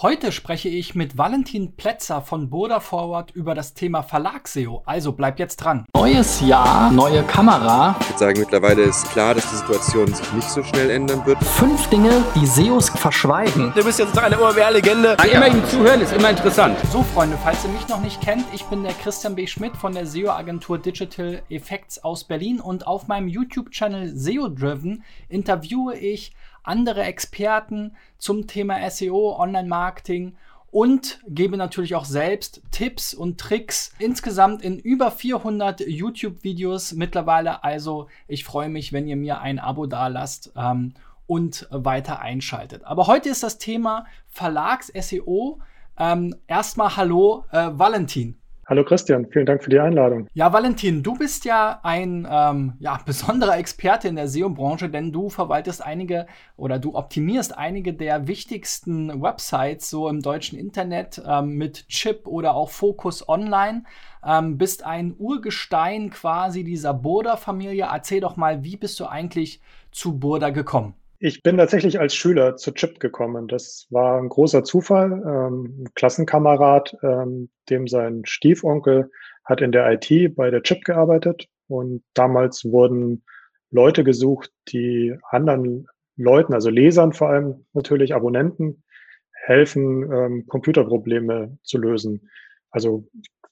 Heute 0.00 0.30
spreche 0.30 0.68
ich 0.68 0.94
mit 0.94 1.18
Valentin 1.18 1.74
Plätzer 1.74 2.22
von 2.22 2.50
Border 2.50 2.80
Forward 2.80 3.32
über 3.32 3.56
das 3.56 3.74
Thema 3.74 4.04
Verlagseo. 4.04 4.80
Also 4.86 5.10
bleibt 5.10 5.40
jetzt 5.40 5.56
dran. 5.56 5.86
Neues 5.92 6.40
Jahr, 6.40 6.92
neue 6.92 7.24
Kamera. 7.24 7.96
Ich 7.98 8.10
würde 8.10 8.18
sagen, 8.20 8.38
mittlerweile 8.38 8.82
ist 8.82 9.10
klar, 9.10 9.34
dass 9.34 9.50
die 9.50 9.56
Situation 9.56 10.14
sich 10.14 10.32
nicht 10.34 10.48
so 10.48 10.62
schnell 10.62 10.90
ändern 10.90 11.26
wird. 11.26 11.42
Fünf 11.42 11.88
Dinge, 11.88 12.24
die 12.36 12.46
SEOs 12.46 12.90
verschweigen. 12.90 13.72
Du 13.74 13.82
bist 13.82 13.98
jetzt 13.98 14.16
eine 14.16 14.40
OMR-Legende. 14.40 15.16
Immer 15.32 15.48
ihm 15.48 15.64
zuhören 15.66 16.00
ist 16.00 16.12
immer 16.12 16.30
interessant. 16.30 16.78
So, 16.92 17.02
Freunde, 17.02 17.36
falls 17.42 17.64
ihr 17.64 17.70
mich 17.70 17.88
noch 17.88 18.00
nicht 18.00 18.20
kennt, 18.20 18.44
ich 18.54 18.62
bin 18.66 18.84
der 18.84 18.92
Christian 18.92 19.34
B. 19.34 19.48
Schmidt 19.48 19.76
von 19.76 19.94
der 19.94 20.06
SEO-Agentur 20.06 20.78
Digital 20.78 21.42
Effects 21.48 22.04
aus 22.04 22.22
Berlin 22.22 22.60
und 22.60 22.86
auf 22.86 23.08
meinem 23.08 23.26
YouTube-Channel 23.26 24.16
SEO 24.16 24.46
Driven 24.46 25.02
interviewe 25.28 25.96
ich 25.98 26.36
andere 26.68 27.02
Experten 27.02 27.96
zum 28.18 28.46
Thema 28.46 28.88
SEO, 28.90 29.36
Online-Marketing 29.38 30.36
und 30.70 31.20
gebe 31.26 31.56
natürlich 31.56 31.94
auch 31.94 32.04
selbst 32.04 32.62
Tipps 32.70 33.14
und 33.14 33.40
Tricks 33.40 33.92
insgesamt 33.98 34.62
in 34.62 34.78
über 34.78 35.10
400 35.10 35.80
YouTube-Videos 35.80 36.92
mittlerweile. 36.92 37.64
Also 37.64 38.08
ich 38.26 38.44
freue 38.44 38.68
mich, 38.68 38.92
wenn 38.92 39.08
ihr 39.08 39.16
mir 39.16 39.40
ein 39.40 39.58
Abo 39.58 39.86
dalasst 39.86 40.52
ähm, 40.56 40.94
und 41.26 41.66
weiter 41.70 42.20
einschaltet. 42.20 42.84
Aber 42.84 43.06
heute 43.06 43.30
ist 43.30 43.42
das 43.42 43.58
Thema 43.58 44.06
Verlags-SEO. 44.28 45.60
Ähm, 45.98 46.34
erstmal 46.46 46.96
hallo, 46.96 47.44
äh, 47.50 47.70
Valentin. 47.72 48.37
Hallo 48.68 48.84
Christian, 48.84 49.24
vielen 49.30 49.46
Dank 49.46 49.64
für 49.64 49.70
die 49.70 49.80
Einladung. 49.80 50.28
Ja, 50.34 50.52
Valentin, 50.52 51.02
du 51.02 51.14
bist 51.14 51.46
ja 51.46 51.80
ein 51.84 52.28
ähm, 52.30 52.74
ja, 52.80 53.00
besonderer 53.06 53.56
Experte 53.56 54.08
in 54.08 54.16
der 54.16 54.28
SEO-Branche, 54.28 54.90
denn 54.90 55.10
du 55.10 55.30
verwaltest 55.30 55.82
einige 55.82 56.26
oder 56.58 56.78
du 56.78 56.94
optimierst 56.94 57.56
einige 57.56 57.94
der 57.94 58.28
wichtigsten 58.28 59.22
Websites 59.22 59.88
so 59.88 60.06
im 60.10 60.20
deutschen 60.20 60.58
Internet 60.58 61.22
ähm, 61.26 61.56
mit 61.56 61.88
Chip 61.88 62.26
oder 62.26 62.54
auch 62.54 62.68
Focus 62.68 63.26
Online. 63.26 63.84
Ähm, 64.22 64.58
bist 64.58 64.84
ein 64.84 65.14
Urgestein 65.16 66.10
quasi 66.10 66.62
dieser 66.62 66.92
Burda-Familie. 66.92 67.88
Erzähl 67.90 68.20
doch 68.20 68.36
mal, 68.36 68.64
wie 68.64 68.76
bist 68.76 69.00
du 69.00 69.06
eigentlich 69.06 69.62
zu 69.92 70.18
Burda 70.18 70.50
gekommen? 70.50 70.92
Ich 71.20 71.42
bin 71.42 71.56
tatsächlich 71.56 71.98
als 71.98 72.14
Schüler 72.14 72.56
zu 72.56 72.72
Chip 72.72 73.00
gekommen. 73.00 73.48
Das 73.48 73.88
war 73.90 74.20
ein 74.20 74.28
großer 74.28 74.62
Zufall. 74.62 75.10
Ähm, 75.12 75.82
ein 75.82 75.94
Klassenkamerad, 75.94 76.96
ähm, 77.02 77.50
dem 77.68 77.88
sein 77.88 78.22
Stiefonkel 78.24 79.10
hat 79.44 79.60
in 79.60 79.72
der 79.72 79.90
IT 79.90 80.36
bei 80.36 80.50
der 80.50 80.62
Chip 80.62 80.84
gearbeitet 80.84 81.48
und 81.66 82.04
damals 82.14 82.64
wurden 82.64 83.24
Leute 83.70 84.04
gesucht, 84.04 84.52
die 84.68 85.16
anderen 85.30 85.88
Leuten, 86.16 86.54
also 86.54 86.70
Lesern 86.70 87.12
vor 87.12 87.30
allem 87.30 87.66
natürlich, 87.72 88.14
Abonnenten, 88.14 88.84
helfen, 89.32 90.12
ähm, 90.12 90.46
Computerprobleme 90.46 91.58
zu 91.64 91.78
lösen. 91.78 92.30
Also 92.70 93.08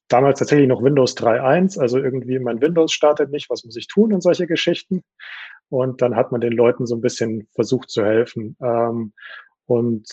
damals 0.09 0.39
tatsächlich 0.39 0.69
noch 0.69 0.83
Windows 0.83 1.17
3.1, 1.17 1.81
also 1.81 1.99
irgendwie 1.99 2.39
mein 2.39 2.61
Windows 2.61 2.93
startet 2.93 3.31
nicht, 3.31 3.51
was 3.51 3.65
muss 3.65 3.77
ich 3.77 3.89
tun 3.89 4.13
und 4.13 4.21
solche 4.21 4.47
Geschichten. 4.47 5.03
Und 5.69 6.03
dann 6.03 6.17
hat 6.17 6.33
man 6.33 6.41
den 6.41 6.53
Leuten 6.53 6.87
so 6.87 6.95
ein 6.95 7.01
bisschen 7.01 7.49
versucht 7.55 7.91
zu 7.91 8.05
helfen. 8.05 8.57
Ähm, 8.61 9.13
und 9.67 10.09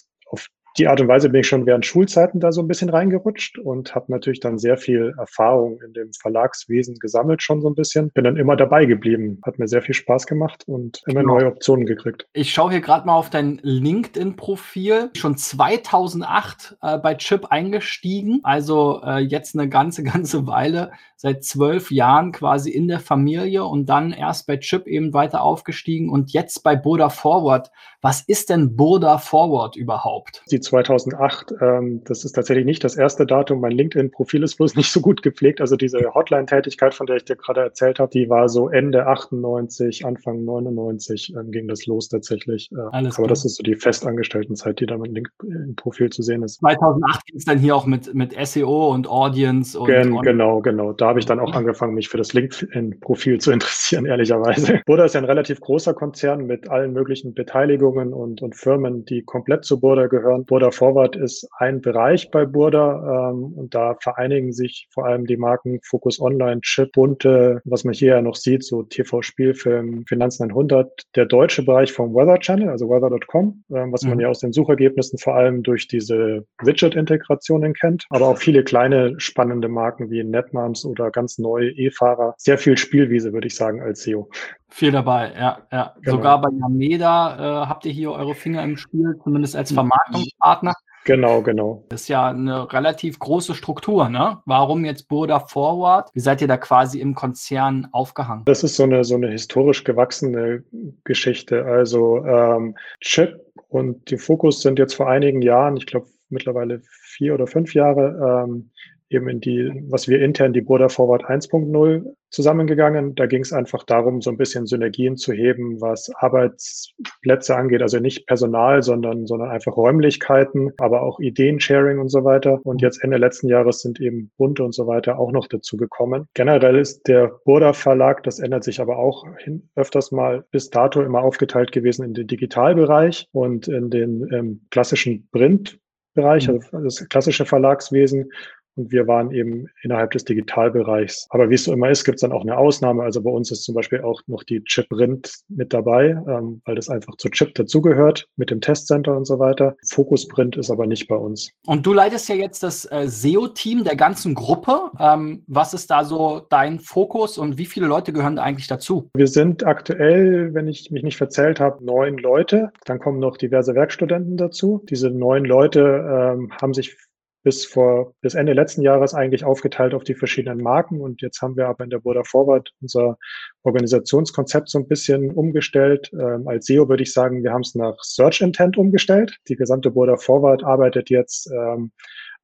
die 0.78 0.88
Art 0.88 1.00
und 1.02 1.08
Weise 1.08 1.30
bin 1.30 1.42
ich 1.42 1.48
schon 1.48 1.66
während 1.66 1.86
Schulzeiten 1.86 2.40
da 2.40 2.52
so 2.52 2.62
ein 2.62 2.68
bisschen 2.68 2.90
reingerutscht 2.90 3.60
und 3.60 3.94
habe 3.94 4.12
natürlich 4.12 4.40
dann 4.40 4.58
sehr 4.58 4.78
viel 4.78 5.14
Erfahrung 5.18 5.80
in 5.86 5.94
dem 5.94 6.12
Verlagswesen 6.14 6.96
gesammelt, 6.96 7.44
schon 7.44 7.62
so 7.62 7.70
ein 7.70 7.76
bisschen. 7.76 8.10
Bin 8.12 8.24
dann 8.24 8.38
immer 8.38 8.56
dabei 8.56 8.86
geblieben. 8.86 9.40
Hat 9.46 9.60
mir 9.60 9.68
sehr 9.68 9.82
viel 9.82 9.94
Spaß 9.94 10.26
gemacht 10.26 10.64
und 10.66 11.02
immer 11.06 11.22
genau. 11.22 11.38
neue 11.38 11.48
Optionen 11.48 11.86
gekriegt. 11.86 12.28
Ich 12.34 12.52
schaue 12.52 12.72
hier 12.72 12.82
gerade 12.82 13.06
mal 13.06 13.16
auf 13.16 13.30
dein 13.30 13.60
LinkedIn-Profil. 13.62 15.12
Schon 15.16 15.38
2008 15.38 16.78
äh, 16.82 16.98
bei 16.98 17.16
Chip 17.16 17.46
eingestiegen. 17.52 18.40
Also 18.44 19.02
äh, 19.06 19.20
jetzt 19.20 19.56
eine 19.56 19.70
ganze, 19.70 20.04
ganze 20.04 20.48
Weile. 20.48 20.92
Seit 21.16 21.44
zwölf 21.44 21.92
Jahren 21.92 22.32
quasi 22.32 22.72
in 22.72 22.88
der 22.88 23.00
Familie 23.00 23.64
und 23.64 23.86
dann 23.86 24.12
erst 24.12 24.48
bei 24.48 24.58
Chip 24.58 24.88
eben 24.88 25.14
weiter 25.14 25.42
aufgestiegen 25.42 26.10
und 26.10 26.34
jetzt 26.34 26.64
bei 26.64 26.76
Boda 26.76 27.10
Forward. 27.10 27.72
Was 28.02 28.22
ist 28.22 28.50
denn 28.50 28.76
Boda 28.76 29.18
Forward 29.20 29.78
überhaupt? 29.78 30.44
Die 30.52 30.60
2008. 30.64 31.54
Ähm, 31.62 32.02
das 32.06 32.26
ist 32.26 32.34
tatsächlich 32.34 32.66
nicht 32.66 32.84
das 32.84 32.96
erste 32.96 33.26
Datum. 33.26 33.62
Mein 33.62 33.72
LinkedIn-Profil 33.72 34.44
ist 34.44 34.56
bloß 34.56 34.76
nicht 34.76 34.92
so 34.92 35.02
gut 35.02 35.22
gepflegt. 35.22 35.62
Also 35.62 35.76
diese 35.76 36.14
Hotline-Tätigkeit, 36.14 36.94
von 36.94 37.06
der 37.06 37.18
ich 37.18 37.26
dir 37.26 37.36
gerade 37.36 37.62
erzählt 37.62 38.00
habe, 38.00 38.12
die 38.12 38.30
war 38.30 38.50
so 38.50 38.70
Ende 38.70 39.08
98, 39.08 40.06
Anfang 40.06 40.44
99 40.44 41.34
ähm, 41.38 41.52
ging 41.52 41.68
das 41.68 41.86
los 41.86 42.10
tatsächlich. 42.10 42.70
Äh, 42.72 42.80
Alles 42.92 43.16
aber 43.16 43.26
klar. 43.26 43.28
das 43.28 43.46
ist 43.46 43.58
so 43.58 43.64
die 43.64 43.76
Festangestellten-Zeit, 43.76 44.80
die 44.80 44.86
da 44.86 44.98
mit 44.98 45.12
LinkedIn-Profil 45.12 46.10
zu 46.10 46.22
sehen 46.22 46.44
ist. 46.44 46.60
2008 46.60 47.26
ging 47.26 47.38
es 47.38 47.46
dann 47.46 47.60
hier 47.60 47.76
auch 47.76 47.86
mit, 47.86 48.14
mit 48.14 48.34
SEO 48.46 48.94
und 48.94 49.08
Audience. 49.08 49.78
Und 49.78 49.88
Gen, 49.88 50.22
genau, 50.22 50.62
genau. 50.62 50.94
Da 50.94 51.08
habe 51.08 51.20
ich 51.20 51.26
dann 51.26 51.40
auch 51.40 51.54
angefangen, 51.54 51.94
mich 51.94 52.10
für 52.10 52.18
das 52.18 52.34
LinkedIn-Profil 52.34 53.40
zu 53.40 53.52
interessieren, 53.52 54.06
ehrlicherweise. 54.14 54.82
Burda 54.86 55.06
ist 55.06 55.16
ja 55.16 55.22
ein 55.22 55.26
relativ 55.26 55.60
großer 55.60 55.94
Konzern 55.94 56.46
mit 56.46 56.70
allen 56.70 56.94
möglichen 56.94 57.34
Beteiligungen 57.34 58.14
und, 58.14 58.42
und 58.42 58.56
Firmen, 58.56 59.06
die 59.06 59.24
komplett 59.24 59.66
zu 59.66 59.80
Burda 59.80 60.08
gehören. 60.08 60.46
Burda 60.54 60.70
Forward 60.70 61.16
ist 61.16 61.50
ein 61.58 61.82
Bereich 61.82 62.30
bei 62.30 62.46
Burda 62.46 63.32
ähm, 63.32 63.54
und 63.56 63.74
da 63.74 63.96
vereinigen 64.00 64.54
sich 64.54 64.88
vor 64.92 65.08
allem 65.08 65.26
die 65.26 65.36
Marken 65.36 65.80
Focus 65.82 66.22
Online, 66.22 66.62
Chip, 66.62 66.92
Bunte, 66.92 67.60
was 67.66 67.84
man 67.84 67.96
hier 67.96 68.10
ja 68.10 68.22
noch 68.22 68.36
sieht, 68.36 68.64
so 68.64 68.84
TV, 68.84 69.24
Spielfilm, 69.24 70.06
Finanz 70.06 70.40
900, 70.40 71.08
der 71.16 71.26
deutsche 71.26 71.66
Bereich 71.66 71.92
vom 71.92 72.14
Weather 72.14 72.38
Channel, 72.38 72.70
also 72.70 72.88
weather.com, 72.88 73.64
ähm, 73.74 73.92
was 73.92 74.04
mhm. 74.04 74.10
man 74.10 74.20
ja 74.20 74.28
aus 74.28 74.42
den 74.42 74.54
Suchergebnissen 74.54 75.18
vor 75.18 75.34
allem 75.34 75.64
durch 75.64 75.88
diese 75.88 76.46
Widget-Integrationen 76.62 77.74
kennt, 77.74 78.06
aber 78.12 78.28
auch 78.28 78.38
viele 78.38 78.64
kleine 78.64 79.20
spannende 79.20 79.70
Marken 79.70 80.12
wie 80.12 80.24
Netmoms 80.24 80.86
oder 80.86 81.10
ganz 81.10 81.40
neue 81.40 81.72
E-Fahrer. 81.72 82.36
Sehr 82.38 82.60
viel 82.60 82.78
Spielwiese, 82.78 83.34
würde 83.34 83.48
ich 83.48 83.56
sagen, 83.56 83.82
als 83.82 84.04
SEO. 84.04 84.30
Viel 84.76 84.92
dabei, 84.92 85.32
ja, 85.40 85.60
ja. 85.72 85.94
Genau. 86.02 86.18
Sogar 86.18 86.42
bei 86.42 86.50
Yameda 86.50 87.36
äh, 87.64 87.68
habt 87.68 87.86
ihr 87.86 87.92
hier 87.92 88.12
eure 88.12 88.34
Finger 88.34 88.64
im 88.64 88.76
Spiel, 88.76 89.20
zumindest 89.24 89.56
als 89.56 89.70
mhm. 89.70 89.76
Vermarktungspartner. 89.76 90.74
Genau, 91.06 91.44
genau. 91.44 91.86
Das 91.90 92.02
ist 92.02 92.08
ja 92.08 92.30
eine 92.30 92.74
relativ 92.74 93.20
große 93.20 93.54
Struktur, 93.54 94.10
ne? 94.10 94.40
Warum 94.48 94.84
jetzt 94.84 95.08
Burda 95.10 95.42
Forward? 95.42 96.10
Wie 96.16 96.22
seid 96.22 96.42
ihr 96.42 96.48
da 96.48 96.58
quasi 96.58 97.00
im 97.00 97.14
Konzern 97.14 97.88
aufgehangen? 97.92 98.46
Das 98.46 98.64
ist 98.64 98.76
so 98.76 98.84
eine, 98.84 99.04
so 99.04 99.14
eine 99.14 99.30
historisch 99.30 99.84
gewachsene 99.84 100.64
Geschichte. 101.04 101.66
Also 101.66 102.26
ähm, 102.26 102.76
Chip 103.00 103.40
und 103.70 104.10
die 104.10 104.18
Fokus 104.18 104.62
sind 104.62 104.80
jetzt 104.80 104.96
vor 104.96 105.08
einigen 105.08 105.44
Jahren, 105.44 105.78
ich 105.78 105.86
glaube 105.86 106.08
mittlerweile 106.30 106.82
vier 107.04 107.36
oder 107.36 107.46
fünf 107.46 107.76
Jahre, 107.76 108.46
ähm, 108.48 108.72
eben 109.14 109.30
in 109.30 109.40
die, 109.40 109.84
was 109.90 110.08
wir 110.08 110.22
intern 110.22 110.54
die 110.54 110.62
Border 110.62 110.90
Forward 110.90 111.26
1.0 111.26 112.14
zusammengegangen. 112.34 113.16
Da 113.16 113.28
ging 113.28 113.42
es 113.42 113.54
einfach 113.54 113.84
darum, 113.84 114.22
so 114.22 114.30
ein 114.30 114.38
bisschen 114.38 114.66
Synergien 114.66 115.16
zu 115.16 115.34
heben, 115.34 115.80
was 115.80 116.12
Arbeitsplätze 116.16 117.56
angeht, 117.56 117.82
also 117.82 118.00
nicht 118.00 118.26
Personal, 118.26 118.82
sondern, 118.82 119.28
sondern 119.28 119.52
einfach 119.52 119.78
Räumlichkeiten, 119.78 120.72
aber 120.78 121.04
auch 121.04 121.20
Ideensharing 121.20 122.00
und 122.00 122.10
so 122.10 122.24
weiter. 122.24 122.60
Und 122.64 122.82
jetzt 122.82 123.04
Ende 123.04 123.18
letzten 123.18 123.48
Jahres 123.48 123.82
sind 123.82 124.02
eben 124.02 124.32
Bunte 124.38 124.64
und 124.64 124.74
so 124.74 124.88
weiter 124.88 125.20
auch 125.20 125.32
noch 125.32 125.48
dazu 125.48 125.78
gekommen. 125.78 126.28
Generell 126.34 126.78
ist 126.78 127.08
der 127.08 127.32
Burda 127.46 127.74
Verlag, 127.74 128.24
das 128.24 128.40
ändert 128.40 128.64
sich 128.64 128.82
aber 128.82 128.98
auch 128.98 129.26
hin, 129.38 129.70
öfters 129.76 130.12
mal 130.12 130.44
bis 130.52 130.70
dato 130.70 131.02
immer 131.02 131.22
aufgeteilt 131.22 131.72
gewesen 131.72 132.04
in 132.04 132.14
den 132.14 132.28
Digitalbereich 132.28 133.28
und 133.32 133.68
in 133.68 133.90
den 133.90 134.28
ähm, 134.34 134.62
klassischen 134.72 135.28
Print 135.32 135.80
Bereich, 136.16 136.48
mhm. 136.48 136.60
also 136.72 136.80
das 136.84 137.10
klassische 137.10 137.46
Verlagswesen 137.46 138.32
und 138.76 138.92
wir 138.92 139.08
waren 139.08 139.32
eben 139.32 139.68
innerhalb 139.84 140.12
des 140.12 140.26
Digitalbereichs. 140.26 141.28
Aber 141.30 141.50
wie 141.50 141.56
es 141.56 141.66
so 141.66 141.74
immer 141.74 141.90
ist, 141.90 142.04
gibt 142.04 142.16
es 142.16 142.22
dann 142.22 142.32
auch 142.32 142.42
eine 142.42 142.58
Ausnahme. 142.58 143.04
Also 143.04 143.22
bei 143.22 143.30
uns 143.30 143.52
ist 143.52 143.64
zum 143.64 143.76
Beispiel 143.76 144.02
auch 144.02 144.22
noch 144.28 144.44
die 144.44 144.64
Chip 144.64 144.90
Print 144.90 145.34
mit 145.50 145.74
dabei, 145.74 146.22
ähm, 146.28 146.62
weil 146.66 146.76
das 146.76 146.90
einfach 146.90 147.16
zur 147.18 147.32
Chip 147.32 147.54
dazugehört 147.56 148.28
mit 148.36 148.50
dem 148.50 148.62
Testcenter 148.62 149.16
und 149.16 149.26
so 149.26 149.40
weiter. 149.40 149.76
Fokus 149.90 150.28
Print 150.28 150.58
ist 150.58 150.70
aber 150.70 150.88
nicht 150.88 151.08
bei 151.08 151.16
uns. 151.16 151.52
Und 151.66 151.86
du 151.86 151.94
leitest 151.94 152.30
ja 152.30 152.36
jetzt 152.36 152.64
das 152.64 152.86
äh, 152.92 153.08
SEO-Team 153.08 153.84
der 153.84 153.96
ganzen 153.96 154.34
Gruppe. 154.34 154.92
Ähm, 155.00 155.44
was 155.48 155.74
ist 155.74 155.90
da 155.90 156.04
so 156.04 156.46
dein 156.50 156.80
Fokus 156.80 157.38
und 157.38 157.58
wie 157.58 157.66
viele 157.66 157.88
Leute 157.88 158.14
gehören 158.14 158.36
da 158.36 158.44
eigentlich 158.44 158.68
dazu? 158.68 159.10
Wir 159.16 159.28
sind 159.28 159.66
aktuell, 159.66 160.54
wenn 160.54 160.68
ich 160.68 160.92
mich 160.92 161.04
nicht 161.04 161.18
verzählt 161.18 161.60
habe, 161.60 161.84
neun 161.84 162.18
Leute. 162.18 162.72
Dann 162.86 163.00
kommen 163.00 163.20
noch 163.20 163.38
diverse 163.38 163.76
Werkstudenten 163.76 164.38
dazu. 164.38 164.84
Diese 164.90 165.10
neun 165.10 165.46
Leute 165.46 165.82
ähm, 165.82 166.52
haben 166.62 166.74
sich 166.74 166.98
bis 167.44 167.66
vor, 167.66 168.16
bis 168.22 168.36
Ende 168.36 168.54
letzten 168.54 168.82
Jahres 168.82 169.14
eigentlich 169.14 169.44
aufgeteilt 169.44 169.94
auf 169.94 170.04
die 170.04 170.16
verschiedenen 170.16 170.64
Marken. 170.64 171.02
Und 171.02 171.22
jetzt 171.22 171.42
haben 171.42 171.58
wir 171.58 171.68
aber 171.68 171.84
in 171.84 171.90
der 171.90 172.00
Border 172.00 172.24
Forward 172.24 172.72
unser 172.82 173.18
Organisationskonzept 173.64 174.70
so 174.70 174.80
ein 174.80 174.88
bisschen 174.88 175.32
umgestellt. 175.32 176.10
Ähm, 176.14 176.48
als 176.48 176.66
SEO 176.68 176.88
würde 176.88 177.04
ich 177.04 177.14
sagen, 177.14 177.44
wir 177.44 177.52
haben 177.52 177.62
es 177.62 177.76
nach 177.76 177.98
Search 178.02 178.42
Intent 178.42 178.78
umgestellt. 178.78 179.38
Die 179.50 179.58
gesamte 179.58 179.92
Border 179.92 180.18
Forward 180.18 180.64
arbeitet 180.64 181.10
jetzt 181.10 181.52
ähm, 181.52 181.92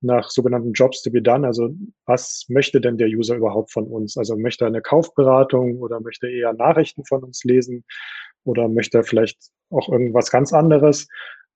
nach 0.02 0.30
sogenannten 0.30 0.74
Jobs 0.74 1.02
to 1.02 1.12
be 1.12 1.22
done. 1.22 1.48
Also 1.48 1.74
was 2.06 2.46
möchte 2.50 2.82
denn 2.82 2.98
der 2.98 3.08
User 3.08 3.36
überhaupt 3.36 3.72
von 3.72 3.88
uns? 3.88 4.18
Also 4.18 4.38
möchte 4.38 4.66
er 4.66 4.68
eine 4.68 4.82
Kaufberatung 4.82 5.80
oder 5.80 6.00
möchte 6.02 6.28
er 6.28 6.34
eher 6.34 6.54
Nachrichten 6.54 7.06
von 7.06 7.24
uns 7.24 7.44
lesen 7.44 7.86
oder 8.44 8.68
möchte 8.68 9.00
er 9.00 9.04
vielleicht 9.04 9.38
auch 9.70 9.90
irgendwas 9.90 10.32
ganz 10.32 10.54
anderes? 10.54 11.08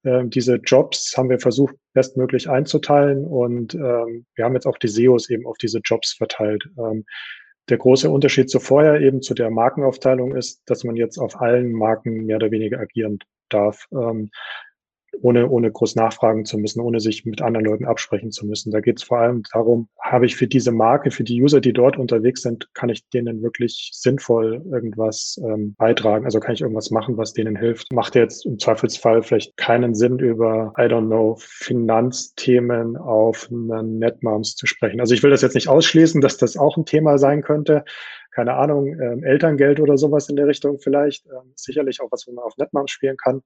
Ähm, 0.03 0.29
diese 0.29 0.55
Jobs 0.55 1.13
haben 1.17 1.29
wir 1.29 1.39
versucht, 1.39 1.75
bestmöglich 1.93 2.49
einzuteilen 2.49 3.25
und 3.25 3.75
ähm, 3.75 4.25
wir 4.35 4.45
haben 4.45 4.55
jetzt 4.55 4.65
auch 4.65 4.77
die 4.77 4.87
SEOs 4.87 5.29
eben 5.29 5.45
auf 5.45 5.57
diese 5.57 5.79
Jobs 5.79 6.13
verteilt. 6.13 6.63
Ähm, 6.77 7.05
der 7.69 7.77
große 7.77 8.09
Unterschied 8.09 8.49
zu 8.49 8.59
vorher 8.59 8.99
eben 8.99 9.21
zu 9.21 9.33
der 9.33 9.49
Markenaufteilung 9.49 10.35
ist, 10.35 10.61
dass 10.65 10.83
man 10.83 10.95
jetzt 10.95 11.17
auf 11.17 11.39
allen 11.39 11.71
Marken 11.71 12.25
mehr 12.25 12.35
oder 12.35 12.51
weniger 12.51 12.79
agieren 12.79 13.19
darf. 13.49 13.87
Ähm, 13.91 14.29
ohne, 15.21 15.49
ohne 15.49 15.71
groß 15.71 15.95
nachfragen 15.95 16.45
zu 16.45 16.57
müssen, 16.57 16.81
ohne 16.81 16.99
sich 16.99 17.25
mit 17.25 17.41
anderen 17.41 17.65
Leuten 17.65 17.85
absprechen 17.85 18.31
zu 18.31 18.45
müssen. 18.45 18.71
Da 18.71 18.79
geht 18.79 18.97
es 18.97 19.03
vor 19.03 19.19
allem 19.19 19.43
darum, 19.51 19.87
habe 19.99 20.25
ich 20.25 20.35
für 20.35 20.47
diese 20.47 20.71
Marke, 20.71 21.11
für 21.11 21.23
die 21.23 21.41
User, 21.41 21.61
die 21.61 21.73
dort 21.73 21.97
unterwegs 21.97 22.41
sind, 22.41 22.73
kann 22.73 22.89
ich 22.89 23.07
denen 23.09 23.41
wirklich 23.41 23.91
sinnvoll 23.93 24.63
irgendwas 24.71 25.39
ähm, 25.43 25.75
beitragen? 25.77 26.25
Also 26.25 26.39
kann 26.39 26.53
ich 26.53 26.61
irgendwas 26.61 26.91
machen, 26.91 27.17
was 27.17 27.33
denen 27.33 27.55
hilft? 27.55 27.91
Macht 27.91 28.15
jetzt 28.15 28.45
im 28.45 28.59
Zweifelsfall 28.59 29.23
vielleicht 29.23 29.55
keinen 29.57 29.95
Sinn, 29.95 30.19
über, 30.19 30.73
I 30.77 30.83
don't 30.83 31.07
know, 31.07 31.37
Finanzthemen 31.39 32.97
auf 32.97 33.49
einen 33.51 33.99
Netmoms 33.99 34.55
zu 34.55 34.65
sprechen. 34.65 34.99
Also 34.99 35.13
ich 35.13 35.23
will 35.23 35.31
das 35.31 35.41
jetzt 35.41 35.55
nicht 35.55 35.69
ausschließen, 35.69 36.21
dass 36.21 36.37
das 36.37 36.57
auch 36.57 36.77
ein 36.77 36.85
Thema 36.85 37.17
sein 37.17 37.41
könnte 37.41 37.83
keine 38.33 38.55
Ahnung, 38.55 38.87
ähm, 38.99 39.23
Elterngeld 39.23 39.79
oder 39.79 39.95
sowas 39.97 40.27
in 40.27 40.35
der 40.35 40.47
Richtung 40.47 40.79
vielleicht. 40.79 41.25
Ähm, 41.27 41.53
sicherlich 41.55 42.01
auch 42.01 42.11
was, 42.11 42.25
wo 42.27 42.31
man 42.31 42.43
auf 42.43 42.57
Netmoms 42.57 42.91
spielen 42.91 43.17
kann. 43.17 43.43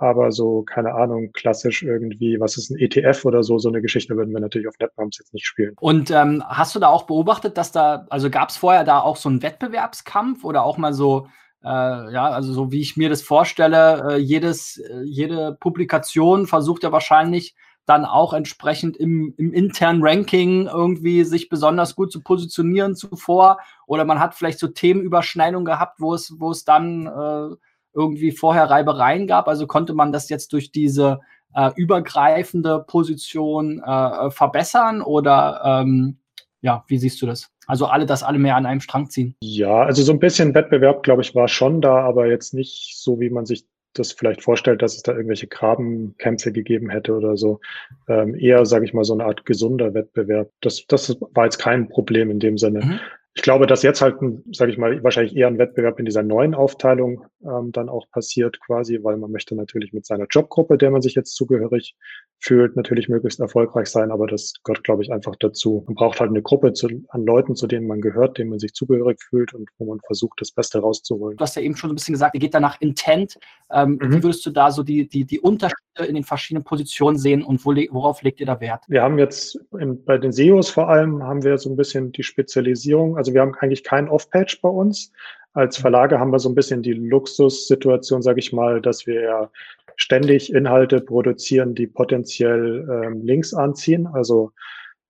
Aber 0.00 0.30
so, 0.30 0.62
keine 0.62 0.94
Ahnung, 0.94 1.32
klassisch 1.32 1.82
irgendwie, 1.82 2.38
was 2.38 2.56
ist 2.56 2.70
ein 2.70 2.78
ETF 2.78 3.24
oder 3.24 3.42
so, 3.42 3.58
so 3.58 3.68
eine 3.68 3.82
Geschichte 3.82 4.16
würden 4.16 4.32
wir 4.32 4.40
natürlich 4.40 4.68
auf 4.68 4.78
NetBumps 4.78 5.18
jetzt 5.18 5.34
nicht 5.34 5.44
spielen. 5.44 5.74
Und 5.80 6.12
ähm, 6.12 6.42
hast 6.46 6.76
du 6.76 6.78
da 6.78 6.86
auch 6.86 7.02
beobachtet, 7.02 7.58
dass 7.58 7.72
da, 7.72 8.06
also 8.08 8.30
gab 8.30 8.50
es 8.50 8.56
vorher 8.56 8.84
da 8.84 9.00
auch 9.00 9.16
so 9.16 9.28
einen 9.28 9.42
Wettbewerbskampf 9.42 10.44
oder 10.44 10.62
auch 10.62 10.78
mal 10.78 10.94
so, 10.94 11.26
äh, 11.64 11.68
ja, 11.68 12.30
also 12.30 12.52
so 12.52 12.70
wie 12.70 12.80
ich 12.80 12.96
mir 12.96 13.08
das 13.08 13.22
vorstelle, 13.22 14.12
äh, 14.12 14.16
jedes, 14.18 14.78
äh, 14.78 15.02
jede 15.02 15.56
Publikation 15.58 16.46
versucht 16.46 16.84
ja 16.84 16.92
wahrscheinlich 16.92 17.56
dann 17.84 18.04
auch 18.04 18.34
entsprechend 18.34 18.96
im, 18.98 19.34
im 19.36 19.52
internen 19.52 20.00
Ranking 20.02 20.66
irgendwie 20.66 21.24
sich 21.24 21.48
besonders 21.48 21.96
gut 21.96 22.12
zu 22.12 22.20
positionieren 22.20 22.94
zuvor. 22.94 23.58
Oder 23.86 24.04
man 24.04 24.20
hat 24.20 24.34
vielleicht 24.34 24.60
so 24.60 24.68
Themenüberschneidungen 24.68 25.64
gehabt, 25.64 25.98
wo 25.98 26.14
es, 26.14 26.38
wo 26.38 26.52
es 26.52 26.64
dann 26.64 27.06
äh, 27.06 27.56
irgendwie 27.98 28.30
vorher 28.30 28.70
Reibereien 28.70 29.26
gab. 29.26 29.48
Also 29.48 29.66
konnte 29.66 29.92
man 29.92 30.12
das 30.12 30.28
jetzt 30.28 30.52
durch 30.52 30.70
diese 30.70 31.20
äh, 31.54 31.70
übergreifende 31.76 32.84
Position 32.86 33.82
äh, 33.84 34.30
verbessern 34.30 35.02
oder 35.02 35.60
ähm, 35.64 36.18
ja, 36.60 36.84
wie 36.88 36.98
siehst 36.98 37.20
du 37.22 37.26
das? 37.26 37.50
Also 37.66 37.86
alle, 37.86 38.06
dass 38.06 38.22
alle 38.22 38.38
mehr 38.38 38.56
an 38.56 38.66
einem 38.66 38.80
Strang 38.80 39.10
ziehen. 39.10 39.36
Ja, 39.42 39.82
also 39.82 40.02
so 40.02 40.12
ein 40.12 40.18
bisschen 40.18 40.54
Wettbewerb, 40.54 41.02
glaube 41.02 41.22
ich, 41.22 41.34
war 41.34 41.48
schon 41.48 41.80
da, 41.80 41.98
aber 42.00 42.26
jetzt 42.26 42.54
nicht 42.54 42.96
so, 42.96 43.20
wie 43.20 43.30
man 43.30 43.44
sich 43.46 43.66
das 43.92 44.12
vielleicht 44.12 44.42
vorstellt, 44.42 44.82
dass 44.82 44.96
es 44.96 45.02
da 45.02 45.12
irgendwelche 45.12 45.46
Grabenkämpfe 45.46 46.52
gegeben 46.52 46.90
hätte 46.90 47.14
oder 47.14 47.36
so. 47.36 47.60
Ähm, 48.08 48.34
eher, 48.34 48.64
sage 48.64 48.84
ich 48.84 48.94
mal, 48.94 49.04
so 49.04 49.14
eine 49.14 49.24
Art 49.24 49.44
gesunder 49.44 49.94
Wettbewerb. 49.94 50.50
Das, 50.60 50.86
das 50.86 51.16
war 51.32 51.44
jetzt 51.44 51.58
kein 51.58 51.88
Problem 51.88 52.30
in 52.30 52.40
dem 52.40 52.58
Sinne. 52.58 52.84
Mhm. 52.84 53.00
Ich 53.38 53.42
glaube, 53.42 53.68
dass 53.68 53.84
jetzt 53.84 54.02
halt, 54.02 54.16
sage 54.50 54.72
ich 54.72 54.78
mal, 54.78 55.00
wahrscheinlich 55.04 55.36
eher 55.36 55.46
ein 55.46 55.58
Wettbewerb 55.58 56.00
in 56.00 56.06
dieser 56.06 56.24
neuen 56.24 56.56
Aufteilung 56.56 57.24
ähm, 57.44 57.70
dann 57.70 57.88
auch 57.88 58.10
passiert 58.10 58.58
quasi, 58.58 58.98
weil 59.04 59.16
man 59.16 59.30
möchte 59.30 59.54
natürlich 59.54 59.92
mit 59.92 60.06
seiner 60.06 60.26
Jobgruppe, 60.28 60.76
der 60.76 60.90
man 60.90 61.02
sich 61.02 61.14
jetzt 61.14 61.36
zugehörig 61.36 61.94
fühlt, 62.40 62.74
natürlich 62.74 63.08
möglichst 63.08 63.38
erfolgreich 63.38 63.86
sein, 63.86 64.10
aber 64.10 64.26
das 64.26 64.54
gehört, 64.64 64.82
glaube 64.82 65.04
ich, 65.04 65.12
einfach 65.12 65.36
dazu. 65.36 65.84
Man 65.86 65.94
braucht 65.94 66.18
halt 66.18 66.30
eine 66.30 66.42
Gruppe 66.42 66.72
zu, 66.72 66.88
an 67.10 67.24
Leuten, 67.24 67.54
zu 67.54 67.68
denen 67.68 67.86
man 67.86 68.00
gehört, 68.00 68.38
denen 68.38 68.50
man 68.50 68.58
sich 68.58 68.74
zugehörig 68.74 69.22
fühlt 69.22 69.54
und 69.54 69.68
wo 69.78 69.86
man 69.86 70.00
versucht, 70.04 70.40
das 70.40 70.50
Beste 70.50 70.80
rauszuholen. 70.80 71.36
Du 71.36 71.42
hast 71.42 71.54
ja 71.54 71.62
eben 71.62 71.76
schon 71.76 71.90
ein 71.90 71.94
bisschen 71.94 72.14
gesagt, 72.14 72.34
ihr 72.34 72.40
geht 72.40 72.54
da 72.54 72.60
nach 72.60 72.80
Intent. 72.80 73.38
Ähm, 73.70 74.00
mhm. 74.02 74.14
Wie 74.14 74.22
würdest 74.24 74.44
du 74.46 74.50
da 74.50 74.72
so 74.72 74.82
die, 74.82 75.08
die, 75.08 75.24
die 75.24 75.38
Unterschiede 75.38 75.78
in 76.06 76.14
den 76.14 76.24
verschiedenen 76.24 76.64
Positionen 76.64 77.18
sehen 77.18 77.42
und 77.42 77.64
wo, 77.64 77.70
worauf 77.90 78.22
legt 78.22 78.40
ihr 78.40 78.46
da 78.46 78.60
Wert? 78.60 78.84
Wir 78.88 79.02
haben 79.02 79.18
jetzt 79.18 79.58
in, 79.78 80.04
bei 80.04 80.18
den 80.18 80.32
SEOs 80.32 80.70
vor 80.70 80.88
allem 80.88 81.22
haben 81.22 81.42
wir 81.42 81.58
so 81.58 81.70
ein 81.70 81.76
bisschen 81.76 82.12
die 82.12 82.22
Spezialisierung. 82.22 83.16
Also 83.16 83.27
wir 83.34 83.40
haben 83.40 83.54
eigentlich 83.60 83.84
keinen 83.84 84.08
Off-Page 84.08 84.60
bei 84.60 84.68
uns. 84.68 85.12
Als 85.52 85.76
Verlage 85.76 86.18
haben 86.18 86.30
wir 86.30 86.38
so 86.38 86.48
ein 86.48 86.54
bisschen 86.54 86.82
die 86.82 86.92
Luxussituation, 86.92 88.22
sage 88.22 88.38
ich 88.38 88.52
mal, 88.52 88.80
dass 88.80 89.06
wir 89.06 89.22
ja 89.22 89.50
ständig 89.96 90.52
Inhalte 90.52 91.00
produzieren, 91.00 91.74
die 91.74 91.86
potenziell 91.86 92.88
ähm, 92.90 93.22
Links 93.24 93.52
anziehen. 93.52 94.06
Also 94.06 94.52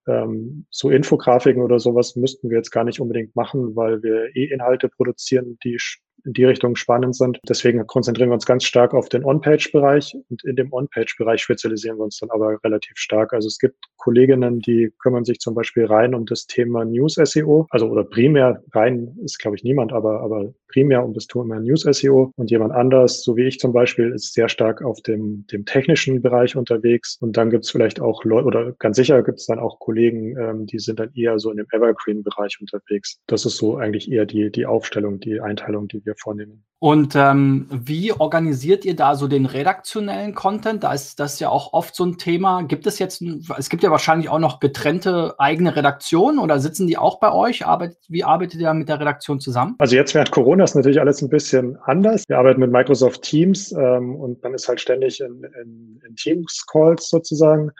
ähm, 0.06 0.64
so 0.70 0.90
Infografiken 0.90 1.62
oder 1.62 1.78
sowas 1.78 2.16
müssten 2.16 2.48
wir 2.48 2.56
jetzt 2.56 2.70
gar 2.70 2.84
nicht 2.84 3.00
unbedingt 3.00 3.36
machen, 3.36 3.76
weil 3.76 4.02
wir 4.02 4.34
eh 4.34 4.46
Inhalte 4.46 4.88
produzieren, 4.88 5.58
die 5.62 5.78
in 6.24 6.32
die 6.32 6.44
Richtung 6.44 6.76
spannend 6.76 7.16
sind. 7.16 7.40
Deswegen 7.48 7.86
konzentrieren 7.86 8.30
wir 8.30 8.34
uns 8.34 8.46
ganz 8.46 8.64
stark 8.64 8.94
auf 8.94 9.08
den 9.08 9.24
On-Page-Bereich 9.24 10.16
und 10.28 10.44
in 10.44 10.56
dem 10.56 10.72
On-Page-Bereich 10.72 11.40
spezialisieren 11.40 11.98
wir 11.98 12.04
uns 12.04 12.18
dann 12.18 12.30
aber 12.30 12.58
relativ 12.64 12.96
stark. 12.96 13.32
Also 13.32 13.48
es 13.48 13.58
gibt 13.58 13.76
Kolleginnen, 13.96 14.60
die 14.60 14.92
kümmern 15.00 15.24
sich 15.24 15.38
zum 15.38 15.54
Beispiel 15.54 15.86
rein 15.86 16.14
um 16.14 16.26
das 16.26 16.46
Thema 16.46 16.84
News-SEO, 16.84 17.66
also 17.70 17.88
oder 17.88 18.04
primär 18.04 18.62
rein 18.72 19.16
ist 19.24 19.38
glaube 19.38 19.56
ich 19.56 19.64
niemand, 19.64 19.92
aber, 19.92 20.20
aber 20.20 20.52
primär 20.68 21.04
um 21.04 21.14
das 21.14 21.26
Thema 21.26 21.60
News-SEO 21.60 22.32
und 22.36 22.50
jemand 22.50 22.72
anders, 22.72 23.22
so 23.22 23.36
wie 23.36 23.44
ich 23.44 23.58
zum 23.58 23.72
Beispiel, 23.72 24.12
ist 24.12 24.34
sehr 24.34 24.48
stark 24.48 24.82
auf 24.82 25.00
dem, 25.02 25.46
dem 25.50 25.64
technischen 25.64 26.22
Bereich 26.22 26.56
unterwegs 26.56 27.16
und 27.20 27.36
dann 27.36 27.50
gibt 27.50 27.64
es 27.64 27.70
vielleicht 27.70 28.00
auch 28.00 28.24
Leute 28.24 28.46
oder 28.46 28.72
ganz 28.78 28.96
sicher 28.96 29.22
gibt 29.22 29.40
es 29.40 29.46
dann 29.46 29.58
auch 29.58 29.78
Kollegen, 29.78 30.36
ähm, 30.38 30.66
die 30.66 30.78
sind 30.78 31.00
dann 31.00 31.10
eher 31.14 31.38
so 31.38 31.50
in 31.50 31.56
dem 31.56 31.66
Evergreen-Bereich 31.72 32.58
unterwegs. 32.60 33.18
Das 33.26 33.44
ist 33.44 33.56
so 33.56 33.76
eigentlich 33.76 34.10
eher 34.10 34.26
die, 34.26 34.50
die 34.50 34.66
Aufstellung, 34.66 35.20
die 35.20 35.40
Einteilung, 35.40 35.88
die 35.88 36.04
wir 36.04 36.14
vornehmen. 36.16 36.64
Und 36.80 37.16
ähm, 37.16 37.66
wie 37.70 38.12
organisiert 38.12 38.84
ihr 38.84 38.94
da 38.94 39.16
so 39.16 39.26
den 39.26 39.46
redaktionellen 39.46 40.32
Content? 40.34 40.84
Da 40.84 40.92
ist 40.92 41.18
das 41.18 41.40
ja 41.40 41.48
auch 41.48 41.72
oft 41.72 41.94
so 41.96 42.04
ein 42.04 42.18
Thema. 42.18 42.62
Gibt 42.62 42.86
es 42.86 43.00
jetzt, 43.00 43.20
es 43.56 43.68
gibt 43.68 43.82
ja 43.82 43.90
wahrscheinlich 43.90 44.28
auch 44.28 44.38
noch 44.38 44.60
getrennte 44.60 45.34
eigene 45.38 45.74
Redaktionen 45.74 46.38
oder 46.38 46.60
sitzen 46.60 46.86
die 46.86 46.96
auch 46.96 47.18
bei 47.18 47.32
euch? 47.32 47.66
Arbeitet, 47.66 47.98
wie 48.08 48.22
arbeitet 48.22 48.60
ihr 48.60 48.72
mit 48.74 48.88
der 48.88 49.00
Redaktion 49.00 49.40
zusammen? 49.40 49.74
Also 49.78 49.96
jetzt 49.96 50.14
während 50.14 50.30
Corona 50.30 50.57
ist 50.64 50.74
natürlich 50.74 51.00
alles 51.00 51.22
ein 51.22 51.28
bisschen 51.28 51.76
anders. 51.84 52.24
Wir 52.28 52.38
arbeiten 52.38 52.60
mit 52.60 52.70
Microsoft 52.70 53.22
Teams 53.22 53.72
ähm, 53.72 54.16
und 54.16 54.42
man 54.42 54.54
ist 54.54 54.68
halt 54.68 54.80
ständig 54.80 55.20
in, 55.20 55.44
in, 55.62 56.00
in 56.06 56.16
Teams-Calls 56.16 57.08
sozusagen. 57.08 57.70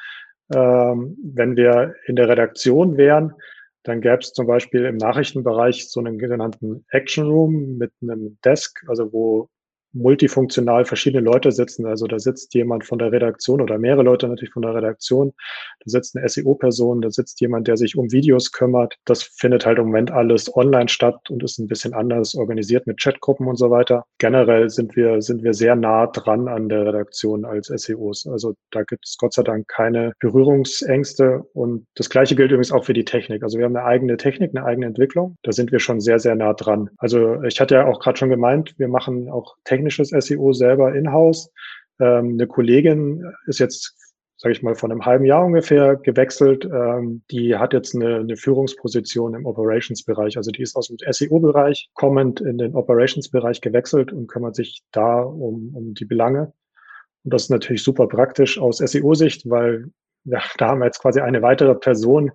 Ähm, 0.55 1.17
wenn 1.23 1.57
wir 1.57 1.95
in 2.07 2.17
der 2.17 2.29
Redaktion 2.29 2.97
wären, 2.97 3.35
dann 3.83 4.01
gäbe 4.01 4.19
es 4.19 4.33
zum 4.33 4.47
Beispiel 4.47 4.85
im 4.85 4.97
Nachrichtenbereich 4.97 5.91
so 5.91 6.01
einen 6.01 6.19
genannten 6.19 6.85
Action 6.91 7.27
Room 7.27 7.79
mit 7.79 7.93
einem 8.03 8.39
Desk, 8.45 8.83
also 8.87 9.13
wo 9.13 9.49
multifunktional 9.93 10.85
verschiedene 10.85 11.23
Leute 11.23 11.52
sitzen. 11.52 11.87
Also 11.87 12.06
da 12.06 12.19
sitzt 12.19 12.55
jemand 12.55 12.85
von 12.85 12.99
der 12.99 13.12
Redaktion 13.12 13.61
oder 13.61 13.79
mehrere 13.79 14.02
Leute 14.02 14.29
natürlich 14.29 14.52
von 14.52 14.62
der 14.62 14.75
Redaktion. 14.75 15.32
Da 15.81 15.90
sitzt 15.90 16.17
eine 16.17 16.29
SEO-Person, 16.29 17.00
da 17.00 17.11
sitzt 17.11 17.41
jemand, 17.41 17.69
der 17.69 17.77
sich 17.77 17.96
um 17.96 18.13
Videos 18.13 18.53
kümmert. 18.53 18.96
Das 19.05 19.22
findet 19.22 19.67
halt 19.67 19.79
im 19.79 19.86
Moment 19.86 20.10
alles 20.10 20.55
online 20.55 20.89
statt 20.89 21.31
und 21.31 21.43
ist 21.43 21.58
ein 21.58 21.69
bisschen 21.69 21.94
anders 21.94 22.34
organisiert 22.34 22.86
mit 22.86 23.01
Chatgruppen 23.01 23.46
und 23.46 23.56
so 23.56 23.70
weiter. 23.70 24.05
Generell 24.19 24.70
sind 24.70 24.96
wir, 24.96 25.20
sind 25.22 25.43
wir 25.43 25.55
sehr 25.55 25.77
nah 25.77 26.06
dran 26.06 26.48
an 26.48 26.69
der 26.69 26.86
Redaktion 26.86 27.44
als 27.44 27.67
SEOs. 27.67 28.27
Also 28.27 28.55
da 28.70 28.82
gibt 28.82 29.06
es 29.06 29.17
Gott 29.19 29.34
sei 29.34 29.43
Dank 29.43 29.69
keine 29.69 30.13
Berührungsängste. 30.20 31.44
Und 31.55 31.86
das 31.94 32.10
Gleiche 32.10 32.36
gilt 32.36 32.51
übrigens 32.51 32.72
auch 32.72 32.84
für 32.84 32.94
die 32.94 33.05
Technik. 33.05 33.43
Also 33.43 33.58
wir 33.58 33.65
haben 33.65 33.77
eine 33.77 33.86
eigene 33.86 34.17
Technik, 34.17 34.55
eine 34.55 34.65
eigene 34.65 34.86
Entwicklung. 34.86 35.36
Da 35.43 35.53
sind 35.53 35.72
wir 35.72 35.79
schon 35.79 36.01
sehr, 36.01 36.19
sehr 36.19 36.34
nah 36.34 36.53
dran. 36.53 36.91
Also 36.98 37.43
ich 37.43 37.60
hatte 37.60 37.77
ja 37.77 37.86
auch 37.86 38.01
gerade 38.01 38.19
schon 38.19 38.31
gemeint, 38.31 38.74
wir 38.79 38.89
machen 38.89 39.29
auch 39.31 39.56
Technik 39.65 39.78
technisches 39.79 40.11
SEO 40.11 40.53
selber 40.53 40.94
in-house. 40.94 41.51
Ähm, 42.01 42.32
eine 42.32 42.47
Kollegin 42.47 43.25
ist 43.47 43.61
jetzt, 43.61 43.94
sage 44.37 44.53
ich 44.53 44.63
mal, 44.63 44.75
von 44.75 44.91
einem 44.91 45.05
halben 45.05 45.25
Jahr 45.25 45.44
ungefähr 45.44 45.97
gewechselt. 45.97 46.65
Ähm, 46.65 47.23
die 47.31 47.56
hat 47.56 47.73
jetzt 47.73 47.94
eine, 47.94 48.17
eine 48.17 48.37
Führungsposition 48.37 49.35
im 49.35 49.47
Operations-Bereich. 49.47 50.37
Also 50.37 50.51
die 50.51 50.63
ist 50.63 50.77
aus 50.77 50.89
dem 50.89 50.97
SEO-Bereich 51.08 51.91
kommend 51.94 52.41
in 52.41 52.58
den 52.58 52.75
Operations-Bereich 52.75 53.61
gewechselt 53.61 54.13
und 54.13 54.27
kümmert 54.27 54.56
sich 54.56 54.82
da 54.93 55.20
um, 55.20 55.75
um 55.75 55.94
die 55.94 56.05
Belange. 56.05 56.53
Und 57.25 57.35
das 57.35 57.44
ist 57.44 57.51
natürlich 57.51 57.82
super 57.82 58.06
praktisch 58.08 58.58
aus 58.58 58.79
SEO-Sicht, 58.79 59.49
weil 59.49 59.91
ja, 60.25 60.43
da 60.58 60.69
haben 60.69 60.81
wir 60.81 60.87
jetzt 60.87 61.01
quasi 61.01 61.20
eine 61.20 61.43
weitere 61.43 61.75
Person, 61.75 62.32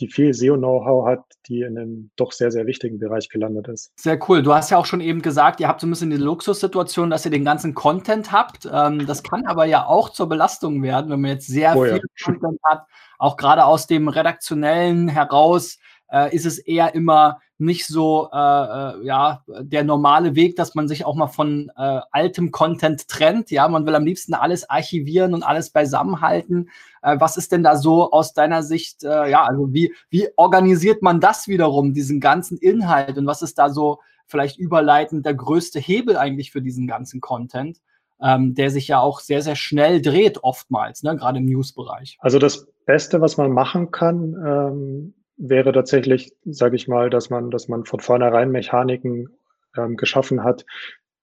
die 0.00 0.08
viel 0.08 0.32
SEO-Know-how 0.32 1.06
hat, 1.06 1.24
die 1.46 1.62
in 1.62 1.78
einem 1.78 2.10
doch 2.16 2.32
sehr, 2.32 2.50
sehr 2.50 2.66
wichtigen 2.66 2.98
Bereich 2.98 3.28
gelandet 3.28 3.68
ist. 3.68 3.92
Sehr 3.98 4.18
cool. 4.28 4.42
Du 4.42 4.54
hast 4.54 4.70
ja 4.70 4.78
auch 4.78 4.86
schon 4.86 5.00
eben 5.00 5.22
gesagt, 5.22 5.60
ihr 5.60 5.68
habt 5.68 5.80
so 5.80 5.86
ein 5.86 5.90
bisschen 5.90 6.10
die 6.10 6.16
Luxussituation, 6.16 7.10
dass 7.10 7.24
ihr 7.24 7.30
den 7.30 7.44
ganzen 7.44 7.74
Content 7.74 8.32
habt. 8.32 8.68
Ähm, 8.72 9.06
das 9.06 9.22
kann 9.22 9.46
aber 9.46 9.64
ja 9.64 9.86
auch 9.86 10.10
zur 10.10 10.28
Belastung 10.28 10.82
werden, 10.82 11.10
wenn 11.10 11.20
man 11.20 11.32
jetzt 11.32 11.48
sehr 11.48 11.76
oh, 11.76 11.84
viel 11.84 11.96
ja. 11.96 12.24
Content 12.24 12.60
hat, 12.64 12.86
auch 13.18 13.36
gerade 13.36 13.64
aus 13.64 13.86
dem 13.86 14.08
Redaktionellen 14.08 15.08
heraus 15.08 15.78
äh, 16.10 16.34
ist 16.34 16.46
es 16.46 16.58
eher 16.58 16.94
immer 16.94 17.40
nicht 17.58 17.86
so 17.86 18.28
äh, 18.32 18.36
äh, 18.36 19.04
ja 19.04 19.42
der 19.60 19.82
normale 19.82 20.36
Weg, 20.36 20.56
dass 20.56 20.74
man 20.74 20.86
sich 20.86 21.04
auch 21.04 21.16
mal 21.16 21.26
von 21.26 21.70
äh, 21.76 22.00
altem 22.12 22.52
Content 22.52 23.08
trennt. 23.08 23.50
Ja, 23.50 23.68
man 23.68 23.84
will 23.84 23.96
am 23.96 24.04
liebsten 24.04 24.34
alles 24.34 24.68
archivieren 24.70 25.34
und 25.34 25.42
alles 25.42 25.70
beisammenhalten. 25.70 26.70
Äh, 27.02 27.16
was 27.18 27.36
ist 27.36 27.50
denn 27.50 27.64
da 27.64 27.76
so 27.76 28.12
aus 28.12 28.32
deiner 28.32 28.62
Sicht? 28.62 29.02
Äh, 29.02 29.30
ja, 29.30 29.44
also 29.44 29.72
wie 29.72 29.92
wie 30.08 30.28
organisiert 30.36 31.02
man 31.02 31.20
das 31.20 31.48
wiederum, 31.48 31.94
diesen 31.94 32.20
ganzen 32.20 32.58
Inhalt 32.58 33.18
und 33.18 33.26
was 33.26 33.42
ist 33.42 33.58
da 33.58 33.70
so 33.70 33.98
vielleicht 34.26 34.58
überleitend 34.58 35.26
der 35.26 35.34
größte 35.34 35.80
Hebel 35.80 36.16
eigentlich 36.16 36.52
für 36.52 36.62
diesen 36.62 36.86
ganzen 36.86 37.20
Content? 37.20 37.80
ähm, 38.20 38.54
der 38.54 38.70
sich 38.70 38.88
ja 38.88 39.00
auch 39.00 39.20
sehr, 39.20 39.42
sehr 39.42 39.56
schnell 39.56 40.02
dreht 40.02 40.42
oftmals, 40.42 41.02
ne? 41.02 41.16
gerade 41.16 41.38
im 41.38 41.46
News-Bereich. 41.46 42.18
Also 42.20 42.38
das 42.38 42.66
Beste, 42.84 43.20
was 43.20 43.36
man 43.36 43.52
machen 43.52 43.90
kann, 43.90 44.34
ähm, 44.44 45.14
wäre 45.38 45.72
tatsächlich, 45.72 46.32
sage 46.44 46.76
ich 46.76 46.88
mal, 46.88 47.10
dass 47.10 47.30
man, 47.30 47.50
dass 47.50 47.68
man 47.68 47.84
von 47.84 48.00
vornherein 48.00 48.50
Mechaniken 48.50 49.28
ähm, 49.76 49.96
geschaffen 49.96 50.44
hat, 50.44 50.66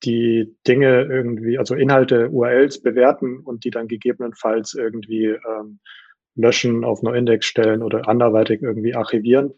die 0.03 0.55
Dinge 0.67 1.03
irgendwie, 1.03 1.57
also 1.57 1.75
Inhalte, 1.75 2.29
URLs 2.29 2.81
bewerten 2.81 3.39
und 3.39 3.63
die 3.63 3.69
dann 3.69 3.87
gegebenenfalls 3.87 4.73
irgendwie 4.73 5.25
ähm, 5.25 5.79
löschen, 6.35 6.83
auf 6.83 7.01
NoIndex 7.01 7.45
stellen 7.45 7.81
oder 7.81 8.07
anderweitig 8.07 8.61
irgendwie 8.61 8.95
archivieren. 8.95 9.53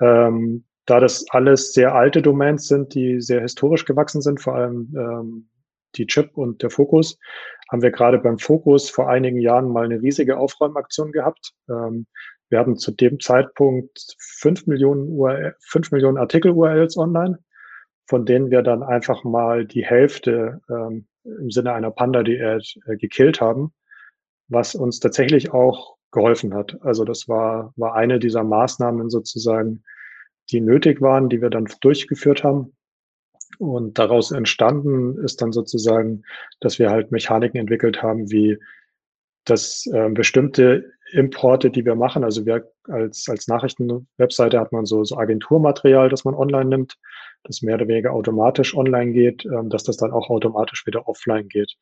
Ähm, 0.00 0.64
da 0.86 0.98
das 0.98 1.26
alles 1.30 1.72
sehr 1.72 1.94
alte 1.94 2.22
Domains 2.22 2.66
sind, 2.68 2.94
die 2.94 3.20
sehr 3.20 3.40
historisch 3.40 3.84
gewachsen 3.84 4.20
sind, 4.20 4.40
vor 4.40 4.56
allem 4.56 4.92
ähm, 4.96 5.48
die 5.94 6.06
Chip 6.06 6.36
und 6.36 6.62
der 6.62 6.70
Fokus, 6.70 7.18
haben 7.70 7.82
wir 7.82 7.90
gerade 7.90 8.18
beim 8.18 8.38
Fokus 8.38 8.90
vor 8.90 9.08
einigen 9.08 9.40
Jahren 9.40 9.68
mal 9.70 9.84
eine 9.84 10.00
riesige 10.00 10.38
Aufräumaktion 10.38 11.12
gehabt. 11.12 11.52
Ähm, 11.68 12.06
wir 12.52 12.58
haben 12.58 12.76
zu 12.76 12.92
dem 12.92 13.18
Zeitpunkt 13.18 14.14
fünf 14.18 14.66
Millionen, 14.66 15.08
URL, 15.08 15.56
fünf 15.60 15.90
Millionen 15.90 16.18
Artikel-URLs 16.18 16.98
online, 16.98 17.38
von 18.06 18.26
denen 18.26 18.50
wir 18.50 18.60
dann 18.62 18.82
einfach 18.82 19.24
mal 19.24 19.64
die 19.64 19.86
Hälfte 19.86 20.60
ähm, 20.68 21.06
im 21.24 21.50
Sinne 21.50 21.72
einer 21.72 21.90
Panda-Diät 21.90 22.78
äh, 22.86 22.96
gekillt 22.96 23.40
haben, 23.40 23.72
was 24.48 24.74
uns 24.74 25.00
tatsächlich 25.00 25.50
auch 25.52 25.96
geholfen 26.10 26.52
hat. 26.52 26.76
Also 26.82 27.04
das 27.04 27.26
war, 27.26 27.72
war 27.76 27.94
eine 27.94 28.18
dieser 28.18 28.44
Maßnahmen 28.44 29.08
sozusagen, 29.08 29.82
die 30.50 30.60
nötig 30.60 31.00
waren, 31.00 31.30
die 31.30 31.40
wir 31.40 31.48
dann 31.48 31.66
durchgeführt 31.80 32.44
haben. 32.44 32.76
Und 33.58 33.98
daraus 33.98 34.30
entstanden 34.30 35.16
ist 35.24 35.40
dann 35.40 35.52
sozusagen, 35.52 36.24
dass 36.60 36.78
wir 36.78 36.90
halt 36.90 37.12
Mechaniken 37.12 37.58
entwickelt 37.58 38.02
haben, 38.02 38.30
wie 38.30 38.58
dass 39.44 39.86
äh, 39.86 40.08
bestimmte 40.10 40.92
Importe, 41.12 41.70
die 41.70 41.84
wir 41.84 41.94
machen, 41.94 42.24
also 42.24 42.46
wir 42.46 42.70
als, 42.88 43.28
als 43.28 43.46
Nachrichtenwebseite 43.48 44.58
hat 44.58 44.72
man 44.72 44.86
so, 44.86 45.04
so 45.04 45.16
Agenturmaterial, 45.16 46.08
das 46.08 46.24
man 46.24 46.34
online 46.34 46.66
nimmt, 46.66 46.96
das 47.44 47.62
mehr 47.62 47.76
oder 47.76 47.88
weniger 47.88 48.12
automatisch 48.12 48.74
online 48.76 49.12
geht, 49.12 49.44
ähm, 49.44 49.68
dass 49.68 49.84
das 49.84 49.96
dann 49.96 50.12
auch 50.12 50.30
automatisch 50.30 50.86
wieder 50.86 51.08
offline 51.08 51.48
geht. 51.48 51.74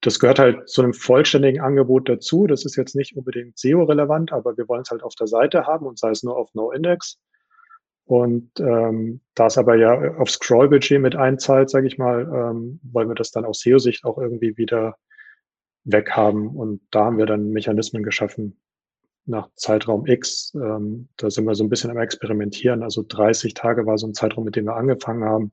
Das 0.00 0.18
gehört 0.18 0.38
halt 0.38 0.68
zu 0.68 0.82
einem 0.82 0.94
vollständigen 0.94 1.60
Angebot 1.60 2.08
dazu. 2.08 2.46
Das 2.46 2.64
ist 2.64 2.76
jetzt 2.76 2.96
nicht 2.96 3.16
unbedingt 3.16 3.58
SEO-relevant, 3.58 4.32
aber 4.32 4.56
wir 4.56 4.68
wollen 4.68 4.82
es 4.82 4.90
halt 4.90 5.02
auf 5.02 5.14
der 5.14 5.28
Seite 5.28 5.66
haben 5.66 5.86
und 5.86 5.98
sei 5.98 6.10
es 6.10 6.24
nur 6.24 6.36
auf 6.36 6.50
No-Index. 6.54 7.18
Und 8.04 8.50
ähm, 8.58 9.20
da 9.34 9.46
es 9.46 9.58
aber 9.58 9.76
ja 9.76 10.16
auf 10.16 10.28
Scroll-Budget 10.28 11.00
mit 11.00 11.14
einzahlt, 11.14 11.70
sage 11.70 11.86
ich 11.86 11.98
mal, 11.98 12.22
ähm, 12.22 12.80
wollen 12.82 13.08
wir 13.08 13.14
das 13.14 13.30
dann 13.30 13.44
aus 13.44 13.60
SEO-Sicht 13.60 14.04
auch 14.04 14.18
irgendwie 14.18 14.56
wieder 14.56 14.96
weghaben. 15.84 16.48
Und 16.48 16.80
da 16.90 17.06
haben 17.06 17.18
wir 17.18 17.26
dann 17.26 17.50
Mechanismen 17.50 18.02
geschaffen 18.02 18.60
nach 19.24 19.48
Zeitraum 19.54 20.06
X. 20.06 20.52
Ähm, 20.54 21.08
da 21.16 21.30
sind 21.30 21.44
wir 21.44 21.54
so 21.54 21.64
ein 21.64 21.70
bisschen 21.70 21.90
am 21.90 21.98
Experimentieren. 21.98 22.82
Also 22.82 23.04
30 23.06 23.54
Tage 23.54 23.86
war 23.86 23.98
so 23.98 24.06
ein 24.06 24.14
Zeitraum, 24.14 24.44
mit 24.44 24.56
dem 24.56 24.66
wir 24.66 24.76
angefangen 24.76 25.24
haben 25.24 25.52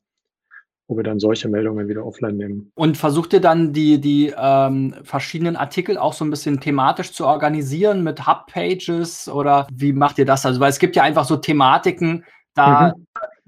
wo 0.90 0.98
wir 0.98 1.04
dann 1.04 1.20
solche 1.20 1.48
Meldungen 1.48 1.88
wieder 1.88 2.04
offline 2.04 2.36
nehmen. 2.36 2.72
Und 2.74 2.98
versucht 2.98 3.32
ihr 3.34 3.40
dann 3.40 3.74
die, 3.74 4.02
die 4.02 4.34
ähm, 4.36 4.96
verschiedenen 5.04 5.56
Artikel 5.56 6.00
auch 6.00 6.14
so 6.14 6.26
ein 6.26 6.32
bisschen 6.32 6.60
thematisch 6.60 7.14
zu 7.14 7.28
organisieren 7.28 8.04
mit 8.04 8.26
Hub-Pages 8.26 9.30
oder 9.30 9.68
wie 9.72 9.94
macht 9.94 10.18
ihr 10.18 10.26
das? 10.26 10.48
Also, 10.48 10.60
weil 10.60 10.72
es 10.72 10.80
gibt 10.80 10.96
ja 10.96 11.04
einfach 11.04 11.26
so 11.26 11.38
Thematiken, 11.38 12.26
da 12.56 12.96
mhm. 12.98 13.06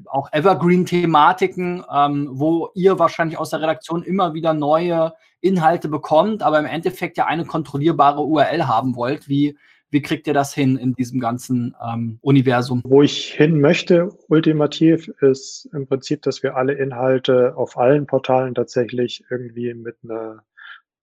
Auch 0.08 0.32
Evergreen-Thematiken, 0.32 1.84
ähm, 1.94 2.30
wo 2.32 2.70
ihr 2.74 3.00
wahrscheinlich 3.00 3.38
aus 3.38 3.52
der 3.52 3.62
Redaktion 3.62 4.04
immer 4.04 4.34
wieder 4.34 4.54
neue 4.54 5.14
Inhalte 5.42 5.90
bekommt, 5.90 6.44
aber 6.44 6.60
im 6.60 6.66
Endeffekt 6.66 7.18
ja 7.18 7.26
eine 7.26 7.46
kontrollierbare 7.46 8.22
URL 8.22 8.68
haben 8.68 8.96
wollt. 8.96 9.28
Wie, 9.28 9.58
wie 9.90 10.02
kriegt 10.02 10.28
ihr 10.28 10.34
das 10.34 10.54
hin 10.54 10.78
in 10.78 10.94
diesem 10.94 11.20
ganzen 11.20 11.76
ähm, 11.86 12.20
Universum? 12.22 12.82
Wo 12.86 13.02
ich 13.02 13.34
hin 13.34 13.60
möchte, 13.60 14.10
ultimativ, 14.30 15.10
ist 15.22 15.70
im 15.74 15.88
Prinzip, 15.88 16.22
dass 16.22 16.44
wir 16.44 16.56
alle 16.56 16.74
Inhalte 16.74 17.54
auf 17.58 17.78
allen 17.78 18.06
Portalen 18.06 18.56
tatsächlich 18.56 19.24
irgendwie 19.30 19.74
mit 19.74 19.98
einer 20.04 20.44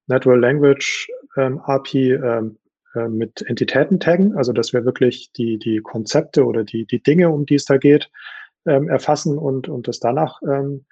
Natural 0.07 0.41
Language 0.41 1.09
ähm, 1.37 1.61
API 1.61 2.13
ähm, 2.13 2.59
äh, 2.95 3.09
mit 3.09 3.43
Entitäten 3.43 4.01
taggen, 4.01 4.37
also 4.37 4.53
dass 4.53 4.73
wir 4.73 4.85
wirklich 4.85 5.33
die, 5.33 5.59
die 5.59 5.81
Konzepte 5.81 6.47
oder 6.47 6.65
die, 6.65 6.87
die 6.87 7.03
Dinge, 7.03 7.29
um 7.29 7.45
die 7.45 7.57
es 7.57 7.67
da 7.67 7.77
geht, 7.77 8.11
ähm, 8.69 8.89
erfassen 8.89 9.39
und, 9.39 9.69
und 9.69 9.89
das 9.89 9.99
danach 9.99 10.41
ähm, 10.43 10.85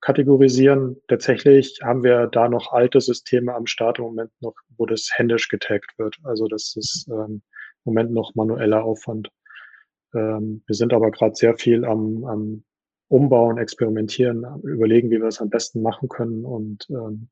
kategorisieren. 0.00 1.00
Tatsächlich 1.08 1.78
haben 1.82 2.04
wir 2.04 2.26
da 2.26 2.48
noch 2.48 2.72
alte 2.72 3.00
Systeme 3.00 3.54
am 3.54 3.66
Start 3.66 3.98
im 3.98 4.04
Moment 4.04 4.30
noch, 4.40 4.54
wo 4.76 4.86
das 4.86 5.08
händisch 5.14 5.48
getaggt 5.48 5.92
wird. 5.96 6.16
Also 6.24 6.46
das 6.46 6.76
ist 6.76 7.08
ähm, 7.08 7.42
im 7.84 7.92
Moment 7.92 8.12
noch 8.12 8.34
manueller 8.34 8.84
Aufwand. 8.84 9.30
Ähm, 10.14 10.62
wir 10.66 10.74
sind 10.74 10.92
aber 10.92 11.10
gerade 11.10 11.34
sehr 11.34 11.56
viel 11.56 11.84
am, 11.84 12.24
am 12.24 12.64
Umbauen, 13.08 13.58
Experimentieren, 13.58 14.44
überlegen, 14.62 15.10
wie 15.10 15.20
wir 15.20 15.28
es 15.28 15.40
am 15.40 15.50
besten 15.50 15.82
machen 15.82 16.08
können. 16.08 16.44
Und 16.44 16.86
ähm, 16.90 17.28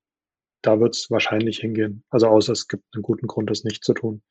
da 0.62 0.80
wird 0.80 0.94
es 0.94 1.10
wahrscheinlich 1.10 1.58
hingehen. 1.58 2.04
Also 2.10 2.28
außer 2.28 2.52
es 2.52 2.68
gibt 2.68 2.84
einen 2.94 3.02
guten 3.02 3.26
Grund, 3.26 3.50
das 3.50 3.64
nicht 3.64 3.84
zu 3.84 3.94
tun. 3.94 4.22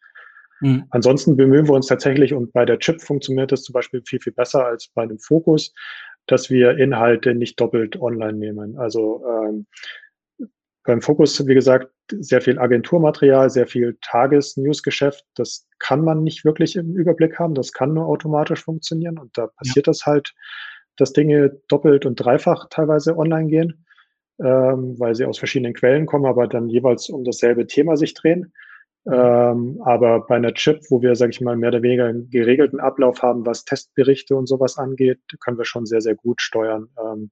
Mhm. 0.62 0.86
Ansonsten 0.92 1.36
bemühen 1.36 1.68
wir 1.68 1.74
uns 1.74 1.88
tatsächlich, 1.88 2.34
und 2.34 2.54
bei 2.54 2.66
der 2.66 2.80
Chip 2.80 3.02
funktioniert 3.02 3.52
das 3.52 3.64
zum 3.64 3.74
Beispiel 3.74 4.02
viel, 4.06 4.20
viel 4.20 4.34
besser 4.34 4.66
als 4.66 4.88
bei 4.94 5.04
einem 5.04 5.20
Fokus, 5.20 5.74
dass 6.28 6.50
wir 6.50 6.78
Inhalte 6.78 7.36
nicht 7.36 7.60
doppelt 7.60 8.00
online 8.00 8.38
nehmen. 8.38 8.78
Also 8.78 9.24
ähm, 9.28 9.66
beim 10.84 11.02
Fokus, 11.02 11.46
wie 11.48 11.54
gesagt, 11.54 11.92
sehr 12.12 12.42
viel 12.42 12.60
Agenturmaterial, 12.60 13.50
sehr 13.50 13.68
viel 13.68 13.98
Tages-News-Geschäft. 14.02 15.26
Das 15.36 15.68
kann 15.80 16.04
man 16.04 16.24
nicht 16.24 16.44
wirklich 16.44 16.76
im 16.76 16.96
Überblick 16.96 17.40
haben. 17.40 17.54
Das 17.54 17.72
kann 17.72 17.94
nur 17.94 18.08
automatisch 18.08 18.64
funktionieren. 18.64 19.18
Und 19.18 19.38
da 19.38 19.48
passiert 19.48 19.88
ja. 19.88 19.92
das 19.92 20.06
halt, 20.06 20.34
dass 20.98 21.14
Dinge 21.14 21.60
doppelt 21.68 22.06
und 22.06 22.16
dreifach 22.16 22.68
teilweise 22.70 23.18
online 23.18 23.48
gehen, 23.48 23.86
ähm, 24.40 25.00
weil 25.00 25.16
sie 25.16 25.26
aus 25.26 25.38
verschiedenen 25.38 25.74
Quellen 25.74 26.06
kommen, 26.06 26.26
aber 26.26 26.48
dann 26.48 26.68
jeweils 26.68 27.10
um 27.10 27.24
dasselbe 27.24 27.68
Thema 27.68 27.96
sich 27.96 28.14
drehen. 28.14 28.54
Ähm, 29.08 29.82
aber 29.84 30.28
bei 30.28 30.36
einer 30.36 30.54
Chip, 30.54 30.82
wo 30.90 31.02
wir, 31.02 31.16
sage 31.16 31.32
ich 31.32 31.42
mal, 31.42 31.56
mehr 31.56 31.70
oder 31.70 31.82
weniger 31.82 32.06
einen 32.06 32.30
geregelten 32.30 32.80
Ablauf 32.80 33.22
haben, 33.24 33.46
was 33.46 33.66
Testberichte 33.66 34.36
und 34.36 34.48
sowas 34.48 34.78
angeht, 34.78 35.20
können 35.44 35.58
wir 35.58 35.66
schon 35.66 35.86
sehr, 35.86 36.02
sehr 36.02 36.16
gut 36.16 36.42
steuern, 36.42 36.90
ähm, 37.04 37.32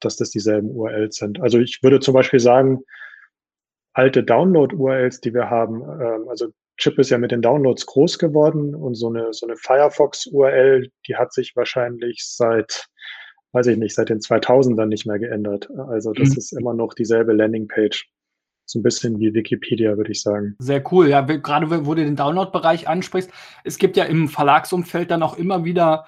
dass 0.00 0.16
das 0.16 0.30
dieselben 0.30 0.70
URLs 0.70 1.16
sind. 1.16 1.40
Also 1.40 1.58
ich 1.58 1.82
würde 1.82 2.00
zum 2.00 2.12
Beispiel 2.12 2.40
sagen, 2.40 2.80
alte 3.94 4.22
Download-URLs, 4.22 5.20
die 5.22 5.32
wir 5.32 5.48
haben, 5.48 5.82
ähm, 5.82 6.28
also 6.28 6.48
Chip 6.76 6.98
ist 6.98 7.08
ja 7.08 7.16
mit 7.16 7.32
den 7.32 7.40
Downloads 7.40 7.86
groß 7.86 8.18
geworden 8.18 8.74
und 8.74 8.94
so 8.94 9.08
eine, 9.08 9.32
so 9.32 9.46
eine 9.46 9.56
Firefox-URL, 9.56 10.90
die 11.08 11.16
hat 11.16 11.32
sich 11.32 11.56
wahrscheinlich 11.56 12.22
seit, 12.26 12.88
weiß 13.52 13.68
ich 13.68 13.78
nicht, 13.78 13.94
seit 13.94 14.10
den 14.10 14.20
2000ern 14.20 14.84
nicht 14.84 15.06
mehr 15.06 15.18
geändert. 15.18 15.70
Also 15.88 16.12
das 16.12 16.30
mhm. 16.30 16.36
ist 16.36 16.52
immer 16.52 16.74
noch 16.74 16.92
dieselbe 16.92 17.32
Landingpage 17.32 18.06
so 18.66 18.80
ein 18.80 18.82
bisschen 18.82 19.18
wie 19.20 19.32
Wikipedia, 19.32 19.96
würde 19.96 20.10
ich 20.10 20.22
sagen. 20.22 20.56
Sehr 20.58 20.82
cool. 20.92 21.08
Ja, 21.08 21.22
gerade 21.22 21.86
wo 21.86 21.94
du 21.94 22.04
den 22.04 22.16
Download-Bereich 22.16 22.88
ansprichst, 22.88 23.30
es 23.64 23.78
gibt 23.78 23.96
ja 23.96 24.04
im 24.04 24.28
Verlagsumfeld 24.28 25.10
dann 25.10 25.22
auch 25.22 25.38
immer 25.38 25.64
wieder 25.64 26.06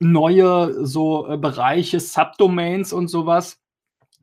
neue 0.00 0.86
so 0.86 1.28
äh, 1.28 1.36
Bereiche, 1.36 2.00
Subdomains 2.00 2.92
und 2.94 3.08
sowas, 3.08 3.58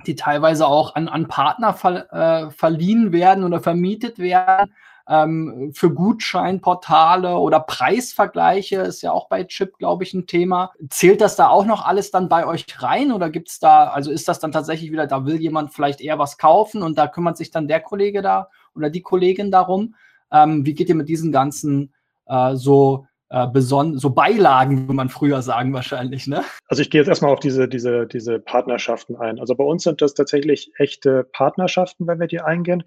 die 0.08 0.16
teilweise 0.16 0.68
auch 0.68 0.96
an, 0.96 1.08
an 1.08 1.28
Partner 1.28 1.74
ver, 1.74 2.12
äh, 2.12 2.50
verliehen 2.52 3.12
werden 3.12 3.44
oder 3.44 3.62
vermietet 3.62 4.18
werden 4.18 4.74
ähm, 5.08 5.72
für 5.74 5.94
Gutscheinportale 5.94 7.38
oder 7.38 7.60
Preisvergleiche 7.60 8.78
ist 8.82 9.02
ja 9.02 9.12
auch 9.12 9.30
bei 9.30 9.44
Chip, 9.46 9.78
glaube 9.78 10.04
ich, 10.04 10.14
ein 10.14 10.28
Thema. 10.28 10.72
Zählt 10.90 11.22
das 11.22 11.36
da 11.36 11.48
auch 11.48 11.66
noch 11.66 11.86
alles 11.86 12.12
dann 12.12 12.30
bei 12.30 12.46
euch 12.46 12.66
rein 12.80 13.12
oder 13.12 13.30
gibt 13.30 13.50
es 13.50 13.60
da, 13.60 13.86
also 13.86 14.12
ist 14.12 14.28
das 14.28 14.40
dann 14.40 14.52
tatsächlich 14.52 14.92
wieder, 14.92 15.08
da 15.08 15.26
will 15.26 15.40
jemand 15.40 15.74
vielleicht 15.74 16.02
eher 16.02 16.20
was 16.20 16.38
kaufen 16.38 16.84
und 16.84 16.98
da 16.98 17.08
kümmert 17.08 17.38
sich 17.38 17.52
dann 17.52 17.68
der 17.68 17.80
Kollege 17.80 18.22
da 18.22 18.50
oder 18.76 18.90
die 18.90 19.02
Kollegin 19.02 19.52
darum? 19.52 19.96
Ähm, 20.32 20.66
wie 20.66 20.74
geht 20.74 20.90
ihr 20.90 20.96
mit 20.96 21.10
diesen 21.10 21.32
ganzen 21.32 21.94
äh, 22.26 22.56
so 22.56 23.08
äh, 23.30 23.48
so 23.60 24.10
Beilagen, 24.10 24.82
würde 24.84 24.94
man 24.94 25.10
früher 25.10 25.42
sagen, 25.42 25.74
wahrscheinlich, 25.74 26.28
ne? 26.28 26.44
Also 26.68 26.82
ich 26.82 26.90
gehe 26.90 27.02
jetzt 27.02 27.08
erstmal 27.08 27.32
auf 27.32 27.40
diese, 27.40 27.68
diese, 27.68 28.08
diese 28.08 28.40
Partnerschaften 28.40 29.16
ein. 29.18 29.40
Also 29.40 29.56
bei 29.56 29.64
uns 29.64 29.84
sind 29.84 30.02
das 30.02 30.14
tatsächlich 30.14 30.72
echte 30.78 31.24
Partnerschaften, 31.24 32.08
wenn 32.08 32.20
wir 32.20 32.28
die 32.28 32.42
eingehen. 32.42 32.84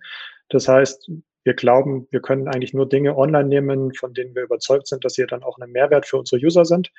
Das 0.49 0.67
heißt, 0.67 1.11
wir 1.45 1.55
glauben, 1.55 2.07
wir 2.11 2.21
können 2.21 2.49
eigentlich 2.49 2.75
nur 2.75 2.89
Dinge 2.89 3.17
online 3.17 3.49
nehmen, 3.49 3.95
von 3.95 4.15
denen 4.15 4.35
wir 4.35 4.43
überzeugt 4.43 4.87
sind, 4.87 5.05
dass 5.05 5.15
sie 5.15 5.27
dann 5.27 5.43
auch 5.43 5.59
ein 5.59 5.71
Mehrwert 5.71 6.07
für 6.07 6.19
unsere 6.19 6.41
User 6.41 6.65
sind. 6.65 6.91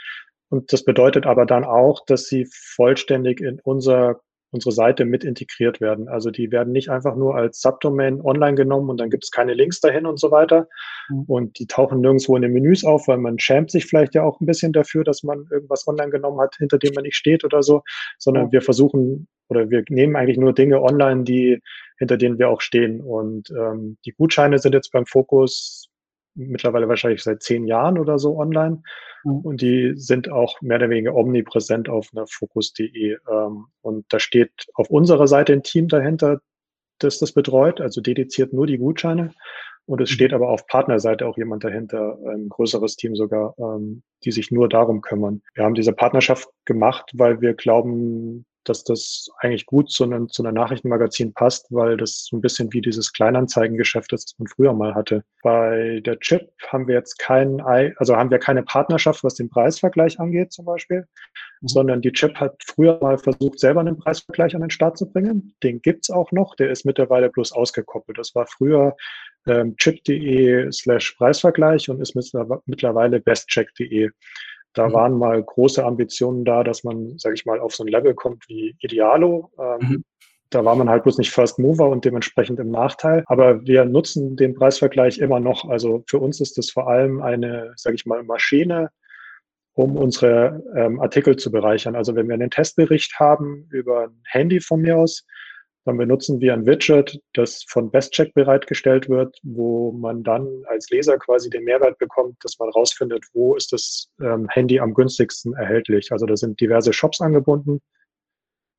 Und 0.49 0.73
das 0.73 0.83
bedeutet 0.83 1.25
aber 1.25 1.45
dann 1.45 1.63
auch, 1.63 2.05
dass 2.05 2.25
sie 2.25 2.47
vollständig 2.51 3.39
in 3.39 3.59
unser 3.63 4.21
unsere 4.51 4.71
Seite 4.73 5.05
mit 5.05 5.23
integriert 5.23 5.79
werden. 5.81 6.07
Also 6.07 6.29
die 6.29 6.51
werden 6.51 6.73
nicht 6.73 6.89
einfach 6.89 7.15
nur 7.15 7.35
als 7.35 7.61
Subdomain 7.61 8.21
online 8.21 8.55
genommen 8.55 8.89
und 8.89 8.99
dann 8.99 9.09
gibt 9.09 9.23
es 9.23 9.31
keine 9.31 9.53
Links 9.53 9.79
dahin 9.79 10.05
und 10.05 10.19
so 10.19 10.29
weiter. 10.29 10.67
Mhm. 11.09 11.23
Und 11.27 11.59
die 11.59 11.67
tauchen 11.67 12.01
nirgendwo 12.01 12.35
in 12.35 12.41
den 12.41 12.53
Menüs 12.53 12.83
auf, 12.83 13.07
weil 13.07 13.17
man 13.17 13.39
schämt 13.39 13.71
sich 13.71 13.85
vielleicht 13.85 14.13
ja 14.13 14.23
auch 14.23 14.39
ein 14.39 14.45
bisschen 14.45 14.73
dafür, 14.73 15.03
dass 15.03 15.23
man 15.23 15.45
irgendwas 15.51 15.87
online 15.87 16.11
genommen 16.11 16.39
hat, 16.41 16.55
hinter 16.57 16.77
dem 16.77 16.93
man 16.93 17.03
nicht 17.03 17.15
steht 17.15 17.43
oder 17.43 17.63
so, 17.63 17.81
sondern 18.17 18.45
ja. 18.45 18.51
wir 18.51 18.61
versuchen 18.61 19.27
oder 19.47 19.69
wir 19.69 19.83
nehmen 19.89 20.15
eigentlich 20.15 20.37
nur 20.37 20.53
Dinge 20.53 20.81
online, 20.81 21.23
die 21.23 21.59
hinter 21.97 22.17
denen 22.17 22.39
wir 22.39 22.49
auch 22.49 22.61
stehen. 22.61 23.01
Und 23.01 23.49
ähm, 23.51 23.97
die 24.05 24.11
Gutscheine 24.11 24.59
sind 24.59 24.73
jetzt 24.73 24.91
beim 24.91 25.05
Fokus 25.05 25.90
mittlerweile 26.35 26.87
wahrscheinlich 26.87 27.23
seit 27.23 27.43
zehn 27.43 27.65
Jahren 27.65 27.97
oder 27.97 28.19
so 28.19 28.37
online. 28.37 28.83
Mhm. 29.23 29.39
Und 29.39 29.61
die 29.61 29.93
sind 29.95 30.29
auch 30.29 30.61
mehr 30.61 30.77
oder 30.77 30.89
weniger 30.89 31.15
omnipräsent 31.15 31.89
auf 31.89 32.09
einer 32.13 32.27
Focus.de. 32.27 33.17
Ähm, 33.29 33.65
und 33.81 34.05
da 34.09 34.19
steht 34.19 34.51
auf 34.73 34.89
unserer 34.89 35.27
Seite 35.27 35.53
ein 35.53 35.63
Team 35.63 35.87
dahinter, 35.87 36.41
das 36.99 37.19
das 37.19 37.31
betreut, 37.31 37.81
also 37.81 38.01
dediziert 38.01 38.53
nur 38.53 38.67
die 38.67 38.77
Gutscheine. 38.77 39.33
Und 39.85 39.99
es 40.01 40.11
mhm. 40.11 40.13
steht 40.13 40.33
aber 40.33 40.49
auf 40.49 40.67
Partnerseite 40.67 41.25
auch 41.27 41.37
jemand 41.37 41.63
dahinter, 41.63 42.17
ein 42.27 42.49
größeres 42.49 42.95
Team 42.95 43.15
sogar, 43.15 43.55
ähm, 43.57 44.03
die 44.23 44.31
sich 44.31 44.51
nur 44.51 44.69
darum 44.69 45.01
kümmern. 45.01 45.41
Wir 45.53 45.63
haben 45.63 45.73
diese 45.73 45.93
Partnerschaft 45.93 46.47
gemacht, 46.65 47.11
weil 47.13 47.41
wir 47.41 47.53
glauben, 47.55 48.45
dass 48.63 48.83
das 48.83 49.29
eigentlich 49.39 49.65
gut 49.65 49.89
zu 49.89 50.03
einem, 50.03 50.29
zu 50.29 50.43
einer 50.43 50.51
Nachrichtenmagazin 50.51 51.33
passt, 51.33 51.67
weil 51.71 51.97
das 51.97 52.25
so 52.29 52.37
ein 52.37 52.41
bisschen 52.41 52.71
wie 52.73 52.81
dieses 52.81 53.11
Kleinanzeigengeschäft 53.13 54.13
ist, 54.13 54.31
das 54.31 54.39
man 54.39 54.47
früher 54.47 54.73
mal 54.73 54.93
hatte. 54.93 55.23
Bei 55.41 56.01
der 56.05 56.19
Chip 56.19 56.49
haben 56.67 56.87
wir 56.87 56.95
jetzt 56.95 57.17
kein, 57.17 57.61
also 57.61 58.15
haben 58.15 58.29
wir 58.29 58.39
keine 58.39 58.63
Partnerschaft, 58.63 59.23
was 59.23 59.35
den 59.35 59.49
Preisvergleich 59.49 60.19
angeht 60.19 60.51
zum 60.51 60.65
Beispiel, 60.65 61.07
mhm. 61.61 61.67
sondern 61.67 62.01
die 62.01 62.11
Chip 62.11 62.35
hat 62.35 62.61
früher 62.65 62.99
mal 63.01 63.17
versucht, 63.17 63.59
selber 63.59 63.81
einen 63.81 63.97
Preisvergleich 63.97 64.55
an 64.55 64.61
den 64.61 64.69
Start 64.69 64.97
zu 64.97 65.11
bringen. 65.11 65.55
Den 65.63 65.81
gibt's 65.81 66.11
auch 66.11 66.31
noch, 66.31 66.55
der 66.55 66.69
ist 66.69 66.85
mittlerweile 66.85 67.29
bloß 67.29 67.53
ausgekoppelt. 67.53 68.17
Das 68.17 68.35
war 68.35 68.45
früher 68.45 68.95
ähm, 69.47 69.75
chip.de 69.77 70.71
slash 70.71 71.13
Preisvergleich 71.17 71.89
und 71.89 71.99
ist 71.99 72.15
mittlerweile 72.15 73.19
bestcheck.de. 73.19 74.11
Da 74.73 74.87
mhm. 74.87 74.93
waren 74.93 75.17
mal 75.17 75.41
große 75.41 75.83
Ambitionen 75.83 76.45
da, 76.45 76.63
dass 76.63 76.83
man, 76.83 77.17
sage 77.17 77.35
ich 77.35 77.45
mal, 77.45 77.59
auf 77.59 77.75
so 77.75 77.83
ein 77.83 77.87
Level 77.87 78.13
kommt 78.13 78.47
wie 78.47 78.75
Idealo. 78.79 79.51
Ähm, 79.59 79.87
mhm. 79.87 80.03
Da 80.49 80.65
war 80.65 80.75
man 80.75 80.89
halt 80.89 81.03
bloß 81.03 81.17
nicht 81.17 81.31
First 81.31 81.59
Mover 81.59 81.87
und 81.87 82.03
dementsprechend 82.03 82.59
im 82.59 82.71
Nachteil. 82.71 83.23
Aber 83.27 83.65
wir 83.65 83.85
nutzen 83.85 84.35
den 84.35 84.53
Preisvergleich 84.53 85.19
immer 85.19 85.39
noch. 85.39 85.69
Also 85.69 86.03
für 86.07 86.19
uns 86.19 86.41
ist 86.41 86.57
das 86.57 86.69
vor 86.69 86.89
allem 86.89 87.21
eine, 87.21 87.71
sage 87.77 87.95
ich 87.95 88.05
mal, 88.05 88.23
Maschine, 88.23 88.89
um 89.73 89.95
unsere 89.95 90.61
ähm, 90.75 90.99
Artikel 90.99 91.37
zu 91.37 91.51
bereichern. 91.51 91.95
Also 91.95 92.15
wenn 92.15 92.27
wir 92.27 92.33
einen 92.33 92.49
Testbericht 92.49 93.17
haben 93.17 93.67
über 93.71 94.03
ein 94.07 94.21
Handy 94.25 94.59
von 94.59 94.81
mir 94.81 94.97
aus, 94.97 95.25
dann 95.85 95.97
benutzen 95.97 96.39
wir 96.39 96.53
ein 96.53 96.65
Widget, 96.65 97.19
das 97.33 97.65
von 97.67 97.89
BestCheck 97.89 98.33
bereitgestellt 98.33 99.09
wird, 99.09 99.37
wo 99.41 99.91
man 99.91 100.23
dann 100.23 100.47
als 100.67 100.89
Leser 100.89 101.17
quasi 101.17 101.49
den 101.49 101.63
Mehrwert 101.63 101.97
bekommt, 101.97 102.37
dass 102.43 102.59
man 102.59 102.69
rausfindet, 102.69 103.25
wo 103.33 103.55
ist 103.55 103.73
das 103.73 104.09
ähm, 104.21 104.47
Handy 104.49 104.79
am 104.79 104.93
günstigsten 104.93 105.53
erhältlich. 105.53 106.11
Also 106.11 106.27
da 106.27 106.37
sind 106.37 106.59
diverse 106.61 106.93
Shops 106.93 107.19
angebunden 107.19 107.81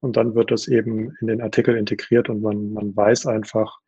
und 0.01 0.17
dann 0.17 0.35
wird 0.37 0.53
das 0.53 0.69
eben 0.69 1.17
in 1.21 1.27
den 1.27 1.43
Artikel 1.43 1.77
integriert 1.77 2.29
und 2.29 2.41
man, 2.41 2.73
man 2.73 2.95
weiß 2.95 3.27
einfach, 3.27 3.79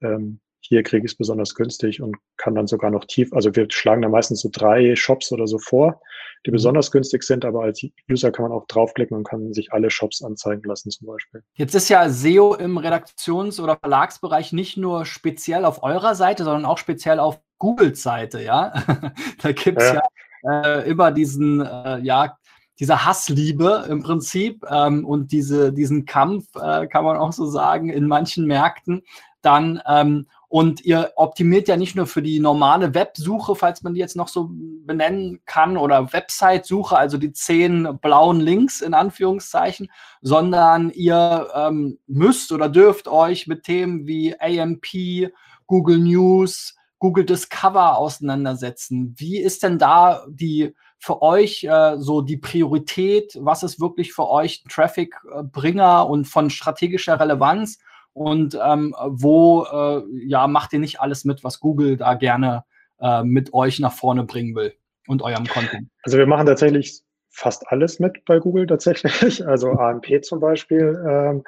ähm, 0.00 0.40
hier 0.68 0.82
kriege 0.82 1.06
ich 1.06 1.12
es 1.12 1.18
besonders 1.18 1.54
günstig 1.54 2.02
und 2.02 2.16
kann 2.36 2.54
dann 2.54 2.66
sogar 2.66 2.90
noch 2.90 3.04
tief, 3.04 3.32
also 3.32 3.54
wir 3.54 3.66
schlagen 3.70 4.02
da 4.02 4.08
meistens 4.08 4.40
so 4.40 4.48
drei 4.52 4.96
Shops 4.96 5.32
oder 5.32 5.46
so 5.46 5.58
vor, 5.58 6.00
die 6.44 6.50
mhm. 6.50 6.54
besonders 6.54 6.90
günstig 6.90 7.22
sind, 7.22 7.44
aber 7.44 7.62
als 7.62 7.84
User 8.10 8.32
kann 8.32 8.44
man 8.44 8.52
auch 8.52 8.66
draufklicken 8.66 9.16
und 9.16 9.24
kann 9.24 9.52
sich 9.52 9.72
alle 9.72 9.90
Shops 9.90 10.22
anzeigen 10.22 10.62
lassen 10.64 10.90
zum 10.90 11.06
Beispiel. 11.06 11.42
Jetzt 11.54 11.74
ist 11.74 11.88
ja 11.88 12.08
SEO 12.08 12.54
im 12.54 12.78
Redaktions- 12.78 13.60
oder 13.60 13.76
Verlagsbereich 13.76 14.52
nicht 14.52 14.76
nur 14.76 15.04
speziell 15.04 15.64
auf 15.64 15.82
eurer 15.82 16.14
Seite, 16.14 16.44
sondern 16.44 16.64
auch 16.64 16.78
speziell 16.78 17.20
auf 17.20 17.40
Googles 17.58 18.02
Seite, 18.02 18.42
ja. 18.42 18.72
da 19.42 19.52
gibt 19.52 19.80
es 19.80 19.92
ja, 19.92 20.02
ja 20.42 20.62
äh, 20.62 20.90
immer 20.90 21.12
diesen, 21.12 21.60
äh, 21.60 22.00
ja, 22.00 22.36
diese 22.78 23.06
Hassliebe 23.06 23.86
im 23.88 24.02
Prinzip 24.02 24.64
ähm, 24.70 25.04
und 25.06 25.32
diese, 25.32 25.72
diesen 25.72 26.04
Kampf, 26.04 26.44
äh, 26.56 26.86
kann 26.86 27.04
man 27.04 27.16
auch 27.16 27.32
so 27.32 27.46
sagen, 27.46 27.88
in 27.88 28.06
manchen 28.06 28.46
Märkten 28.46 29.02
dann 29.40 29.80
ähm, 29.88 30.26
und 30.48 30.84
ihr 30.84 31.12
optimiert 31.16 31.68
ja 31.68 31.76
nicht 31.76 31.96
nur 31.96 32.06
für 32.06 32.22
die 32.22 32.38
normale 32.38 32.94
Websuche, 32.94 33.54
falls 33.54 33.82
man 33.82 33.94
die 33.94 34.00
jetzt 34.00 34.16
noch 34.16 34.28
so 34.28 34.50
benennen 34.50 35.40
kann, 35.44 35.76
oder 35.76 36.12
Website-Suche, 36.12 36.96
also 36.96 37.18
die 37.18 37.32
zehn 37.32 37.98
blauen 38.00 38.40
Links 38.40 38.80
in 38.80 38.94
Anführungszeichen, 38.94 39.90
sondern 40.22 40.90
ihr 40.90 41.48
ähm, 41.54 41.98
müsst 42.06 42.52
oder 42.52 42.68
dürft 42.68 43.08
euch 43.08 43.46
mit 43.46 43.64
Themen 43.64 44.06
wie 44.06 44.38
AMP, 44.38 45.32
Google 45.66 45.98
News, 45.98 46.76
Google 46.98 47.24
Discover 47.24 47.98
auseinandersetzen. 47.98 49.14
Wie 49.18 49.38
ist 49.38 49.62
denn 49.62 49.78
da 49.78 50.24
die 50.28 50.74
für 50.98 51.22
euch 51.22 51.64
äh, 51.64 51.96
so 51.98 52.22
die 52.22 52.38
Priorität? 52.38 53.36
Was 53.40 53.62
ist 53.62 53.80
wirklich 53.80 54.12
für 54.12 54.28
euch 54.28 54.64
Traffic-Bringer 54.68 56.08
und 56.08 56.26
von 56.26 56.50
strategischer 56.50 57.20
Relevanz? 57.20 57.78
Und 58.16 58.58
ähm, 58.64 58.94
wo 59.08 59.66
äh, 59.70 60.02
ja 60.26 60.46
macht 60.46 60.72
ihr 60.72 60.78
nicht 60.78 61.00
alles 61.00 61.26
mit, 61.26 61.44
was 61.44 61.60
Google 61.60 61.98
da 61.98 62.14
gerne 62.14 62.64
äh, 62.98 63.22
mit 63.22 63.52
euch 63.52 63.78
nach 63.78 63.92
vorne 63.92 64.24
bringen 64.24 64.54
will 64.54 64.72
und 65.06 65.20
eurem 65.20 65.46
Content? 65.46 65.90
Also 66.02 66.16
wir 66.16 66.26
machen 66.26 66.46
tatsächlich 66.46 67.02
fast 67.28 67.68
alles 67.68 68.00
mit 68.00 68.24
bei 68.24 68.38
Google 68.38 68.66
tatsächlich, 68.66 69.46
also 69.46 69.72
AMP 69.72 70.24
zum 70.24 70.40
Beispiel. 70.40 70.98
Ähm, 71.06 71.44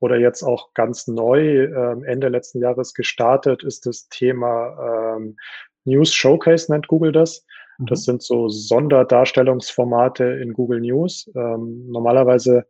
oder 0.00 0.16
jetzt 0.16 0.42
auch 0.42 0.74
ganz 0.74 1.06
neu 1.06 1.64
ähm, 1.64 2.02
Ende 2.02 2.28
letzten 2.28 2.60
Jahres 2.60 2.94
gestartet 2.94 3.62
ist 3.62 3.86
das 3.86 4.08
Thema 4.08 5.16
ähm, 5.16 5.36
News 5.84 6.12
Showcase 6.12 6.70
nennt 6.70 6.88
Google 6.88 7.12
das. 7.12 7.44
Das 7.86 8.00
mhm. 8.00 8.04
sind 8.04 8.22
so 8.22 8.48
Sonderdarstellungsformate 8.48 10.24
in 10.24 10.52
Google 10.52 10.80
News. 10.80 11.30
Ähm, 11.36 11.86
normalerweise 11.88 12.66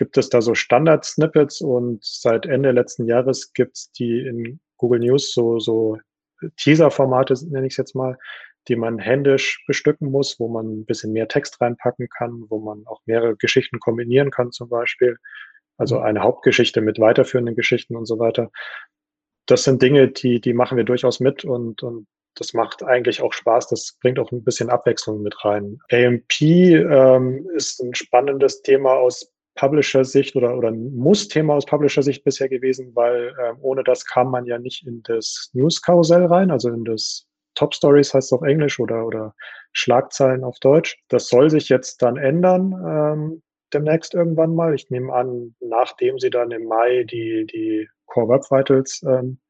gibt 0.00 0.16
es 0.16 0.30
da 0.30 0.40
so 0.40 0.54
Standard-Snippets 0.54 1.60
und 1.60 2.02
seit 2.02 2.46
Ende 2.46 2.70
letzten 2.70 3.04
Jahres 3.04 3.52
gibt 3.52 3.76
es 3.76 3.92
die 3.92 4.20
in 4.20 4.58
Google 4.78 5.00
News 5.00 5.34
so, 5.34 5.58
so 5.58 5.98
Teaser-Formate, 6.56 7.34
nenne 7.50 7.66
ich 7.66 7.74
es 7.74 7.76
jetzt 7.76 7.94
mal, 7.94 8.16
die 8.66 8.76
man 8.76 8.98
händisch 8.98 9.62
bestücken 9.66 10.10
muss, 10.10 10.40
wo 10.40 10.48
man 10.48 10.68
ein 10.68 10.84
bisschen 10.86 11.12
mehr 11.12 11.28
Text 11.28 11.60
reinpacken 11.60 12.08
kann, 12.08 12.46
wo 12.48 12.60
man 12.60 12.86
auch 12.86 13.02
mehrere 13.04 13.36
Geschichten 13.36 13.78
kombinieren 13.78 14.30
kann 14.30 14.52
zum 14.52 14.70
Beispiel. 14.70 15.18
Also 15.76 15.98
mhm. 15.98 16.04
eine 16.04 16.20
Hauptgeschichte 16.20 16.80
mit 16.80 16.98
weiterführenden 16.98 17.54
Geschichten 17.54 17.94
und 17.94 18.06
so 18.06 18.18
weiter. 18.18 18.50
Das 19.44 19.64
sind 19.64 19.82
Dinge, 19.82 20.08
die, 20.08 20.40
die 20.40 20.54
machen 20.54 20.78
wir 20.78 20.84
durchaus 20.84 21.20
mit 21.20 21.44
und, 21.44 21.82
und 21.82 22.06
das 22.36 22.54
macht 22.54 22.82
eigentlich 22.82 23.20
auch 23.20 23.34
Spaß. 23.34 23.68
Das 23.68 23.98
bringt 24.00 24.18
auch 24.18 24.32
ein 24.32 24.44
bisschen 24.44 24.70
Abwechslung 24.70 25.20
mit 25.20 25.44
rein. 25.44 25.78
AMP 25.92 26.40
ähm, 26.40 27.46
ist 27.54 27.82
ein 27.82 27.94
spannendes 27.94 28.62
Thema 28.62 28.94
aus 28.94 29.30
Publisher-Sicht 29.60 30.36
oder, 30.36 30.56
oder 30.56 30.68
ein 30.68 30.96
Muss-Thema 30.96 31.54
aus 31.54 31.66
Publisher-Sicht 31.66 32.24
bisher 32.24 32.48
gewesen, 32.48 32.92
weil 32.94 33.34
ähm, 33.44 33.58
ohne 33.60 33.84
das 33.84 34.06
kam 34.06 34.30
man 34.30 34.46
ja 34.46 34.58
nicht 34.58 34.86
in 34.86 35.02
das 35.02 35.50
News-Karussell 35.52 36.24
rein, 36.24 36.50
also 36.50 36.70
in 36.70 36.84
das 36.84 37.26
Top 37.56 37.74
Stories 37.74 38.14
heißt 38.14 38.28
es 38.28 38.32
auf 38.32 38.42
Englisch 38.42 38.80
oder, 38.80 39.06
oder 39.06 39.34
Schlagzeilen 39.72 40.44
auf 40.44 40.58
Deutsch. 40.60 40.98
Das 41.08 41.28
soll 41.28 41.50
sich 41.50 41.68
jetzt 41.68 42.00
dann 42.00 42.16
ändern 42.16 42.72
ähm, 42.72 43.42
demnächst 43.74 44.14
irgendwann 44.14 44.54
mal. 44.54 44.74
Ich 44.74 44.88
nehme 44.88 45.12
an, 45.12 45.54
nachdem 45.60 46.18
sie 46.18 46.30
dann 46.30 46.52
im 46.52 46.64
Mai 46.64 47.04
die, 47.04 47.46
die 47.52 47.86
Core 48.06 48.28
Web 48.28 48.50
Vitals 48.50 49.02
ähm, 49.06 49.40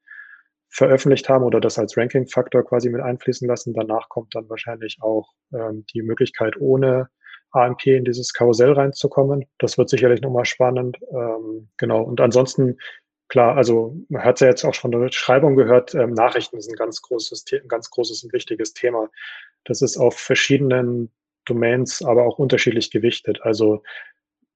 veröffentlicht 0.70 1.28
haben 1.28 1.44
oder 1.44 1.60
das 1.60 1.78
als 1.78 1.96
Ranking-Faktor 1.96 2.64
quasi 2.64 2.90
mit 2.90 3.00
einfließen 3.00 3.46
lassen, 3.46 3.74
danach 3.74 4.08
kommt 4.08 4.34
dann 4.34 4.48
wahrscheinlich 4.48 4.98
auch 5.02 5.30
ähm, 5.52 5.84
die 5.94 6.02
Möglichkeit, 6.02 6.56
ohne 6.58 7.08
AMP 7.52 7.86
in 7.86 8.04
dieses 8.04 8.32
Karussell 8.32 8.72
reinzukommen. 8.72 9.46
Das 9.58 9.78
wird 9.78 9.88
sicherlich 9.88 10.20
nochmal 10.20 10.44
spannend. 10.44 10.98
Ähm, 11.12 11.68
genau. 11.76 12.02
Und 12.02 12.20
ansonsten, 12.20 12.78
klar, 13.28 13.56
also 13.56 13.96
man 14.08 14.24
hat 14.24 14.40
ja 14.40 14.48
jetzt 14.48 14.64
auch 14.64 14.74
schon 14.74 14.92
der 14.92 14.98
Beschreibung 14.98 15.56
gehört, 15.56 15.94
ähm, 15.94 16.12
Nachrichten 16.12 16.56
ist 16.56 16.68
ein 16.68 16.76
ganz 16.76 17.02
großes, 17.02 17.44
ein 17.52 17.68
ganz 17.68 17.90
großes 17.90 18.24
und 18.24 18.32
wichtiges 18.32 18.72
Thema. 18.72 19.08
Das 19.64 19.82
ist 19.82 19.96
auf 19.96 20.16
verschiedenen 20.16 21.10
Domains 21.44 22.02
aber 22.02 22.24
auch 22.24 22.38
unterschiedlich 22.38 22.90
gewichtet. 22.90 23.40
Also 23.42 23.82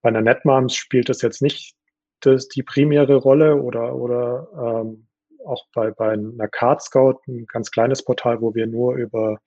bei 0.02 0.08
einer 0.08 0.20
NetMoms 0.20 0.74
spielt 0.76 1.08
das 1.08 1.22
jetzt 1.22 1.42
nicht 1.42 1.74
das, 2.20 2.48
die 2.48 2.62
primäre 2.62 3.16
Rolle 3.16 3.56
oder, 3.56 3.94
oder 3.96 4.48
ähm, 4.82 5.06
auch 5.44 5.66
bei, 5.74 5.90
bei 5.90 6.12
einer 6.12 6.48
Card 6.48 6.82
Scout, 6.82 7.20
ein 7.28 7.46
ganz 7.46 7.70
kleines 7.70 8.04
Portal, 8.04 8.40
wo 8.40 8.54
wir 8.54 8.66
nur 8.66 8.94
über 8.94 9.40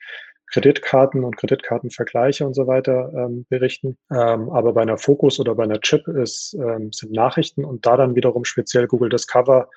Kreditkarten 0.48 1.24
und 1.24 1.38
Kreditkartenvergleiche 1.38 2.46
und 2.46 2.54
so 2.54 2.68
weiter 2.68 3.12
ähm, 3.16 3.46
berichten. 3.50 3.98
Ähm, 4.12 4.50
aber 4.50 4.74
bei 4.74 4.82
einer 4.82 4.98
Focus 4.98 5.40
oder 5.40 5.56
bei 5.56 5.64
einer 5.64 5.82
Chip 5.82 6.08
ist, 6.08 6.54
ähm, 6.54 6.92
sind 6.92 7.12
Nachrichten 7.12 7.66
und 7.66 7.86
da 7.86 7.98
dann 7.98 8.16
wiederum 8.16 8.46
speziell 8.46 8.88
Google 8.88 9.10
Discover 9.10 9.70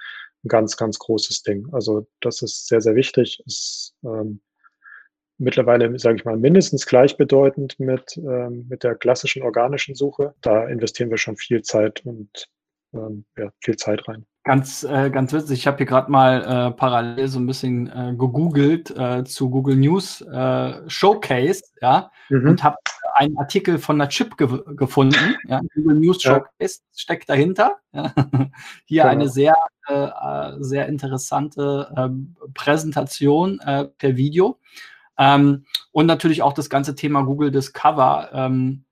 ein 0.44 0.48
ganz, 0.48 0.76
ganz 0.76 0.98
großes 0.98 1.42
Ding. 1.42 1.66
Also 1.72 2.06
das 2.20 2.42
ist 2.42 2.68
sehr, 2.68 2.80
sehr 2.80 2.94
wichtig. 2.94 3.42
Es 3.46 3.94
ähm, 4.04 4.40
mittlerweile, 5.38 5.98
sage 5.98 6.16
ich 6.16 6.24
mal, 6.24 6.37
mindestens 6.37 6.87
gleichbedeutend 6.87 7.80
mit, 7.80 8.16
ähm, 8.18 8.66
mit 8.68 8.85
der 8.85 8.94
klassischen 8.94 9.42
organischen 9.42 9.94
Suche. 9.94 10.35
Da 10.40 10.68
investieren 10.68 11.11
wir 11.11 11.18
schon 11.18 11.37
viel 11.37 11.62
Zeit 11.62 12.04
und 12.06 12.48
ähm, 12.92 13.24
ja, 13.37 13.50
viel 13.61 13.76
Zeit 13.76 14.06
rein. 14.06 14.26
Ganz, 14.44 14.85
äh, 14.85 15.11
ganz 15.11 15.35
witzig. 15.35 15.59
Ich 15.59 15.66
habe 15.66 15.76
hier 15.76 15.87
gerade 15.87 16.11
mal 16.11 16.42
äh, 16.42 16.70
parallel 16.70 17.29
so 17.29 17.38
ein 17.38 17.46
bisschen 17.46 17.88
äh, 17.88 18.14
gegoogelt 18.16 18.90
äh, 18.90 19.22
zu 19.24 19.50
Google 19.50 19.76
News 19.76 20.22
äh, 20.22 20.88
Showcase, 20.88 21.62
ja, 21.83 22.11
mhm. 22.31 22.48
und 22.48 22.64
habe 22.64 22.76
einen 23.16 23.37
Artikel 23.37 23.79
von 23.79 23.98
der 23.98 24.09
Chip 24.09 24.38
ge 24.38 24.48
gefunden. 24.76 25.37
Ja, 25.46 25.61
Google 25.74 26.00
News 26.00 26.22
Showcase 26.22 26.81
ja. 26.81 26.96
steckt 26.96 27.29
dahinter. 27.29 27.76
Ja. 27.92 28.14
Hier 28.87 29.03
genau. 29.03 29.12
eine 29.12 29.29
sehr, 29.29 29.55
äh, 29.88 30.53
sehr 30.61 30.87
interessante 30.87 31.92
ähm, 31.98 32.35
Präsentation 32.55 33.59
per 33.59 34.16
Video. 34.16 34.59
Ähm, 35.18 35.66
und 35.92 36.07
natürlich 36.07 36.40
auch 36.40 36.55
das 36.55 36.70
ganze 36.70 36.94
Thema 36.94 37.24
Google 37.24 37.50
Discover 37.50 38.31
ähm, 38.33 38.85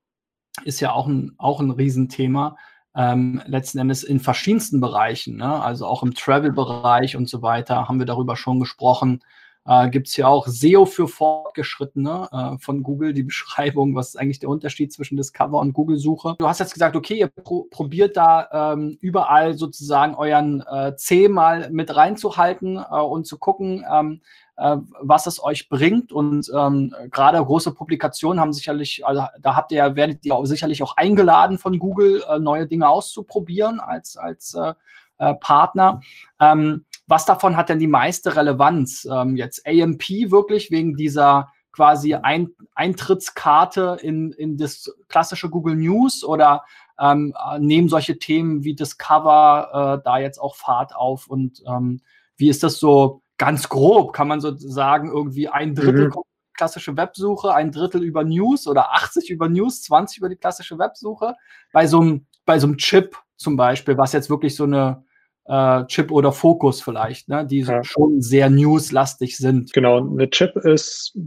ist 0.65 0.81
ja 0.81 0.93
auch 0.93 1.07
ein, 1.07 1.35
auch 1.39 1.61
ein 1.61 1.71
Riesenthema 1.71 2.57
ähm, 2.99 3.41
letzten 3.47 3.79
Endes 3.79 4.03
in 4.03 4.19
verschiedensten 4.19 4.81
Bereichen, 4.81 5.37
ne? 5.37 5.63
also 5.63 5.87
auch 5.87 6.03
im 6.03 6.15
Travel-Bereich 6.15 7.15
und 7.15 7.29
so 7.29 7.43
weiter, 7.43 7.89
haben 7.89 8.01
wir 8.01 8.07
darüber 8.07 8.37
schon 8.37 8.59
gesprochen. 8.59 9.21
Äh, 9.69 9.91
Gibt 9.91 10.09
es 10.09 10.17
ja 10.17 10.27
auch 10.27 10.47
SEO 10.47 10.87
für 10.87 11.09
Fortgeschrittene 11.09 12.29
äh, 12.33 12.59
von 12.59 12.83
Google, 12.83 13.13
die 13.13 13.23
Beschreibung, 13.29 13.95
was 13.95 14.09
ist 14.09 14.17
eigentlich 14.17 14.39
der 14.39 14.49
Unterschied 14.49 14.93
zwischen 14.93 15.17
Discover 15.19 15.59
und 15.61 15.75
Google-Suche. 15.75 16.37
Du 16.39 16.49
hast 16.49 16.59
jetzt 16.59 16.73
gesagt, 16.73 16.97
okay, 16.97 17.19
ihr 17.19 17.29
pro 17.29 17.65
probiert 17.71 18.17
da 18.17 18.73
ähm, 18.73 18.97
überall 19.03 19.59
sozusagen 19.59 20.15
euren 20.15 20.63
äh, 20.63 20.97
C 20.97 21.29
mal 21.29 21.69
mit 21.71 21.95
reinzuhalten 21.95 22.77
äh, 22.77 22.95
und 22.97 23.27
zu 23.27 23.37
gucken, 23.37 23.85
ähm, 23.93 24.23
äh, 24.57 24.79
was 25.03 25.27
es 25.27 25.43
euch 25.43 25.69
bringt. 25.69 26.13
Und 26.13 26.51
ähm, 26.57 26.95
gerade 27.11 27.45
große 27.45 27.75
Publikationen 27.75 28.41
haben 28.41 28.55
sicherlich, 28.55 29.07
also 29.07 29.25
da 29.39 29.55
habt 29.55 29.71
ihr, 29.71 29.97
werdet 29.97 30.25
ihr 30.25 30.35
auch 30.35 30.47
sicherlich 30.47 30.83
auch 30.83 30.97
eingeladen 30.97 31.59
von 31.59 31.79
Google, 31.79 32.25
äh, 32.31 32.39
neue 32.39 32.67
Dinge 32.67 32.89
auszuprobieren 32.89 33.81
als, 33.81 34.17
als 34.17 34.55
äh, 34.55 34.73
äh 35.19 35.35
Partner. 35.35 36.01
Ähm, 36.41 36.87
was 37.09 37.25
davon 37.25 37.57
hat 37.57 37.71
denn 37.71 37.79
die 37.79 37.87
meiste 37.87 38.37
Relevanz? 38.37 39.09
Ähm, 39.11 39.37
jetzt 39.37 39.66
AMP 39.66 40.31
wirklich 40.31 40.71
wegen 40.71 40.94
dieser 40.94 41.49
quasi 41.73 42.14
Ein 42.14 42.51
Eintrittskarte 42.75 43.99
in, 44.03 44.33
in 44.33 44.57
das 44.57 44.92
klassische 45.09 45.49
Google 45.49 45.77
News 45.77 46.25
oder 46.25 46.64
ähm, 46.99 47.35
nehmen 47.59 47.88
solche 47.88 48.18
Themen 48.18 48.64
wie 48.64 48.75
Discover 48.75 49.99
äh, 50.01 50.05
da 50.05 50.18
jetzt 50.18 50.38
auch 50.38 50.57
Fahrt 50.57 50.94
auf 50.94 51.29
und 51.29 51.62
ähm, 51.66 52.01
wie 52.37 52.49
ist 52.49 52.62
das 52.62 52.79
so 52.79 53.23
ganz 53.37 53.68
grob 53.68 54.12
kann 54.12 54.29
man 54.29 54.40
so 54.40 54.57
sagen, 54.57 55.09
irgendwie 55.11 55.49
ein 55.49 55.75
Drittel 55.75 56.09
mhm. 56.09 56.23
klassische 56.53 56.97
Websuche, 56.97 57.55
ein 57.55 57.71
Drittel 57.71 58.03
über 58.03 58.25
News 58.25 58.66
oder 58.66 58.92
80 58.94 59.31
über 59.31 59.49
News, 59.49 59.83
20 59.83 60.18
über 60.18 60.29
die 60.29 60.37
klassische 60.37 60.79
Websuche. 60.79 61.37
Bei 61.73 61.87
so 61.87 62.01
einem, 62.01 62.27
bei 62.44 62.59
so 62.59 62.66
einem 62.66 62.77
Chip 62.77 63.16
zum 63.37 63.57
Beispiel, 63.57 63.97
was 63.97 64.12
jetzt 64.12 64.29
wirklich 64.29 64.57
so 64.57 64.64
eine 64.64 65.05
äh, 65.49 65.85
Chip 65.87 66.11
oder 66.11 66.33
Fokus 66.33 66.81
vielleicht, 66.83 67.29
ne, 67.29 67.47
die 67.47 67.61
ja. 67.61 67.83
schon 67.83 68.21
sehr 68.21 68.51
newslastig 68.51 69.37
sind. 69.37 69.73
Genau, 69.73 69.99
eine 69.99 70.31
Chip 70.31 70.57
ist 70.57 71.19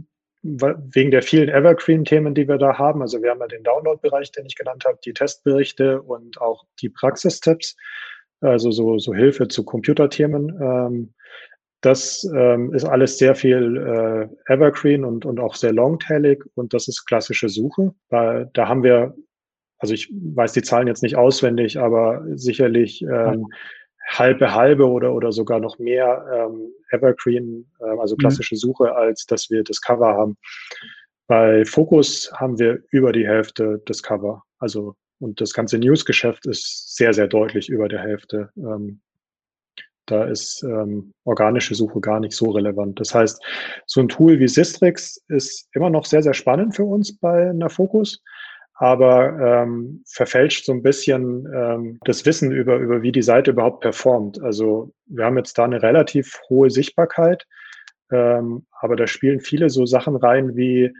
wegen 0.44 1.12
der 1.12 1.22
vielen 1.22 1.48
Evergreen-Themen, 1.48 2.34
die 2.34 2.48
wir 2.48 2.58
da 2.58 2.76
haben. 2.76 3.00
Also 3.00 3.22
wir 3.22 3.30
haben 3.30 3.40
ja 3.40 3.46
den 3.46 3.62
Download-Bereich, 3.62 4.32
den 4.32 4.46
ich 4.46 4.56
genannt 4.56 4.84
habe, 4.84 4.98
die 5.04 5.12
Testberichte 5.12 6.02
und 6.02 6.40
auch 6.40 6.64
die 6.80 6.88
Praxistipps, 6.88 7.76
also 8.40 8.72
so, 8.72 8.98
so 8.98 9.14
Hilfe 9.14 9.46
zu 9.46 9.64
Computerthemen. 9.64 10.48
Ähm, 10.60 11.14
das 11.80 12.28
ähm, 12.34 12.74
ist 12.74 12.84
alles 12.84 13.18
sehr 13.18 13.34
viel 13.36 13.76
äh, 13.76 14.52
Evergreen 14.52 15.04
und, 15.04 15.24
und 15.24 15.38
auch 15.38 15.54
sehr 15.54 15.72
longtailig 15.72 16.44
und 16.54 16.74
das 16.74 16.88
ist 16.88 17.06
klassische 17.06 17.48
Suche. 17.48 17.94
Weil 18.08 18.50
da 18.52 18.68
haben 18.68 18.82
wir, 18.82 19.14
also 19.78 19.94
ich 19.94 20.12
weiß 20.12 20.52
die 20.52 20.62
Zahlen 20.62 20.88
jetzt 20.88 21.02
nicht 21.04 21.16
auswendig, 21.16 21.78
aber 21.78 22.24
sicherlich 22.34 23.02
ähm, 23.02 23.46
halbe 24.08 24.54
halbe 24.54 24.88
oder, 24.88 25.14
oder 25.14 25.32
sogar 25.32 25.60
noch 25.60 25.78
mehr 25.78 26.24
ähm, 26.32 26.72
Evergreen, 26.90 27.70
äh, 27.80 27.98
also 27.98 28.14
mhm. 28.16 28.20
klassische 28.20 28.56
Suche, 28.56 28.94
als 28.94 29.26
dass 29.26 29.50
wir 29.50 29.62
Discover 29.62 30.14
haben. 30.14 30.36
Bei 31.26 31.64
Focus 31.64 32.30
haben 32.34 32.58
wir 32.58 32.82
über 32.90 33.12
die 33.12 33.26
Hälfte 33.26 33.82
Discover. 33.88 34.42
Also 34.58 34.96
und 35.20 35.40
das 35.40 35.54
ganze 35.54 35.78
News-Geschäft 35.78 36.46
ist 36.46 36.96
sehr, 36.96 37.14
sehr 37.14 37.28
deutlich 37.28 37.68
über 37.68 37.88
der 37.88 38.00
Hälfte 38.00 38.50
ähm, 38.56 39.00
da 40.06 40.24
ist 40.24 40.62
ähm, 40.64 41.12
organische 41.24 41.74
Suche 41.74 42.00
gar 42.00 42.20
nicht 42.20 42.34
so 42.34 42.50
relevant. 42.50 42.98
Das 42.98 43.14
heißt, 43.14 43.42
so 43.86 44.00
ein 44.00 44.08
Tool 44.08 44.38
wie 44.40 44.48
Sistrix 44.48 45.22
ist 45.28 45.68
immer 45.74 45.90
noch 45.90 46.04
sehr, 46.04 46.22
sehr 46.22 46.34
spannend 46.34 46.74
für 46.74 46.84
uns 46.84 47.16
bei 47.16 47.50
einer 47.50 47.70
Focus, 47.70 48.22
aber 48.82 49.38
ähm, 49.38 50.02
verfälscht 50.08 50.64
so 50.64 50.72
ein 50.72 50.82
bisschen 50.82 51.46
ähm, 51.54 52.00
das 52.04 52.26
Wissen 52.26 52.50
über, 52.50 52.78
über, 52.78 53.00
wie 53.00 53.12
die 53.12 53.22
Seite 53.22 53.52
überhaupt 53.52 53.78
performt. 53.78 54.42
Also 54.42 54.92
wir 55.06 55.24
haben 55.24 55.36
jetzt 55.36 55.56
da 55.56 55.62
eine 55.62 55.80
relativ 55.80 56.40
hohe 56.48 56.68
Sichtbarkeit, 56.68 57.46
ähm, 58.10 58.66
aber 58.80 58.96
da 58.96 59.06
spielen 59.06 59.38
viele 59.38 59.70
so 59.70 59.86
Sachen 59.86 60.16
rein 60.16 60.56
wie, 60.56 60.92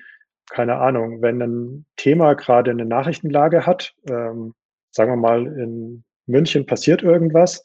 keine 0.48 0.76
Ahnung, 0.76 1.22
wenn 1.22 1.42
ein 1.42 1.86
Thema 1.96 2.34
gerade 2.34 2.70
eine 2.70 2.84
Nachrichtenlage 2.84 3.66
hat, 3.66 3.96
ähm, 4.08 4.54
sagen 4.92 5.10
wir 5.10 5.16
mal, 5.16 5.44
in 5.48 6.04
München 6.26 6.66
passiert 6.66 7.02
irgendwas, 7.02 7.64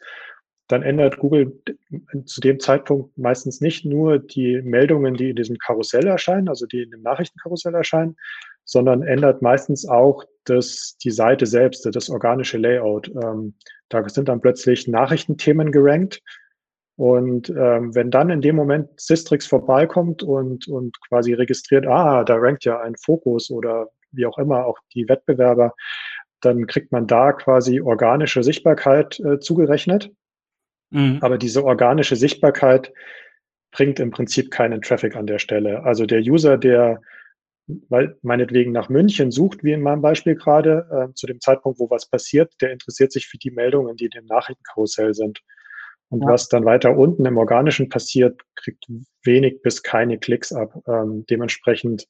dann 0.68 0.82
ändert 0.82 1.20
Google 1.20 1.62
zu 2.26 2.42
dem 2.42 2.60
Zeitpunkt 2.60 3.16
meistens 3.20 3.62
nicht 3.62 3.86
nur 3.86 4.18
die 4.18 4.64
Meldungen, 4.64 5.14
die 5.14 5.30
in 5.30 5.36
diesem 5.36 5.60
Karussell 5.60 6.08
erscheinen, 6.08 6.50
also 6.50 6.66
die 6.66 6.82
in 6.82 6.90
dem 6.90 7.04
Nachrichtenkarussell 7.04 7.76
erscheinen, 7.76 8.18
sondern 8.68 9.02
ändert 9.02 9.42
meistens 9.42 9.88
auch 9.88 10.26
das, 10.44 10.98
die 11.04 11.12
Seite 11.12 11.46
selbst, 11.46 11.86
das 11.86 12.10
organische 12.10 12.58
Layout. 12.58 13.10
Ähm, 13.24 13.56
da 13.90 14.08
sind 14.10 14.28
dann 14.28 14.42
plötzlich 14.42 14.88
Nachrichtenthemen 14.88 15.72
gerankt. 15.72 16.22
Und 16.98 17.50
ähm, 17.50 17.96
wenn 17.96 18.12
dann 18.12 18.30
in 18.30 18.42
dem 18.42 18.56
Moment 18.56 18.90
Sistrix 19.00 19.46
vorbeikommt 19.48 20.22
und, 20.22 20.68
und 20.68 21.00
quasi 21.08 21.34
registriert, 21.34 21.88
ah, 21.88 22.24
da 22.24 22.36
rankt 22.36 22.66
ja 22.66 22.80
ein 22.82 22.96
Fokus 22.96 23.50
oder 23.50 23.90
wie 24.12 24.26
auch 24.26 24.38
immer, 24.38 24.66
auch 24.66 24.80
die 24.94 25.08
Wettbewerber, 25.08 25.74
dann 26.42 26.68
kriegt 26.68 26.92
man 26.92 27.08
da 27.08 27.34
quasi 27.34 27.82
organische 27.82 28.44
Sichtbarkeit 28.44 29.20
äh, 29.20 29.40
zugerechnet. 29.40 30.12
Mhm. 30.90 31.20
Aber 31.22 31.38
diese 31.38 31.64
organische 31.64 32.16
Sichtbarkeit 32.16 32.92
bringt 33.72 34.00
im 34.00 34.12
Prinzip 34.12 34.52
keinen 34.52 34.82
Traffic 34.82 35.16
an 35.16 35.28
der 35.28 35.40
Stelle. 35.40 35.84
Also 35.84 36.06
der 36.06 36.20
User, 36.22 36.58
der 36.58 37.02
weil 37.68 38.18
meinetwegen 38.22 38.72
nach 38.72 38.90
München 38.90 39.32
sucht, 39.32 39.64
wie 39.64 39.74
in 39.74 39.82
meinem 39.82 40.02
Beispiel 40.02 40.36
gerade, 40.36 40.88
äh, 40.92 41.14
zu 41.14 41.28
dem 41.28 41.42
Zeitpunkt, 41.42 41.80
wo 41.80 41.90
was 41.90 42.10
passiert, 42.10 42.54
der 42.62 42.72
interessiert 42.72 43.12
sich 43.12 43.28
für 43.28 43.38
die 43.38 43.52
Meldungen, 43.52 43.98
die 43.98 44.06
in 44.06 44.12
dem 44.12 44.26
Nachrichtenkarussell 44.26 45.14
sind. 45.14 45.42
Und 46.10 46.22
ja. 46.22 46.30
was 46.30 46.48
dann 46.48 46.64
weiter 46.64 46.96
unten 46.98 47.26
im 47.26 47.38
Organischen 47.38 47.90
passiert, 47.90 48.42
kriegt 48.56 48.86
wenig 49.24 49.62
bis 49.62 49.84
keine 49.84 50.18
Klicks 50.18 50.54
ab. 50.54 50.74
Ähm, 50.88 51.26
dementsprechend 51.30 52.08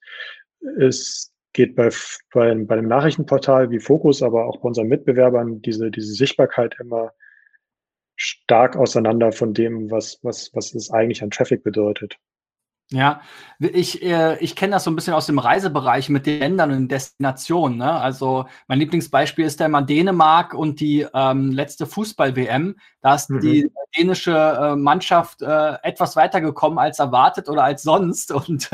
ist, 0.77 1.33
geht 1.53 1.75
bei, 1.75 1.89
bei, 2.31 2.53
bei 2.53 2.77
einem 2.77 2.87
Nachrichtenportal 2.87 3.71
wie 3.71 3.79
Focus, 3.79 4.21
aber 4.21 4.45
auch 4.45 4.61
bei 4.61 4.67
unseren 4.67 4.87
Mitbewerbern 4.87 5.61
diese, 5.63 5.89
diese 5.89 6.13
Sichtbarkeit 6.13 6.75
immer 6.79 7.11
stark 8.15 8.75
auseinander 8.75 9.31
von 9.31 9.53
dem, 9.53 9.89
was, 9.89 10.19
was, 10.21 10.51
was 10.53 10.75
es 10.75 10.91
eigentlich 10.91 11.23
an 11.23 11.31
Traffic 11.31 11.63
bedeutet. 11.63 12.17
Ja, 12.89 13.19
ich, 13.59 14.01
äh, 14.01 14.37
ich 14.39 14.55
kenne 14.55 14.71
das 14.71 14.85
so 14.85 14.91
ein 14.91 14.95
bisschen 14.95 15.13
aus 15.13 15.25
dem 15.25 15.39
Reisebereich 15.39 16.07
mit 16.07 16.25
den 16.25 16.39
Ländern 16.39 16.71
und 16.71 16.87
Destinationen. 16.89 17.79
Ne? 17.79 17.91
Also 17.91 18.45
mein 18.69 18.79
Lieblingsbeispiel 18.79 19.43
ist 19.43 19.59
da 19.59 19.65
immer 19.65 19.81
Dänemark 19.81 20.53
und 20.53 20.79
die 20.79 21.05
ähm, 21.13 21.51
letzte 21.51 21.85
Fußball-WM. 21.85 22.77
Da 23.01 23.15
ist 23.15 23.29
mhm. 23.29 23.41
die 23.41 23.71
dänische 23.97 24.31
äh, 24.31 24.75
Mannschaft 24.77 25.41
äh, 25.41 25.73
etwas 25.83 26.15
weitergekommen 26.15 26.79
als 26.79 26.99
erwartet 26.99 27.49
oder 27.49 27.65
als 27.65 27.83
sonst. 27.83 28.31
Und 28.31 28.69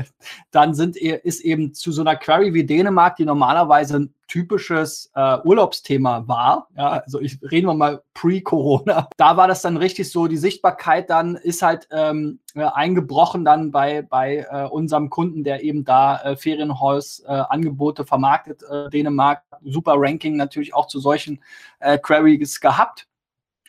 dann 0.50 0.72
sind, 0.72 0.96
e, 0.96 1.20
ist 1.22 1.40
eben 1.40 1.74
zu 1.74 1.92
so 1.92 2.00
einer 2.00 2.16
Query 2.16 2.54
wie 2.54 2.64
Dänemark, 2.64 3.16
die 3.16 3.26
normalerweise 3.26 4.08
typisches 4.30 5.10
äh, 5.14 5.38
Urlaubsthema 5.42 6.26
war. 6.28 6.68
Ja, 6.76 7.02
also 7.04 7.20
ich 7.20 7.38
reden 7.42 7.66
wir 7.66 7.74
mal 7.74 8.02
pre-Corona. 8.14 9.08
Da 9.16 9.36
war 9.36 9.48
das 9.48 9.62
dann 9.62 9.76
richtig 9.76 10.10
so, 10.10 10.28
die 10.28 10.36
Sichtbarkeit 10.36 11.10
dann 11.10 11.34
ist 11.34 11.62
halt 11.62 11.88
ähm, 11.90 12.38
äh, 12.54 12.62
eingebrochen 12.62 13.44
dann 13.44 13.72
bei, 13.72 14.02
bei 14.02 14.46
äh, 14.48 14.66
unserem 14.68 15.10
Kunden, 15.10 15.42
der 15.42 15.64
eben 15.64 15.84
da 15.84 16.22
äh, 16.22 16.36
Ferienhaus-Angebote 16.36 18.06
vermarktet, 18.06 18.62
äh, 18.62 18.88
Dänemark. 18.90 19.42
Super 19.64 19.94
Ranking 19.96 20.36
natürlich 20.36 20.74
auch 20.74 20.86
zu 20.86 21.00
solchen 21.00 21.40
äh, 21.80 21.98
Queries 21.98 22.60
gehabt. 22.60 23.09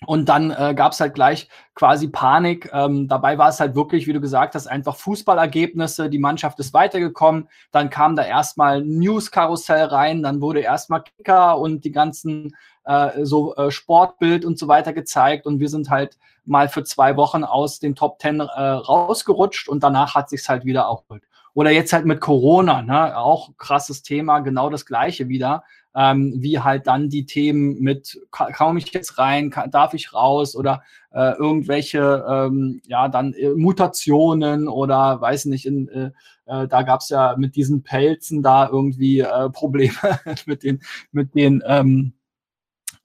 Und 0.08 0.30
dann 0.30 0.50
äh, 0.50 0.74
gab 0.76 0.94
es 0.94 1.00
halt 1.00 1.14
gleich 1.14 1.48
quasi 1.76 2.08
Panik. 2.08 2.72
Ähm, 2.74 3.08
dabei 3.08 3.38
war 3.38 3.50
es 3.50 3.60
halt 3.60 3.76
wirklich, 3.76 4.08
wie 4.08 4.14
du 4.14 4.20
gesagt 4.20 4.56
hast, 4.56 4.66
einfach 4.66 4.96
Fußballergebnisse. 4.96 6.10
Die 6.10 6.18
Mannschaft 6.18 6.60
ist 6.60 6.74
weitergekommen. 6.74 7.48
Dann 7.72 7.92
kam 7.92 8.16
da 8.16 8.24
erstmal 8.24 8.84
News-Karussell 8.84 9.86
rein. 9.86 10.24
Dann 10.24 10.42
wurde 10.42 10.62
erstmal 10.62 11.04
Kicker 11.04 11.60
und 11.60 11.86
die 11.86 11.92
ganzen 11.92 12.56
äh, 12.84 13.24
so 13.24 13.56
äh, 13.56 13.70
Sportbild 13.70 14.44
und 14.44 14.58
so 14.58 14.68
weiter 14.68 14.92
gezeigt. 14.92 15.46
Und 15.46 15.60
wir 15.60 15.70
sind 15.70 15.92
halt 15.92 16.18
mal 16.46 16.68
für 16.68 16.84
zwei 16.84 17.16
Wochen 17.16 17.44
aus 17.44 17.80
den 17.80 17.96
Top 17.96 18.18
Ten 18.18 18.40
äh, 18.40 18.44
rausgerutscht 18.44 19.70
und 19.70 19.84
danach 19.84 20.16
hat 20.16 20.30
sich's 20.30 20.50
halt 20.50 20.66
wieder 20.66 20.82
erholt. 20.82 21.24
Oder 21.54 21.72
jetzt 21.72 21.94
halt 21.94 22.06
mit 22.06 22.22
Corona, 22.22 22.82
ne? 22.82 23.18
auch 23.18 23.52
krasses 23.58 24.04
Thema, 24.04 24.40
genau 24.40 24.70
das 24.70 24.86
gleiche 24.86 25.28
wieder. 25.28 25.64
Ähm, 25.94 26.36
wie 26.38 26.60
halt 26.60 26.88
dann 26.88 27.10
die 27.10 27.26
Themen 27.26 27.80
mit, 27.82 28.20
komme 28.32 28.80
ich 28.80 28.94
jetzt 28.94 29.18
rein, 29.18 29.54
darf 29.72 29.94
ich 29.94 30.14
raus 30.14 30.56
oder 30.56 30.84
äh, 31.12 31.34
irgendwelche, 31.34 32.26
ähm, 32.28 32.82
ja, 32.88 33.10
dann 33.10 33.34
äh, 33.34 33.50
Mutationen 33.50 34.70
oder 34.70 35.20
weiß 35.20 35.46
nicht, 35.46 35.66
in, 35.66 35.90
äh, 35.90 36.12
äh 36.46 36.68
da 36.68 36.84
gab 36.84 37.02
es 37.02 37.10
ja 37.10 37.36
mit 37.38 37.58
diesen 37.58 37.84
Pelzen 37.84 38.42
da 38.42 38.70
irgendwie 38.70 39.20
äh, 39.20 39.50
Probleme 39.50 39.94
mit 40.46 40.64
den, 40.64 40.82
mit 41.12 41.36
den, 41.36 41.62
ähm, 41.66 42.14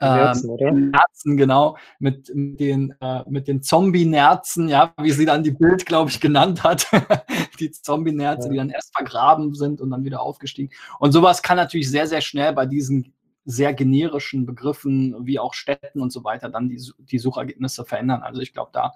Nerzen, 0.00 0.50
oder? 0.50 0.72
Nerzen, 0.72 1.36
genau, 1.36 1.76
mit, 1.98 2.34
mit 2.34 2.60
den, 2.60 2.94
äh, 3.00 3.22
mit 3.28 3.48
den 3.48 3.62
Zombie-Nerzen, 3.62 4.68
ja, 4.68 4.92
wie 5.00 5.12
sie 5.12 5.24
dann 5.24 5.42
die 5.42 5.52
Bild, 5.52 5.86
glaube 5.86 6.10
ich, 6.10 6.20
genannt 6.20 6.64
hat. 6.64 6.86
die 7.60 7.70
Zombie-Nerze, 7.70 8.48
ja. 8.48 8.52
die 8.52 8.58
dann 8.58 8.70
erst 8.70 8.94
vergraben 8.94 9.54
sind 9.54 9.80
und 9.80 9.90
dann 9.90 10.04
wieder 10.04 10.20
aufgestiegen. 10.20 10.70
Und 10.98 11.12
sowas 11.12 11.42
kann 11.42 11.56
natürlich 11.56 11.90
sehr, 11.90 12.06
sehr 12.06 12.20
schnell 12.20 12.52
bei 12.52 12.66
diesen 12.66 13.14
sehr 13.46 13.72
generischen 13.72 14.44
Begriffen 14.44 15.24
wie 15.24 15.38
auch 15.38 15.54
Städten 15.54 16.00
und 16.00 16.12
so 16.12 16.24
weiter 16.24 16.50
dann 16.50 16.68
die, 16.68 16.82
die 16.98 17.18
Suchergebnisse 17.18 17.84
verändern. 17.84 18.22
Also 18.22 18.40
ich 18.40 18.52
glaube, 18.52 18.70
da, 18.72 18.92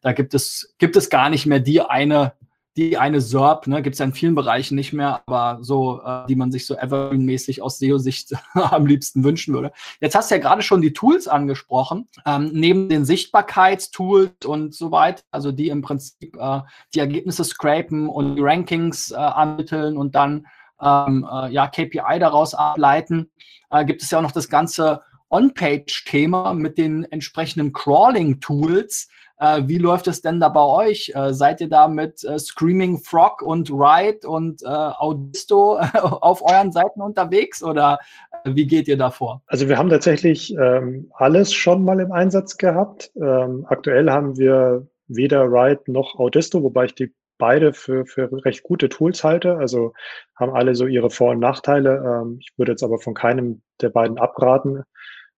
da 0.00 0.12
gibt 0.12 0.32
es, 0.32 0.74
gibt 0.78 0.96
es 0.96 1.10
gar 1.10 1.28
nicht 1.28 1.44
mehr 1.46 1.60
die 1.60 1.82
eine 1.82 2.32
die 2.76 2.96
eine 2.96 3.20
SERP, 3.20 3.66
ne, 3.66 3.82
gibt 3.82 3.94
es 3.94 3.98
ja 3.98 4.06
in 4.06 4.12
vielen 4.12 4.34
Bereichen 4.34 4.76
nicht 4.76 4.92
mehr, 4.92 5.22
aber 5.26 5.58
so, 5.62 6.00
äh, 6.02 6.26
die 6.28 6.36
man 6.36 6.52
sich 6.52 6.66
so 6.66 6.76
Evergreen-mäßig 6.76 7.62
aus 7.62 7.78
SEO-Sicht 7.78 8.32
am 8.54 8.86
liebsten 8.86 9.24
wünschen 9.24 9.54
würde. 9.54 9.72
Jetzt 10.00 10.14
hast 10.14 10.30
du 10.30 10.36
ja 10.36 10.40
gerade 10.40 10.62
schon 10.62 10.80
die 10.80 10.92
Tools 10.92 11.26
angesprochen, 11.26 12.08
ähm, 12.24 12.50
neben 12.52 12.88
den 12.88 13.04
Sichtbarkeitstools 13.04 14.46
und 14.46 14.74
so 14.74 14.92
weiter, 14.92 15.22
also 15.30 15.50
die 15.50 15.68
im 15.68 15.82
Prinzip 15.82 16.36
äh, 16.38 16.60
die 16.94 17.00
Ergebnisse 17.00 17.44
scrapen 17.44 18.08
und 18.08 18.36
die 18.36 18.42
Rankings 18.42 19.10
äh, 19.10 19.16
ermitteln 19.16 19.96
und 19.96 20.14
dann 20.14 20.46
ähm, 20.80 21.28
äh, 21.30 21.50
ja, 21.50 21.66
KPI 21.66 22.18
daraus 22.18 22.54
ableiten, 22.54 23.30
äh, 23.70 23.84
gibt 23.84 24.02
es 24.02 24.10
ja 24.10 24.18
auch 24.18 24.22
noch 24.22 24.32
das 24.32 24.48
ganze 24.48 25.02
On-Page-Thema 25.28 26.54
mit 26.54 26.78
den 26.78 27.04
entsprechenden 27.04 27.72
Crawling-Tools, 27.72 29.08
äh, 29.40 29.62
wie 29.66 29.78
läuft 29.78 30.06
es 30.06 30.20
denn 30.20 30.38
da 30.38 30.48
bei 30.50 30.62
euch? 30.62 31.12
Äh, 31.14 31.32
seid 31.32 31.60
ihr 31.60 31.68
da 31.68 31.88
mit 31.88 32.22
äh, 32.24 32.38
Screaming 32.38 32.98
Frog 32.98 33.42
und 33.42 33.70
Ride 33.70 34.28
und 34.28 34.62
äh, 34.62 34.66
Audisto 34.66 35.78
auf 35.94 36.42
euren 36.42 36.72
Seiten 36.72 37.00
unterwegs 37.00 37.62
oder 37.62 37.98
äh, 38.44 38.54
wie 38.54 38.66
geht 38.66 38.86
ihr 38.86 38.98
da 38.98 39.10
vor? 39.10 39.42
Also 39.46 39.68
wir 39.68 39.78
haben 39.78 39.88
tatsächlich 39.88 40.54
ähm, 40.54 41.10
alles 41.14 41.54
schon 41.54 41.84
mal 41.84 42.00
im 42.00 42.12
Einsatz 42.12 42.58
gehabt. 42.58 43.10
Ähm, 43.16 43.64
aktuell 43.68 44.10
haben 44.10 44.36
wir 44.36 44.86
weder 45.08 45.44
Ride 45.44 45.82
noch 45.86 46.16
Audisto, 46.18 46.62
wobei 46.62 46.84
ich 46.84 46.94
die 46.94 47.14
beide 47.38 47.72
für, 47.72 48.04
für 48.04 48.30
recht 48.44 48.62
gute 48.62 48.90
Tools 48.90 49.24
halte. 49.24 49.56
Also 49.56 49.94
haben 50.36 50.52
alle 50.52 50.74
so 50.74 50.86
ihre 50.86 51.08
Vor- 51.08 51.30
und 51.30 51.40
Nachteile. 51.40 52.22
Ähm, 52.22 52.36
ich 52.40 52.52
würde 52.58 52.72
jetzt 52.72 52.82
aber 52.82 52.98
von 52.98 53.14
keinem 53.14 53.62
der 53.80 53.88
beiden 53.88 54.18
abraten 54.18 54.84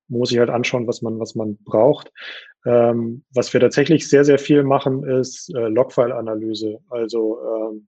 muss 0.07 0.31
ich 0.31 0.39
halt 0.39 0.49
anschauen, 0.49 0.87
was 0.87 1.01
man, 1.01 1.19
was 1.19 1.35
man 1.35 1.57
braucht. 1.63 2.11
Ähm, 2.65 3.23
was 3.33 3.53
wir 3.53 3.59
tatsächlich 3.59 4.09
sehr, 4.09 4.23
sehr 4.23 4.39
viel 4.39 4.63
machen, 4.63 5.03
ist 5.03 5.53
äh, 5.53 5.67
Logfile-Analyse. 5.67 6.79
Also 6.89 7.39
ähm, 7.41 7.87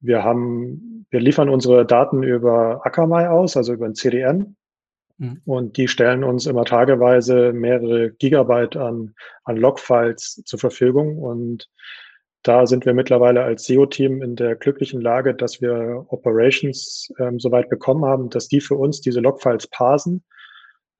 wir 0.00 0.22
haben, 0.22 1.06
wir 1.10 1.20
liefern 1.20 1.48
unsere 1.48 1.86
Daten 1.86 2.22
über 2.22 2.84
Akamai 2.84 3.28
aus, 3.28 3.56
also 3.56 3.72
über 3.72 3.86
ein 3.86 3.94
CDN. 3.94 4.56
Mhm. 5.16 5.40
Und 5.44 5.76
die 5.76 5.88
stellen 5.88 6.22
uns 6.22 6.46
immer 6.46 6.64
tageweise 6.64 7.52
mehrere 7.52 8.10
Gigabyte 8.12 8.76
an, 8.76 9.14
an 9.44 9.56
Logfiles 9.56 10.42
zur 10.44 10.58
Verfügung. 10.58 11.18
Und 11.18 11.70
da 12.42 12.66
sind 12.66 12.84
wir 12.84 12.94
mittlerweile 12.94 13.42
als 13.42 13.64
SEO-Team 13.64 14.22
in 14.22 14.36
der 14.36 14.54
glücklichen 14.54 15.00
Lage, 15.00 15.34
dass 15.34 15.60
wir 15.60 16.04
Operations 16.08 17.12
ähm, 17.18 17.40
soweit 17.40 17.68
bekommen 17.70 18.04
haben, 18.04 18.28
dass 18.30 18.48
die 18.48 18.60
für 18.60 18.76
uns 18.76 19.00
diese 19.00 19.20
Logfiles 19.20 19.66
parsen 19.68 20.22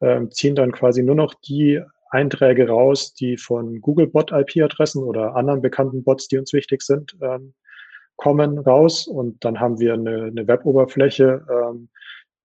ähm, 0.01 0.31
ziehen 0.31 0.55
dann 0.55 0.73
quasi 0.73 1.03
nur 1.03 1.15
noch 1.15 1.35
die 1.35 1.83
Einträge 2.11 2.69
raus, 2.69 3.15
die 3.15 3.37
von 3.37 3.81
Google 3.81 4.07
Bot 4.07 4.33
IP-Adressen 4.33 5.03
oder 5.03 5.37
anderen 5.37 5.61
bekannten 5.61 6.05
Bots, 6.05 6.29
die 6.29 6.39
uns 6.39 6.53
wichtig 6.53 6.83
sind, 6.83 7.17
ähm, 7.21 7.55
kommen 8.17 8.59
raus. 8.59 9.07
Und 9.07 9.45
dann 9.45 9.61
haben 9.61 9.79
wir 9.79 9.95
eine, 9.95 10.25
eine 10.25 10.47
Web-Oberfläche, 10.47 11.47
ähm, 11.51 11.89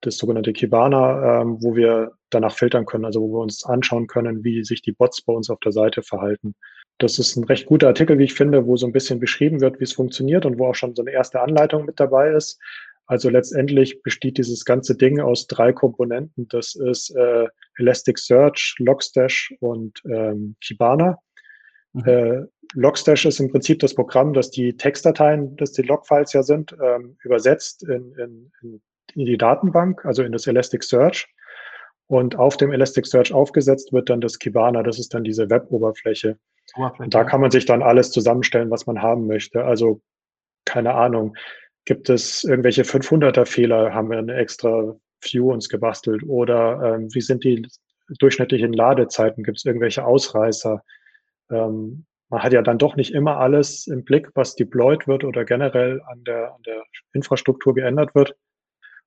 das 0.02 0.18
sogenannte 0.18 0.54
Kibana, 0.54 1.42
ähm, 1.42 1.58
wo 1.62 1.76
wir 1.76 2.12
danach 2.30 2.56
filtern 2.56 2.86
können, 2.86 3.06
also 3.06 3.22
wo 3.22 3.38
wir 3.38 3.42
uns 3.42 3.64
anschauen 3.64 4.08
können, 4.08 4.44
wie 4.44 4.64
sich 4.64 4.82
die 4.82 4.92
Bots 4.92 5.22
bei 5.22 5.34
uns 5.34 5.50
auf 5.50 5.60
der 5.60 5.72
Seite 5.72 6.04
verhalten. 6.04 6.56
Das 6.98 7.20
ist 7.20 7.36
ein 7.36 7.46
recht 7.46 7.66
guter 7.66 7.88
Artikel, 7.88 8.18
wie 8.18 8.26
ich 8.26 8.34
finde, 8.34 8.66
wo 8.66 8.78
so 8.78 8.86
ein 8.86 8.92
bisschen 8.92 9.20
beschrieben 9.20 9.62
wird, 9.62 9.80
wie 9.80 9.86
es 9.86 9.94
funktioniert 9.94 10.46
und 10.46 10.60
wo 10.60 10.68
auch 10.68 10.76
schon 10.76 10.96
so 10.96 11.02
eine 11.02 11.12
erste 11.12 11.42
Anleitung 11.42 11.86
mit 11.86 12.00
dabei 12.00 12.32
ist. 12.32 12.60
Also 13.06 13.30
letztendlich 13.30 14.02
besteht 14.02 14.38
dieses 14.38 14.64
ganze 14.66 14.96
Ding 14.96 15.20
aus 15.20 15.48
drei 15.48 15.74
Komponenten. 15.74 16.48
Das 16.48 16.76
ist 16.76 17.16
äh, 17.16 17.48
Elasticsearch, 17.78 18.76
Logstash 18.80 19.54
und 19.60 20.02
ähm, 20.06 20.56
Kibana. 20.62 21.20
Mhm. 21.94 22.08
Äh, 22.08 22.42
Logstash 22.74 23.26
ist 23.26 23.40
im 23.40 23.52
Prinzip 23.52 23.80
das 23.80 23.94
Programm, 23.94 24.34
das 24.34 24.52
die 24.52 24.76
Textdateien, 24.78 25.56
das 25.58 25.74
die 25.74 25.84
Logfiles 25.84 26.34
ja 26.34 26.44
sind, 26.44 26.76
ähm, 26.82 27.18
übersetzt 27.24 27.84
in, 27.84 28.14
in, 28.16 28.52
in 29.14 29.26
die 29.26 29.38
Datenbank, 29.38 30.06
also 30.06 30.24
in 30.24 30.32
das 30.32 30.48
Elasticsearch. 30.48 31.28
Und 32.08 32.38
auf 32.38 32.58
dem 32.58 32.72
Elasticsearch 32.72 33.34
aufgesetzt 33.34 33.94
wird 33.94 34.10
dann 34.10 34.22
das 34.22 34.40
Kibana, 34.40 34.84
das 34.84 35.00
ist 35.00 35.14
dann 35.14 35.24
diese 35.24 35.50
Web-Oberfläche. 35.50 36.38
Und 36.98 37.14
da 37.14 37.24
kann 37.24 37.42
man 37.42 37.52
sich 37.52 37.66
dann 37.66 37.84
alles 37.84 38.12
zusammenstellen, 38.12 38.72
was 38.72 38.86
man 38.88 39.02
haben 39.02 39.28
möchte. 39.28 39.64
Also 39.66 40.02
keine 40.66 40.96
Ahnung, 40.96 41.36
Gibt 41.86 42.10
es 42.10 42.44
irgendwelche 42.44 42.84
500er 42.84 43.46
Fehler? 43.46 43.94
Haben 43.94 44.10
wir 44.10 44.18
eine 44.18 44.36
extra 44.36 44.96
View 45.22 45.52
uns 45.52 45.70
gebastelt? 45.70 46.24
Oder 46.24 46.96
ähm, 46.96 47.14
wie 47.14 47.22
sind 47.22 47.44
die 47.44 47.68
durchschnittlichen 48.20 48.74
Ladezeiten? 48.74 49.44
Gibt 49.44 49.58
es 49.58 49.66
irgendwelche 49.66 50.06
Ausreißer? 50.06 50.84
Ähm, 51.52 52.06
man 52.30 52.42
hat 52.42 52.54
ja 52.54 52.62
dann 52.62 52.78
doch 52.78 52.96
nicht 52.96 53.14
immer 53.14 53.38
alles 53.38 53.88
im 53.88 54.04
Blick, 54.04 54.30
was 54.34 54.56
deployed 54.56 55.08
wird 55.08 55.24
oder 55.24 55.46
generell 55.46 56.02
an 56.10 56.24
der, 56.24 56.54
an 56.56 56.64
der 56.64 56.84
Infrastruktur 57.14 57.74
geändert 57.76 58.16
wird. 58.16 58.36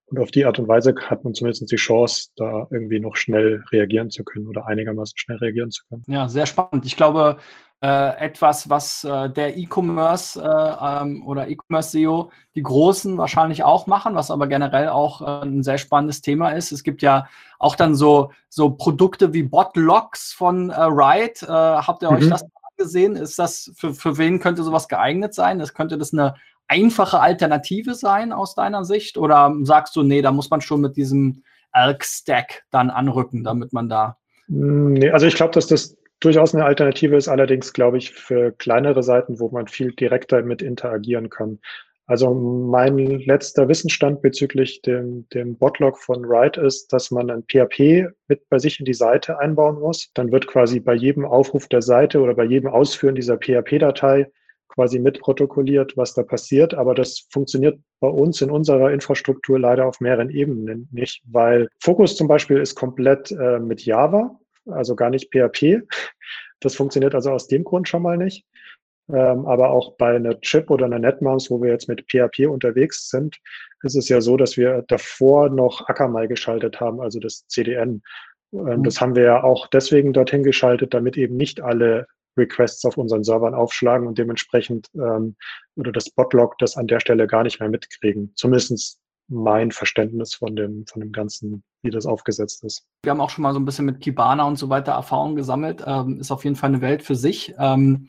Und 0.08 0.20
auf 0.20 0.30
die 0.30 0.44
Art 0.44 0.60
und 0.60 0.68
Weise 0.68 0.94
hat 1.06 1.24
man 1.24 1.34
zumindest 1.34 1.68
die 1.70 1.76
Chance, 1.76 2.28
da 2.36 2.68
irgendwie 2.70 3.00
noch 3.00 3.16
schnell 3.16 3.64
reagieren 3.72 4.10
zu 4.10 4.22
können 4.22 4.46
oder 4.46 4.66
einigermaßen 4.66 5.18
schnell 5.18 5.38
reagieren 5.38 5.72
zu 5.72 5.82
können. 5.88 6.04
Ja, 6.06 6.28
sehr 6.28 6.46
spannend. 6.46 6.86
Ich 6.86 6.96
glaube, 6.96 7.38
äh, 7.82 8.18
etwas, 8.18 8.70
was 8.70 9.04
äh, 9.04 9.28
der 9.30 9.56
E-Commerce 9.56 10.40
äh, 10.40 11.02
ähm, 11.02 11.26
oder 11.26 11.48
E-Commerce-SEO 11.48 12.30
die 12.54 12.62
Großen 12.62 13.18
wahrscheinlich 13.18 13.64
auch 13.64 13.86
machen, 13.86 14.14
was 14.14 14.30
aber 14.30 14.46
generell 14.46 14.88
auch 14.88 15.20
äh, 15.20 15.44
ein 15.44 15.62
sehr 15.62 15.78
spannendes 15.78 16.22
Thema 16.22 16.50
ist. 16.50 16.72
Es 16.72 16.82
gibt 16.82 17.02
ja 17.02 17.28
auch 17.58 17.76
dann 17.76 17.94
so, 17.94 18.30
so 18.48 18.70
Produkte 18.70 19.32
wie 19.34 19.42
Botlocks 19.42 20.32
von 20.32 20.70
äh, 20.70 20.80
Ride. 20.80 21.42
Äh, 21.42 21.48
habt 21.48 22.02
ihr 22.02 22.10
mhm. 22.10 22.16
euch 22.16 22.28
das 22.28 22.44
gesehen? 22.76 23.16
Ist 23.16 23.38
das, 23.38 23.72
für, 23.76 23.94
für 23.94 24.18
wen 24.18 24.40
könnte 24.40 24.62
sowas 24.62 24.88
geeignet 24.88 25.34
sein? 25.34 25.58
Das 25.58 25.74
könnte 25.74 25.98
das 25.98 26.12
eine 26.12 26.34
einfache 26.68 27.20
Alternative 27.20 27.94
sein 27.94 28.32
aus 28.32 28.54
deiner 28.54 28.84
Sicht? 28.84 29.18
Oder 29.18 29.54
sagst 29.62 29.96
du, 29.96 30.02
nee, 30.02 30.22
da 30.22 30.32
muss 30.32 30.50
man 30.50 30.60
schon 30.60 30.80
mit 30.80 30.96
diesem 30.96 31.42
Elk-Stack 31.72 32.64
dann 32.70 32.90
anrücken, 32.90 33.44
damit 33.44 33.72
man 33.72 33.88
da. 33.88 34.16
Hm, 34.48 34.94
nee, 34.94 35.10
also 35.10 35.26
ich 35.26 35.34
glaube, 35.34 35.52
dass 35.52 35.66
das 35.66 35.95
durchaus 36.20 36.54
eine 36.54 36.64
Alternative 36.64 37.16
ist, 37.16 37.28
allerdings 37.28 37.72
glaube 37.72 37.98
ich 37.98 38.12
für 38.12 38.52
kleinere 38.52 39.02
Seiten, 39.02 39.38
wo 39.40 39.48
man 39.50 39.68
viel 39.68 39.92
direkter 39.92 40.42
mit 40.42 40.62
interagieren 40.62 41.30
kann. 41.30 41.58
Also 42.08 42.32
mein 42.32 42.96
letzter 42.98 43.68
Wissensstand 43.68 44.22
bezüglich 44.22 44.80
dem, 44.82 45.28
dem 45.30 45.58
Botlog 45.58 45.98
von 45.98 46.24
Write 46.24 46.60
ist, 46.60 46.92
dass 46.92 47.10
man 47.10 47.30
ein 47.30 47.42
PHP 47.42 48.06
mit 48.28 48.48
bei 48.48 48.60
sich 48.60 48.78
in 48.78 48.84
die 48.84 48.94
Seite 48.94 49.40
einbauen 49.40 49.80
muss. 49.80 50.12
Dann 50.14 50.30
wird 50.30 50.46
quasi 50.46 50.78
bei 50.78 50.94
jedem 50.94 51.24
Aufruf 51.24 51.66
der 51.66 51.82
Seite 51.82 52.20
oder 52.20 52.34
bei 52.34 52.44
jedem 52.44 52.68
Ausführen 52.68 53.16
dieser 53.16 53.38
PHP-Datei 53.38 54.30
quasi 54.68 55.00
mitprotokolliert, 55.00 55.96
was 55.96 56.14
da 56.14 56.22
passiert. 56.22 56.74
Aber 56.74 56.94
das 56.94 57.26
funktioniert 57.30 57.80
bei 57.98 58.08
uns 58.08 58.40
in 58.40 58.52
unserer 58.52 58.92
Infrastruktur 58.92 59.58
leider 59.58 59.86
auf 59.86 60.00
mehreren 60.00 60.30
Ebenen 60.30 60.88
nicht, 60.92 61.22
weil 61.26 61.68
Focus 61.80 62.14
zum 62.14 62.28
Beispiel 62.28 62.58
ist 62.58 62.76
komplett 62.76 63.32
äh, 63.32 63.58
mit 63.58 63.84
Java, 63.84 64.38
also 64.66 64.96
gar 64.96 65.10
nicht 65.10 65.30
PHP. 65.30 65.82
Das 66.60 66.74
funktioniert 66.74 67.14
also 67.14 67.30
aus 67.32 67.48
dem 67.48 67.64
Grund 67.64 67.88
schon 67.88 68.02
mal 68.02 68.16
nicht. 68.16 68.46
Ähm, 69.08 69.46
aber 69.46 69.70
auch 69.70 69.96
bei 69.96 70.16
einer 70.16 70.40
Chip 70.40 70.68
oder 70.70 70.86
einer 70.86 70.98
NetMouse, 70.98 71.50
wo 71.50 71.62
wir 71.62 71.70
jetzt 71.70 71.88
mit 71.88 72.06
PHP 72.10 72.46
unterwegs 72.48 73.08
sind, 73.08 73.38
ist 73.82 73.94
es 73.94 74.08
ja 74.08 74.20
so, 74.20 74.36
dass 74.36 74.56
wir 74.56 74.84
davor 74.88 75.48
noch 75.48 75.88
Akamai 75.88 76.26
geschaltet 76.26 76.80
haben, 76.80 77.00
also 77.00 77.20
das 77.20 77.46
CDN. 77.46 78.02
Ähm, 78.52 78.78
mhm. 78.78 78.82
Das 78.82 79.00
haben 79.00 79.14
wir 79.14 79.22
ja 79.22 79.44
auch 79.44 79.68
deswegen 79.68 80.12
dorthin 80.12 80.42
geschaltet, 80.42 80.92
damit 80.92 81.16
eben 81.16 81.36
nicht 81.36 81.60
alle 81.60 82.06
Requests 82.36 82.84
auf 82.84 82.96
unseren 82.96 83.22
Servern 83.22 83.54
aufschlagen 83.54 84.08
und 84.08 84.18
dementsprechend 84.18 84.88
ähm, 84.94 85.36
oder 85.76 85.92
das 85.92 86.10
Botlog 86.10 86.58
das 86.58 86.76
an 86.76 86.88
der 86.88 87.00
Stelle 87.00 87.26
gar 87.26 87.44
nicht 87.44 87.60
mehr 87.60 87.68
mitkriegen. 87.68 88.32
Zumindest 88.34 88.98
mein 89.28 89.70
Verständnis 89.70 90.34
von 90.34 90.56
dem, 90.56 90.86
von 90.86 91.00
dem 91.00 91.12
Ganzen, 91.12 91.62
wie 91.86 91.90
das 91.90 92.04
aufgesetzt 92.04 92.62
ist. 92.64 92.84
Wir 93.02 93.10
haben 93.10 93.20
auch 93.20 93.30
schon 93.30 93.42
mal 93.42 93.54
so 93.54 93.58
ein 93.58 93.64
bisschen 93.64 93.86
mit 93.86 94.00
Kibana 94.00 94.44
und 94.44 94.58
so 94.58 94.68
weiter 94.68 94.92
Erfahrungen 94.92 95.36
gesammelt. 95.36 95.82
Ähm, 95.86 96.20
ist 96.20 96.30
auf 96.30 96.44
jeden 96.44 96.56
Fall 96.56 96.68
eine 96.68 96.82
Welt 96.82 97.02
für 97.02 97.16
sich. 97.16 97.54
Ähm, 97.58 98.08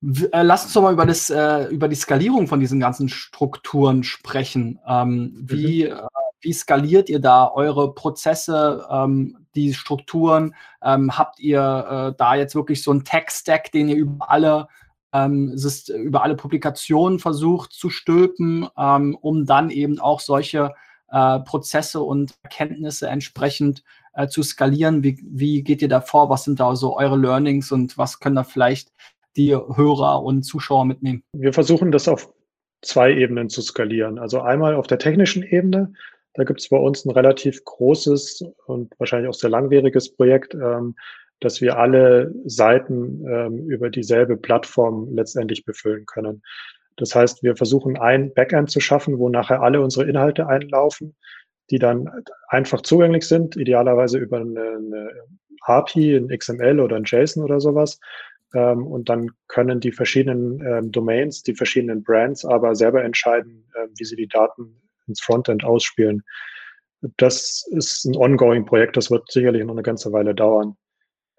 Äh, 0.00 0.42
lass 0.42 0.62
uns 0.62 0.74
doch 0.74 0.82
mal 0.82 0.92
über, 0.92 1.06
das, 1.06 1.28
äh, 1.28 1.64
über 1.70 1.88
die 1.88 1.96
Skalierung 1.96 2.46
von 2.46 2.60
diesen 2.60 2.78
ganzen 2.78 3.08
Strukturen 3.08 4.04
sprechen. 4.04 4.78
Ähm, 4.86 5.32
wie, 5.42 5.86
mhm. 5.86 5.90
äh, 5.90 6.06
wie 6.40 6.52
skaliert 6.52 7.08
ihr 7.08 7.18
da 7.18 7.50
eure 7.50 7.94
Prozesse, 7.94 8.86
ähm, 8.88 9.44
die 9.56 9.74
Strukturen? 9.74 10.54
Ähm, 10.84 11.18
habt 11.18 11.40
ihr 11.40 12.12
äh, 12.12 12.16
da 12.16 12.36
jetzt 12.36 12.54
wirklich 12.54 12.84
so 12.84 12.92
einen 12.92 13.02
Tech-Stack, 13.02 13.72
den 13.72 13.88
ihr 13.88 13.96
über 13.96 14.30
alle, 14.30 14.68
ähm, 15.12 15.56
über 15.96 16.22
alle 16.22 16.36
Publikationen 16.36 17.18
versucht 17.18 17.72
zu 17.72 17.90
stülpen, 17.90 18.68
ähm, 18.78 19.18
um 19.20 19.46
dann 19.46 19.68
eben 19.70 19.98
auch 19.98 20.20
solche 20.20 20.74
äh, 21.10 21.40
Prozesse 21.40 22.00
und 22.00 22.34
Erkenntnisse 22.42 23.08
entsprechend 23.08 23.82
äh, 24.14 24.28
zu 24.28 24.42
skalieren? 24.42 25.02
Wie, 25.02 25.18
wie 25.22 25.62
geht 25.62 25.82
ihr 25.82 25.88
da 25.88 26.00
vor? 26.00 26.30
Was 26.30 26.44
sind 26.44 26.60
da 26.60 26.74
so 26.76 26.96
eure 26.96 27.16
Learnings 27.16 27.72
und 27.72 27.98
was 27.98 28.20
können 28.20 28.36
da 28.36 28.44
vielleicht 28.44 28.92
die 29.36 29.54
Hörer 29.54 30.22
und 30.22 30.42
Zuschauer 30.42 30.84
mitnehmen? 30.84 31.22
Wir 31.32 31.52
versuchen 31.52 31.92
das 31.92 32.08
auf 32.08 32.32
zwei 32.82 33.12
Ebenen 33.12 33.48
zu 33.48 33.62
skalieren. 33.62 34.18
Also 34.18 34.40
einmal 34.40 34.74
auf 34.74 34.86
der 34.86 34.98
technischen 34.98 35.42
Ebene. 35.42 35.92
Da 36.34 36.44
gibt 36.44 36.60
es 36.60 36.68
bei 36.68 36.76
uns 36.76 37.04
ein 37.04 37.10
relativ 37.10 37.64
großes 37.64 38.44
und 38.66 38.94
wahrscheinlich 38.98 39.28
auch 39.28 39.34
sehr 39.34 39.50
langwieriges 39.50 40.14
Projekt, 40.14 40.54
ähm, 40.54 40.94
dass 41.40 41.60
wir 41.60 41.78
alle 41.78 42.32
Seiten 42.44 43.24
ähm, 43.26 43.68
über 43.68 43.90
dieselbe 43.90 44.36
Plattform 44.36 45.08
letztendlich 45.12 45.64
befüllen 45.64 46.06
können. 46.06 46.42
Das 46.98 47.14
heißt, 47.14 47.42
wir 47.42 47.56
versuchen 47.56 47.96
ein 47.96 48.34
Backend 48.34 48.70
zu 48.70 48.80
schaffen, 48.80 49.18
wo 49.18 49.28
nachher 49.28 49.62
alle 49.62 49.80
unsere 49.80 50.08
Inhalte 50.08 50.46
einlaufen, 50.46 51.16
die 51.70 51.78
dann 51.78 52.10
einfach 52.48 52.82
zugänglich 52.82 53.26
sind, 53.26 53.56
idealerweise 53.56 54.18
über 54.18 54.38
eine, 54.38 54.60
eine 54.60 55.10
API, 55.62 56.16
ein 56.16 56.28
XML 56.28 56.80
oder 56.80 56.96
ein 56.96 57.04
JSON 57.04 57.44
oder 57.44 57.60
sowas, 57.60 57.98
ähm, 58.54 58.86
und 58.86 59.08
dann 59.08 59.30
können 59.48 59.80
die 59.80 59.92
verschiedenen 59.92 60.60
ähm, 60.66 60.90
Domains, 60.90 61.42
die 61.42 61.54
verschiedenen 61.54 62.02
Brands 62.02 62.44
aber 62.44 62.74
selber 62.74 63.04
entscheiden, 63.04 63.64
äh, 63.74 63.88
wie 63.96 64.04
sie 64.04 64.16
die 64.16 64.28
Daten 64.28 64.80
ins 65.06 65.20
Frontend 65.20 65.64
ausspielen. 65.64 66.22
Das 67.16 67.66
ist 67.70 68.04
ein 68.06 68.16
ongoing 68.16 68.64
Projekt, 68.64 68.96
das 68.96 69.10
wird 69.10 69.30
sicherlich 69.30 69.64
noch 69.64 69.74
eine 69.74 69.82
ganze 69.82 70.12
Weile 70.12 70.34
dauern. 70.34 70.76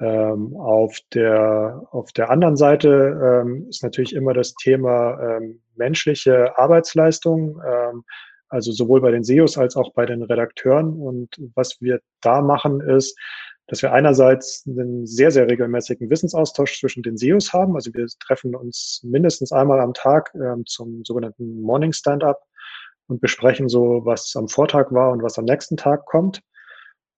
Ähm, 0.01 0.55
auf, 0.55 0.97
der, 1.13 1.81
auf 1.91 2.11
der 2.13 2.29
anderen 2.29 2.55
Seite 2.55 3.41
ähm, 3.43 3.67
ist 3.67 3.83
natürlich 3.83 4.15
immer 4.15 4.33
das 4.33 4.53
Thema 4.55 5.19
ähm, 5.21 5.61
menschliche 5.75 6.57
Arbeitsleistung, 6.57 7.61
ähm, 7.67 8.03
also 8.47 8.71
sowohl 8.71 9.01
bei 9.01 9.11
den 9.11 9.25
SEOs 9.25 9.57
als 9.57 9.75
auch 9.75 9.93
bei 9.93 10.05
den 10.05 10.23
Redakteuren. 10.23 10.93
Und 11.01 11.29
was 11.53 11.81
wir 11.81 11.99
da 12.21 12.41
machen, 12.41 12.79
ist, 12.79 13.17
dass 13.67 13.81
wir 13.81 13.91
einerseits 13.91 14.63
einen 14.67 15.05
sehr, 15.05 15.31
sehr 15.31 15.47
regelmäßigen 15.47 16.09
Wissensaustausch 16.09 16.79
zwischen 16.79 17.03
den 17.03 17.17
SEOs 17.17 17.51
haben. 17.53 17.75
Also 17.75 17.93
wir 17.93 18.07
treffen 18.25 18.55
uns 18.55 19.01
mindestens 19.03 19.51
einmal 19.51 19.79
am 19.81 19.93
Tag 19.93 20.31
ähm, 20.33 20.65
zum 20.65 21.03
sogenannten 21.03 21.61
Morning 21.61 21.91
Stand-up 21.91 22.41
und 23.07 23.21
besprechen 23.21 23.67
so, 23.67 24.01
was 24.05 24.33
am 24.35 24.47
Vortag 24.47 24.91
war 24.91 25.11
und 25.11 25.23
was 25.23 25.37
am 25.37 25.45
nächsten 25.45 25.77
Tag 25.77 26.05
kommt. 26.05 26.41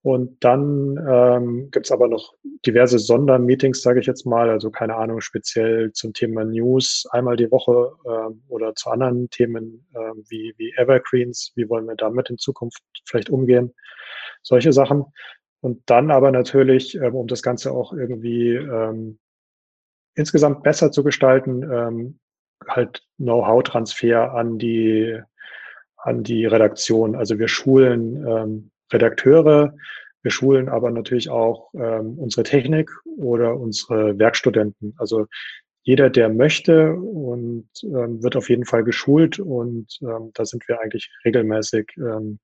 Und 0.04 0.44
dann 0.44 0.98
ähm, 1.08 1.70
gibt 1.70 1.86
es 1.86 1.92
aber 1.92 2.08
noch 2.08 2.34
diverse 2.66 2.98
Sondermeetings, 2.98 3.84
sage 3.84 4.00
ich 4.00 4.08
jetzt 4.08 4.26
mal, 4.26 4.50
also 4.50 4.72
keine 4.72 4.96
Ahnung, 4.96 5.22
speziell 5.22 5.92
zum 5.92 6.14
Thema 6.14 6.44
News 6.44 7.08
einmal 7.12 7.36
die 7.36 7.52
Woche 7.52 7.92
ähm, 8.08 8.42
oder 8.48 8.74
zu 8.74 8.90
anderen 8.90 9.30
Themen 9.30 9.86
ähm, 9.96 10.24
wie, 10.28 10.56
wie 10.58 10.74
Evergreens, 10.76 11.52
wie 11.56 11.70
wollen 11.70 11.86
wir 11.86 11.96
damit 11.96 12.32
in 12.32 12.40
Zukunft 12.40 12.82
vielleicht 13.06 13.30
umgehen, 13.30 13.76
solche 14.42 14.74
Sachen. 14.74 15.06
Und 15.60 15.84
dann 15.86 16.10
aber 16.10 16.32
natürlich, 16.32 16.96
ähm, 16.96 17.14
um 17.14 17.28
das 17.28 17.44
Ganze 17.44 17.72
auch 17.72 17.94
irgendwie 17.94 18.56
ähm, 18.56 19.20
insgesamt 20.16 20.64
besser 20.64 20.92
zu 20.92 21.04
gestalten, 21.04 21.62
ähm, 21.72 22.20
halt 22.68 23.04
Know-how-Transfer 23.18 24.34
an 24.34 24.58
die, 24.58 25.20
an 25.98 26.24
die 26.24 26.48
Redaktion. 26.48 27.16
Also 27.16 27.38
wir 27.38 27.48
schulen 27.48 28.26
ähm, 28.28 28.72
Redakteure, 28.92 29.74
wir 30.24 30.32
schulen 30.32 30.70
aber 30.70 30.92
natürlich 30.92 31.30
auch 31.30 31.74
ähm, 31.74 32.18
unsere 32.20 32.44
Technik 32.44 32.92
oder 33.18 33.58
unsere 33.60 34.18
Werkstudenten. 34.20 34.94
Also 34.98 35.28
jeder, 35.84 36.12
der 36.12 36.30
möchte 36.30 36.94
und 36.94 37.68
ähm, 37.84 38.22
wird 38.22 38.36
auf 38.36 38.50
jeden 38.50 38.66
Fall 38.66 38.84
geschult 38.84 39.40
und 39.40 39.98
ähm, 40.02 40.32
da 40.36 40.46
sind 40.46 40.68
wir 40.68 40.80
eigentlich 40.80 41.12
regelmäßig 41.26 41.92
ähm, 41.98 42.40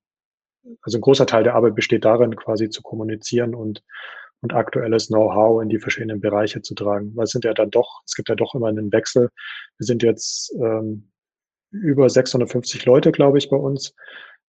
also 0.82 0.98
ein 0.98 1.00
großer 1.00 1.26
Teil 1.26 1.44
der 1.44 1.54
Arbeit 1.54 1.74
besteht 1.74 2.04
darin, 2.04 2.36
quasi 2.36 2.68
zu 2.68 2.82
kommunizieren 2.82 3.54
und, 3.54 3.82
und 4.40 4.54
aktuelles 4.54 5.08
Know-how 5.08 5.62
in 5.62 5.68
die 5.68 5.78
verschiedenen 5.78 6.20
Bereiche 6.20 6.62
zu 6.62 6.74
tragen. 6.74 7.14
Weil 7.16 7.24
es 7.24 7.30
sind 7.30 7.44
ja 7.44 7.54
dann 7.54 7.70
doch, 7.70 8.02
es 8.06 8.14
gibt 8.14 8.28
ja 8.28 8.34
doch 8.34 8.54
immer 8.54 8.68
einen 8.68 8.92
Wechsel. 8.92 9.30
Wir 9.78 9.84
sind 9.84 10.02
jetzt 10.02 10.52
ähm, 10.60 11.10
über 11.70 12.08
650 12.08 12.84
Leute, 12.86 13.12
glaube 13.12 13.38
ich, 13.38 13.50
bei 13.50 13.56
uns, 13.56 13.94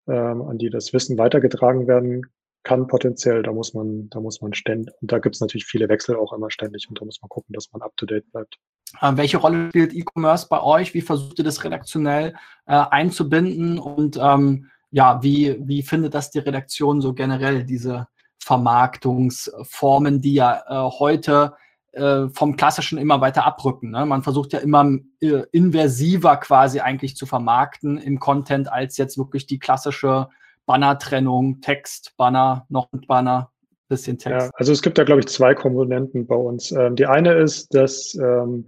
ähm, 0.08 0.42
an 0.44 0.58
die 0.58 0.70
das 0.70 0.94
Wissen 0.94 1.18
weitergetragen 1.18 1.88
werden 1.88 2.26
kann 2.64 2.88
potenziell. 2.88 3.44
Da 3.44 3.54
muss 3.54 3.74
man, 3.74 4.10
da 4.10 4.20
muss 4.20 4.42
man 4.42 4.54
ständig, 4.54 4.94
und 5.02 5.12
da 5.12 5.20
gibt 5.20 5.36
es 5.36 5.42
natürlich 5.42 5.66
viele 5.66 5.88
Wechsel 5.88 6.18
auch 6.18 6.34
immer 6.34 6.52
ständig 6.52 6.88
und 6.90 7.00
da 7.00 7.06
muss 7.06 7.22
man 7.22 7.30
gucken, 7.30 7.54
dass 7.54 7.72
man 7.72 7.82
up 7.82 7.96
to 7.96 8.06
date 8.06 8.30
bleibt. 8.32 8.58
Ähm, 9.02 9.18
welche 9.18 9.38
Rolle 9.38 9.70
spielt 9.70 9.94
E-Commerce 9.94 10.48
bei 10.50 10.62
euch? 10.62 10.94
Wie 10.94 11.02
versucht 11.02 11.40
ihr 11.40 11.46
das 11.46 11.64
redaktionell 11.64 12.34
äh, 12.66 12.74
einzubinden 12.74 13.80
und 13.80 14.18
ähm, 14.22 14.70
ja, 14.92 15.22
wie, 15.24 15.58
wie 15.60 15.82
findet 15.82 16.14
das 16.14 16.32
die 16.32 16.40
Redaktion 16.40 17.02
so 17.02 17.14
generell, 17.14 17.64
diese 17.64 18.08
Vermarktungsformen, 18.40 20.22
die 20.22 20.34
ja 20.34 20.64
äh, 20.68 20.90
heute 21.00 21.54
äh, 21.98 22.30
vom 22.30 22.56
Klassischen 22.56 22.98
immer 22.98 23.22
weiter 23.22 23.46
abrücken. 23.46 23.92
Ne? 23.92 24.06
Man 24.06 24.24
versucht 24.24 24.54
ja 24.54 24.60
immer 24.60 24.98
äh, 25.20 25.44
inversiver 25.52 26.38
quasi 26.38 26.80
eigentlich 26.80 27.16
zu 27.16 27.26
vermarkten 27.26 27.98
im 27.98 28.20
Content 28.20 28.72
als 28.72 28.98
jetzt 28.98 29.18
wirklich 29.18 29.48
die 29.48 29.60
klassische 29.60 30.30
Banner-Trennung, 30.66 31.62
Text, 31.62 32.16
Banner, 32.18 32.66
noch 32.70 32.92
ein 32.94 33.02
Banner, 33.08 33.52
bisschen 33.88 34.18
Text. 34.18 34.48
Ja, 34.48 34.52
also 34.56 34.72
es 34.72 34.82
gibt 34.82 34.98
da, 34.98 35.04
glaube 35.04 35.22
ich, 35.22 35.28
zwei 35.28 35.56
Komponenten 35.56 36.28
bei 36.28 36.36
uns. 36.36 36.72
Ähm, 36.72 36.96
die 36.96 37.06
eine 37.06 37.34
ist, 37.34 37.74
dass 37.74 38.16
ähm, 38.16 38.68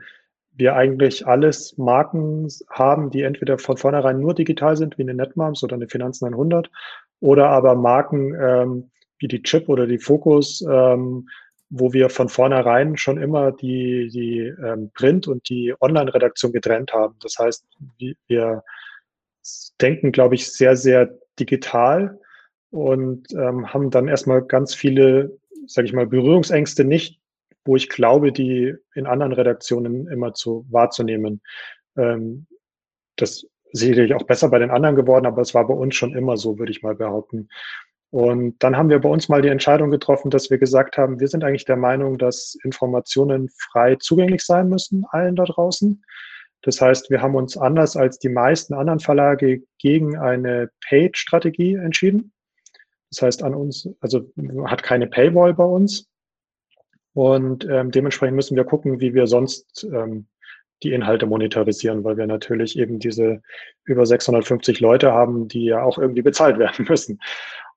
wir 0.53 0.75
eigentlich 0.75 1.27
alles 1.27 1.77
Marken 1.77 2.47
haben, 2.69 3.11
die 3.11 3.21
entweder 3.21 3.57
von 3.57 3.77
vornherein 3.77 4.19
nur 4.19 4.33
digital 4.33 4.75
sind, 4.77 4.97
wie 4.97 5.03
eine 5.03 5.13
Netmoms 5.13 5.63
oder 5.63 5.75
eine 5.75 5.87
Finanzen 5.87 6.25
100, 6.25 6.69
oder 7.21 7.49
aber 7.49 7.75
Marken 7.75 8.35
ähm, 8.41 8.91
wie 9.19 9.27
die 9.27 9.43
Chip 9.43 9.69
oder 9.69 9.85
die 9.85 9.99
Focus, 9.99 10.63
ähm, 10.69 11.27
wo 11.69 11.93
wir 11.93 12.09
von 12.09 12.29
vornherein 12.29 12.97
schon 12.97 13.21
immer 13.21 13.51
die, 13.51 14.09
die 14.09 14.39
ähm, 14.39 14.91
Print- 14.93 15.27
und 15.27 15.47
die 15.49 15.73
Online-Redaktion 15.79 16.51
getrennt 16.51 16.93
haben. 16.93 17.15
Das 17.21 17.37
heißt, 17.37 17.65
wir 18.27 18.63
denken, 19.79 20.11
glaube 20.11 20.35
ich, 20.35 20.51
sehr, 20.51 20.75
sehr 20.75 21.17
digital 21.39 22.19
und 22.71 23.31
ähm, 23.33 23.71
haben 23.71 23.89
dann 23.91 24.07
erstmal 24.07 24.41
ganz 24.41 24.73
viele, 24.73 25.37
sage 25.67 25.87
ich 25.87 25.93
mal, 25.93 26.07
Berührungsängste 26.07 26.83
nicht 26.83 27.19
wo 27.65 27.75
ich 27.75 27.89
glaube, 27.89 28.31
die 28.31 28.73
in 28.95 29.05
anderen 29.05 29.33
Redaktionen 29.33 30.07
immer 30.07 30.33
zu 30.33 30.65
wahrzunehmen. 30.69 31.41
Ähm, 31.97 32.47
das 33.15 33.43
ist 33.43 33.47
sicherlich 33.71 34.15
auch 34.15 34.23
besser 34.23 34.49
bei 34.49 34.59
den 34.59 34.71
anderen 34.71 34.95
geworden, 34.95 35.27
aber 35.27 35.41
es 35.41 35.53
war 35.53 35.67
bei 35.67 35.73
uns 35.73 35.95
schon 35.95 36.15
immer 36.15 36.37
so, 36.37 36.57
würde 36.57 36.71
ich 36.71 36.81
mal 36.81 36.95
behaupten. 36.95 37.49
Und 38.11 38.57
dann 38.63 38.75
haben 38.75 38.89
wir 38.89 38.99
bei 38.99 39.09
uns 39.09 39.29
mal 39.29 39.41
die 39.41 39.49
Entscheidung 39.49 39.91
getroffen, 39.91 40.31
dass 40.31 40.49
wir 40.49 40.57
gesagt 40.57 40.97
haben, 40.97 41.19
wir 41.19 41.27
sind 41.27 41.43
eigentlich 41.43 41.65
der 41.65 41.77
Meinung, 41.77 42.17
dass 42.17 42.57
Informationen 42.63 43.49
frei 43.71 43.95
zugänglich 43.95 44.41
sein 44.41 44.67
müssen, 44.67 45.05
allen 45.11 45.35
da 45.35 45.43
draußen. 45.43 46.03
Das 46.63 46.81
heißt, 46.81 47.09
wir 47.09 47.21
haben 47.21 47.35
uns 47.35 47.55
anders 47.55 47.95
als 47.95 48.17
die 48.17 48.29
meisten 48.29 48.73
anderen 48.73 48.99
Verlage 48.99 49.61
gegen 49.77 50.17
eine 50.17 50.69
Paid-Strategie 50.87 51.75
entschieden. 51.75 52.33
Das 53.11 53.21
heißt, 53.21 53.43
an 53.43 53.53
uns, 53.53 53.87
also 54.01 54.31
hat 54.65 54.83
keine 54.83 55.07
Paywall 55.07 55.53
bei 55.53 55.63
uns. 55.63 56.07
Und 57.13 57.65
ähm, 57.69 57.91
dementsprechend 57.91 58.35
müssen 58.35 58.57
wir 58.57 58.65
gucken, 58.65 58.99
wie 58.99 59.13
wir 59.13 59.27
sonst 59.27 59.87
ähm, 59.91 60.27
die 60.83 60.93
Inhalte 60.93 61.25
monetarisieren, 61.25 62.03
weil 62.03 62.17
wir 62.17 62.27
natürlich 62.27 62.77
eben 62.77 62.99
diese 62.99 63.41
über 63.83 64.05
650 64.05 64.79
Leute 64.79 65.11
haben, 65.11 65.47
die 65.47 65.65
ja 65.65 65.83
auch 65.83 65.97
irgendwie 65.97 66.21
bezahlt 66.21 66.57
werden 66.59 66.85
müssen. 66.87 67.19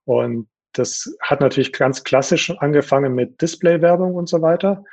Und 0.05 0.47
das 0.73 1.15
hat 1.21 1.41
natürlich 1.41 1.71
ganz 1.71 2.03
klassisch 2.03 2.49
angefangen 2.57 3.13
mit 3.13 3.41
Display-Werbung 3.41 4.15
und 4.15 4.27
so 4.27 4.41
weiter. 4.41 4.83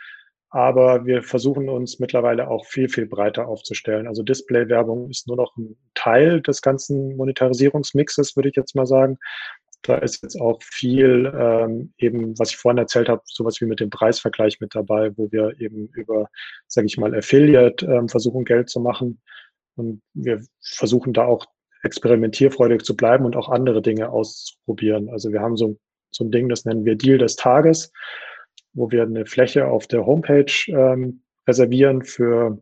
Aber 0.51 1.07
wir 1.07 1.23
versuchen 1.23 1.69
uns 1.69 2.01
mittlerweile 2.01 2.49
auch 2.49 2.67
viel, 2.67 2.89
viel 2.89 3.07
breiter 3.07 3.47
aufzustellen. 3.47 4.09
Also 4.09 4.23
Display-Werbung 4.23 5.09
ist 5.09 5.29
nur 5.29 5.37
noch 5.37 5.57
ein 5.57 5.77
Teil 5.95 6.43
des 6.43 6.61
ganzen 6.61 7.17
Monetarisierungsmixes, 7.17 8.35
würde 8.37 8.49
ich 8.49 8.57
jetzt 8.57 8.75
mal 8.75 8.87
sagen. 8.87 9.19
Da 9.83 9.97
ist 9.97 10.23
jetzt 10.23 10.39
auch 10.39 10.61
viel 10.63 11.33
ähm, 11.35 11.95
eben, 11.99 12.39
was 12.39 12.51
ich 12.51 12.57
vorhin 12.57 12.79
erzählt 12.79 13.09
habe, 13.09 13.23
sowas 13.25 13.61
wie 13.61 13.65
mit 13.67 13.81
dem 13.81 13.91
Preisvergleich 13.91 14.61
mit 14.61 14.75
dabei, 14.75 15.17
wo 15.17 15.31
wir 15.31 15.59
eben 15.59 15.89
über, 15.95 16.29
sage 16.67 16.87
ich 16.87 16.99
mal, 16.99 17.15
Affiliate 17.15 17.87
ähm, 17.87 18.09
versuchen, 18.09 18.45
Geld 18.45 18.69
zu 18.69 18.81
machen. 18.81 19.23
Und 19.77 20.03
wir 20.15 20.43
versuchen 20.61 21.13
da 21.13 21.25
auch 21.25 21.47
experimentierfreudig 21.83 22.83
zu 22.83 22.97
bleiben 22.97 23.25
und 23.25 23.37
auch 23.37 23.49
andere 23.49 23.83
Dinge 23.83 24.11
auszuprobieren. 24.11 25.09
Also 25.09 25.33
wir 25.33 25.41
haben 25.41 25.57
so, 25.57 25.79
so 26.11 26.25
ein 26.25 26.31
Ding, 26.31 26.49
das 26.49 26.65
nennen 26.65 26.85
wir 26.85 26.97
Deal 26.97 27.19
des 27.19 27.37
Tages, 27.37 27.93
wo 28.73 28.91
wir 28.91 29.03
eine 29.03 29.27
Fläche 29.27 29.67
auf 29.67 29.87
der 29.87 30.07
Homepage 30.07 30.53
ähm, 30.69 31.23
reservieren 31.47 32.03
für 32.03 32.59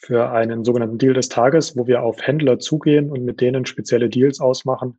für 0.00 0.30
einen 0.30 0.64
sogenannten 0.64 0.98
Deal 0.98 1.12
des 1.12 1.28
Tages, 1.28 1.76
wo 1.76 1.86
wir 1.88 2.02
auf 2.02 2.24
Händler 2.24 2.60
zugehen 2.60 3.10
und 3.10 3.24
mit 3.24 3.40
denen 3.40 3.66
spezielle 3.66 4.08
Deals 4.08 4.40
ausmachen 4.40 4.98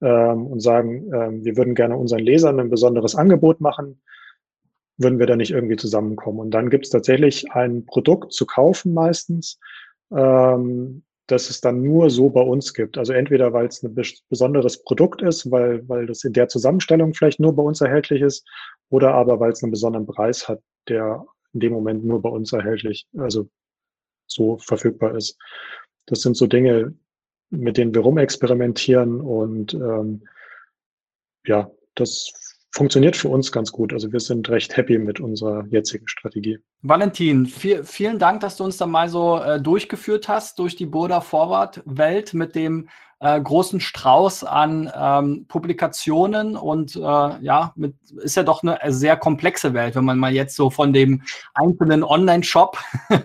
ähm, 0.00 0.46
und 0.46 0.60
sagen, 0.60 1.08
ähm, 1.14 1.44
wir 1.44 1.56
würden 1.56 1.76
gerne 1.76 1.96
unseren 1.96 2.20
Lesern 2.20 2.58
ein 2.58 2.68
besonderes 2.68 3.14
Angebot 3.14 3.60
machen, 3.60 4.02
würden 4.96 5.20
wir 5.20 5.26
da 5.26 5.36
nicht 5.36 5.52
irgendwie 5.52 5.76
zusammenkommen. 5.76 6.40
Und 6.40 6.50
dann 6.50 6.68
gibt 6.68 6.86
es 6.86 6.90
tatsächlich 6.90 7.52
ein 7.52 7.86
Produkt 7.86 8.32
zu 8.32 8.44
kaufen 8.44 8.92
meistens, 8.92 9.60
ähm, 10.10 11.04
das 11.28 11.50
es 11.50 11.60
dann 11.60 11.82
nur 11.82 12.10
so 12.10 12.30
bei 12.30 12.40
uns 12.40 12.72
gibt. 12.72 12.96
Also 12.98 13.12
entweder, 13.12 13.52
weil 13.52 13.66
es 13.66 13.82
ein 13.82 13.94
besonderes 14.28 14.82
Produkt 14.82 15.22
ist, 15.22 15.50
weil, 15.50 15.86
weil 15.88 16.06
das 16.06 16.24
in 16.24 16.32
der 16.32 16.48
Zusammenstellung 16.48 17.14
vielleicht 17.14 17.38
nur 17.38 17.54
bei 17.54 17.62
uns 17.62 17.80
erhältlich 17.80 18.22
ist, 18.22 18.48
oder 18.90 19.12
aber, 19.14 19.38
weil 19.38 19.52
es 19.52 19.62
einen 19.62 19.70
besonderen 19.70 20.06
Preis 20.06 20.48
hat, 20.48 20.60
der 20.88 21.24
in 21.52 21.60
dem 21.60 21.72
Moment 21.74 22.04
nur 22.04 22.22
bei 22.22 22.30
uns 22.30 22.52
erhältlich, 22.52 23.06
also 23.16 23.48
so 24.26 24.56
verfügbar 24.58 25.16
ist. 25.16 25.38
Das 26.06 26.22
sind 26.22 26.36
so 26.36 26.46
Dinge, 26.46 26.94
mit 27.50 27.76
denen 27.76 27.94
wir 27.94 28.02
rumexperimentieren 28.02 29.20
und 29.20 29.74
ähm, 29.74 30.26
ja, 31.46 31.70
das 31.94 32.47
funktioniert 32.70 33.16
für 33.16 33.28
uns 33.28 33.50
ganz 33.50 33.72
gut. 33.72 33.92
Also 33.92 34.12
wir 34.12 34.20
sind 34.20 34.48
recht 34.48 34.76
happy 34.76 34.98
mit 34.98 35.20
unserer 35.20 35.64
jetzigen 35.68 36.06
Strategie. 36.08 36.58
Valentin, 36.82 37.46
viel, 37.46 37.84
vielen 37.84 38.18
Dank, 38.18 38.40
dass 38.40 38.56
du 38.56 38.64
uns 38.64 38.76
da 38.76 38.86
mal 38.86 39.08
so 39.08 39.38
äh, 39.38 39.60
durchgeführt 39.60 40.28
hast 40.28 40.58
durch 40.58 40.76
die 40.76 40.86
Burda 40.86 41.20
Forward 41.20 41.82
Welt 41.86 42.34
mit 42.34 42.54
dem 42.54 42.88
äh, 43.20 43.40
großen 43.40 43.80
Strauß 43.80 44.44
an 44.44 44.92
ähm, 44.94 45.46
Publikationen 45.48 46.56
und 46.56 46.94
äh, 46.94 47.00
ja, 47.00 47.72
mit, 47.74 47.94
ist 48.22 48.36
ja 48.36 48.44
doch 48.44 48.62
eine 48.62 48.78
sehr 48.92 49.16
komplexe 49.16 49.74
Welt, 49.74 49.96
wenn 49.96 50.04
man 50.04 50.18
mal 50.18 50.32
jetzt 50.32 50.54
so 50.54 50.70
von 50.70 50.92
dem 50.92 51.22
einzelnen 51.54 52.04
Online-Shop 52.04 52.78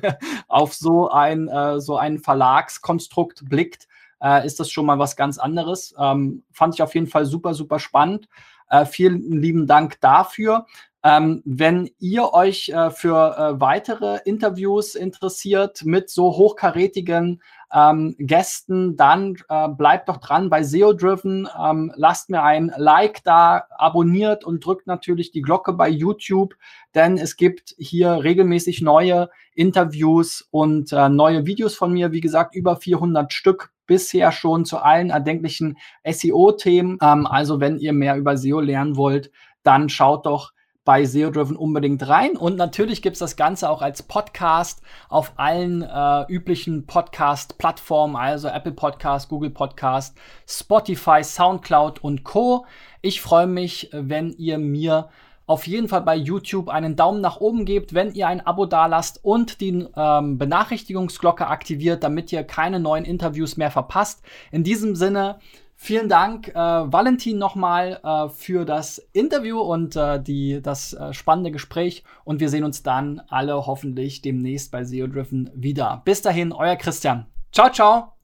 auf 0.48 0.74
so 0.74 1.10
ein, 1.10 1.48
äh, 1.48 1.80
so 1.80 1.98
ein 1.98 2.20
Verlagskonstrukt 2.20 3.48
blickt, 3.48 3.88
äh, 4.24 4.46
ist 4.46 4.60
das 4.60 4.72
schon 4.72 4.86
mal 4.86 4.98
was 4.98 5.16
ganz 5.16 5.38
anderes. 5.38 5.94
Ähm, 6.00 6.44
fand 6.52 6.74
ich 6.74 6.82
auf 6.82 6.96
jeden 6.96 7.08
Fall 7.08 7.26
super, 7.26 7.54
super 7.54 7.78
spannend. 7.78 8.28
Äh, 8.74 8.88
vielen 8.88 9.32
lieben 9.32 9.68
Dank 9.68 10.02
dafür. 10.02 10.66
Ähm, 11.04 11.44
wenn 11.46 11.92
ihr 12.00 12.34
euch 12.34 12.70
äh, 12.70 12.90
für 12.90 13.38
äh, 13.38 13.62
weitere 13.62 14.18
Interviews 14.26 14.96
interessiert 14.96 15.86
mit 15.86 16.10
so 16.10 16.38
hochkarätigen 16.38 17.44
ähm, 17.72 18.16
Gästen, 18.18 18.96
dann 18.96 19.36
äh, 19.48 19.68
bleibt 19.68 20.10
doch 20.10 20.18
dran 20.18 20.50
bei 20.50 20.64
SEO 20.64 20.94
Driven. 20.94 21.48
Ähm, 21.62 21.92
lasst 21.98 22.32
mir 22.32 22.42
ein 22.42 22.74
Like 22.76 23.24
da, 23.24 23.68
abonniert 23.78 24.44
und 24.44 24.66
drückt 24.66 24.88
natürlich 24.88 25.30
die 25.30 25.44
Glocke 25.44 25.74
bei 25.74 25.90
YouTube, 25.90 26.56
denn 26.96 27.20
es 27.20 27.36
gibt 27.36 27.76
hier 27.78 28.24
regelmäßig 28.24 28.82
neue 28.82 29.30
Interviews 29.54 30.48
und 30.50 30.92
äh, 30.94 31.10
neue 31.10 31.46
Videos 31.46 31.76
von 31.76 31.94
mir. 31.94 32.12
Wie 32.12 32.22
gesagt, 32.22 32.56
über 32.56 32.76
400 32.76 33.32
Stück 33.34 33.73
bisher 33.86 34.32
schon 34.32 34.66
zu 34.66 34.78
allen 34.80 35.10
erdenklichen 35.10 35.78
SEO-Themen. 36.06 36.98
Ähm, 37.02 37.28
also 37.28 37.60
wenn 37.60 37.78
ihr 37.78 37.94
mehr 37.94 38.16
über 38.18 38.38
SEO 38.38 38.60
lernen 38.60 38.98
wollt, 38.98 39.32
dann 39.64 39.90
schaut 39.90 40.26
doch 40.26 40.54
bei 40.86 41.06
SEO 41.06 41.32
Driven 41.32 41.56
unbedingt 41.56 42.08
rein. 42.08 42.36
Und 42.36 42.58
natürlich 42.58 43.02
gibt 43.02 43.14
es 43.14 43.20
das 43.20 43.36
Ganze 43.36 43.70
auch 43.70 43.82
als 43.82 44.04
Podcast 44.04 44.82
auf 45.08 45.34
allen 45.38 45.82
äh, 45.82 46.26
üblichen 46.28 46.86
Podcast-Plattformen, 46.86 48.16
also 48.16 48.50
Apple 48.50 48.74
Podcast, 48.74 49.30
Google 49.30 49.52
Podcast, 49.52 50.18
Spotify, 50.48 51.24
Soundcloud 51.24 52.04
und 52.04 52.24
Co. 52.24 52.66
Ich 53.02 53.22
freue 53.22 53.48
mich, 53.48 53.90
wenn 53.94 54.32
ihr 54.32 54.58
mir 54.58 55.10
auf 55.46 55.68
jeden 55.68 55.88
Fall 55.88 56.02
bei 56.02 56.16
YouTube 56.16 56.70
einen 56.70 56.96
Daumen 56.96 57.22
nach 57.22 57.38
oben 57.38 57.66
gebt, 57.66 57.94
wenn 57.94 58.14
ihr 58.14 58.28
ein 58.28 58.46
Abo 58.46 58.66
dalasst 58.66 59.20
und 59.24 59.62
die 59.62 59.88
ähm, 59.96 60.38
Benachrichtigungsglocke 60.38 61.48
aktiviert, 61.48 62.04
damit 62.04 62.32
ihr 62.32 62.44
keine 62.44 62.80
neuen 62.80 63.06
Interviews 63.06 63.58
mehr 63.58 63.72
verpasst. 63.72 64.24
In 64.52 64.64
diesem 64.64 64.96
Sinne, 64.96 65.40
vielen 65.76 66.08
Dank, 66.08 66.50
äh, 66.50 66.54
Valentin, 66.56 67.38
nochmal 67.38 68.00
äh, 68.04 68.30
für 68.30 68.66
das 68.66 69.00
Interview 69.12 69.60
und 69.60 69.96
äh, 69.96 70.22
die, 70.22 70.62
das 70.62 70.94
äh, 70.94 71.14
spannende 71.14 71.52
Gespräch. 71.52 72.04
Und 72.24 72.40
wir 72.40 72.50
sehen 72.50 72.64
uns 72.64 72.84
dann 72.84 73.22
alle 73.28 73.66
hoffentlich 73.66 74.22
demnächst 74.22 74.72
bei 74.72 74.84
SEO 74.86 75.08
Driven 75.08 75.50
wieder. 75.54 76.02
Bis 76.06 76.22
dahin, 76.22 76.54
euer 76.54 76.78
Christian. 76.78 77.26
Ciao, 77.52 77.70
ciao. 77.70 78.23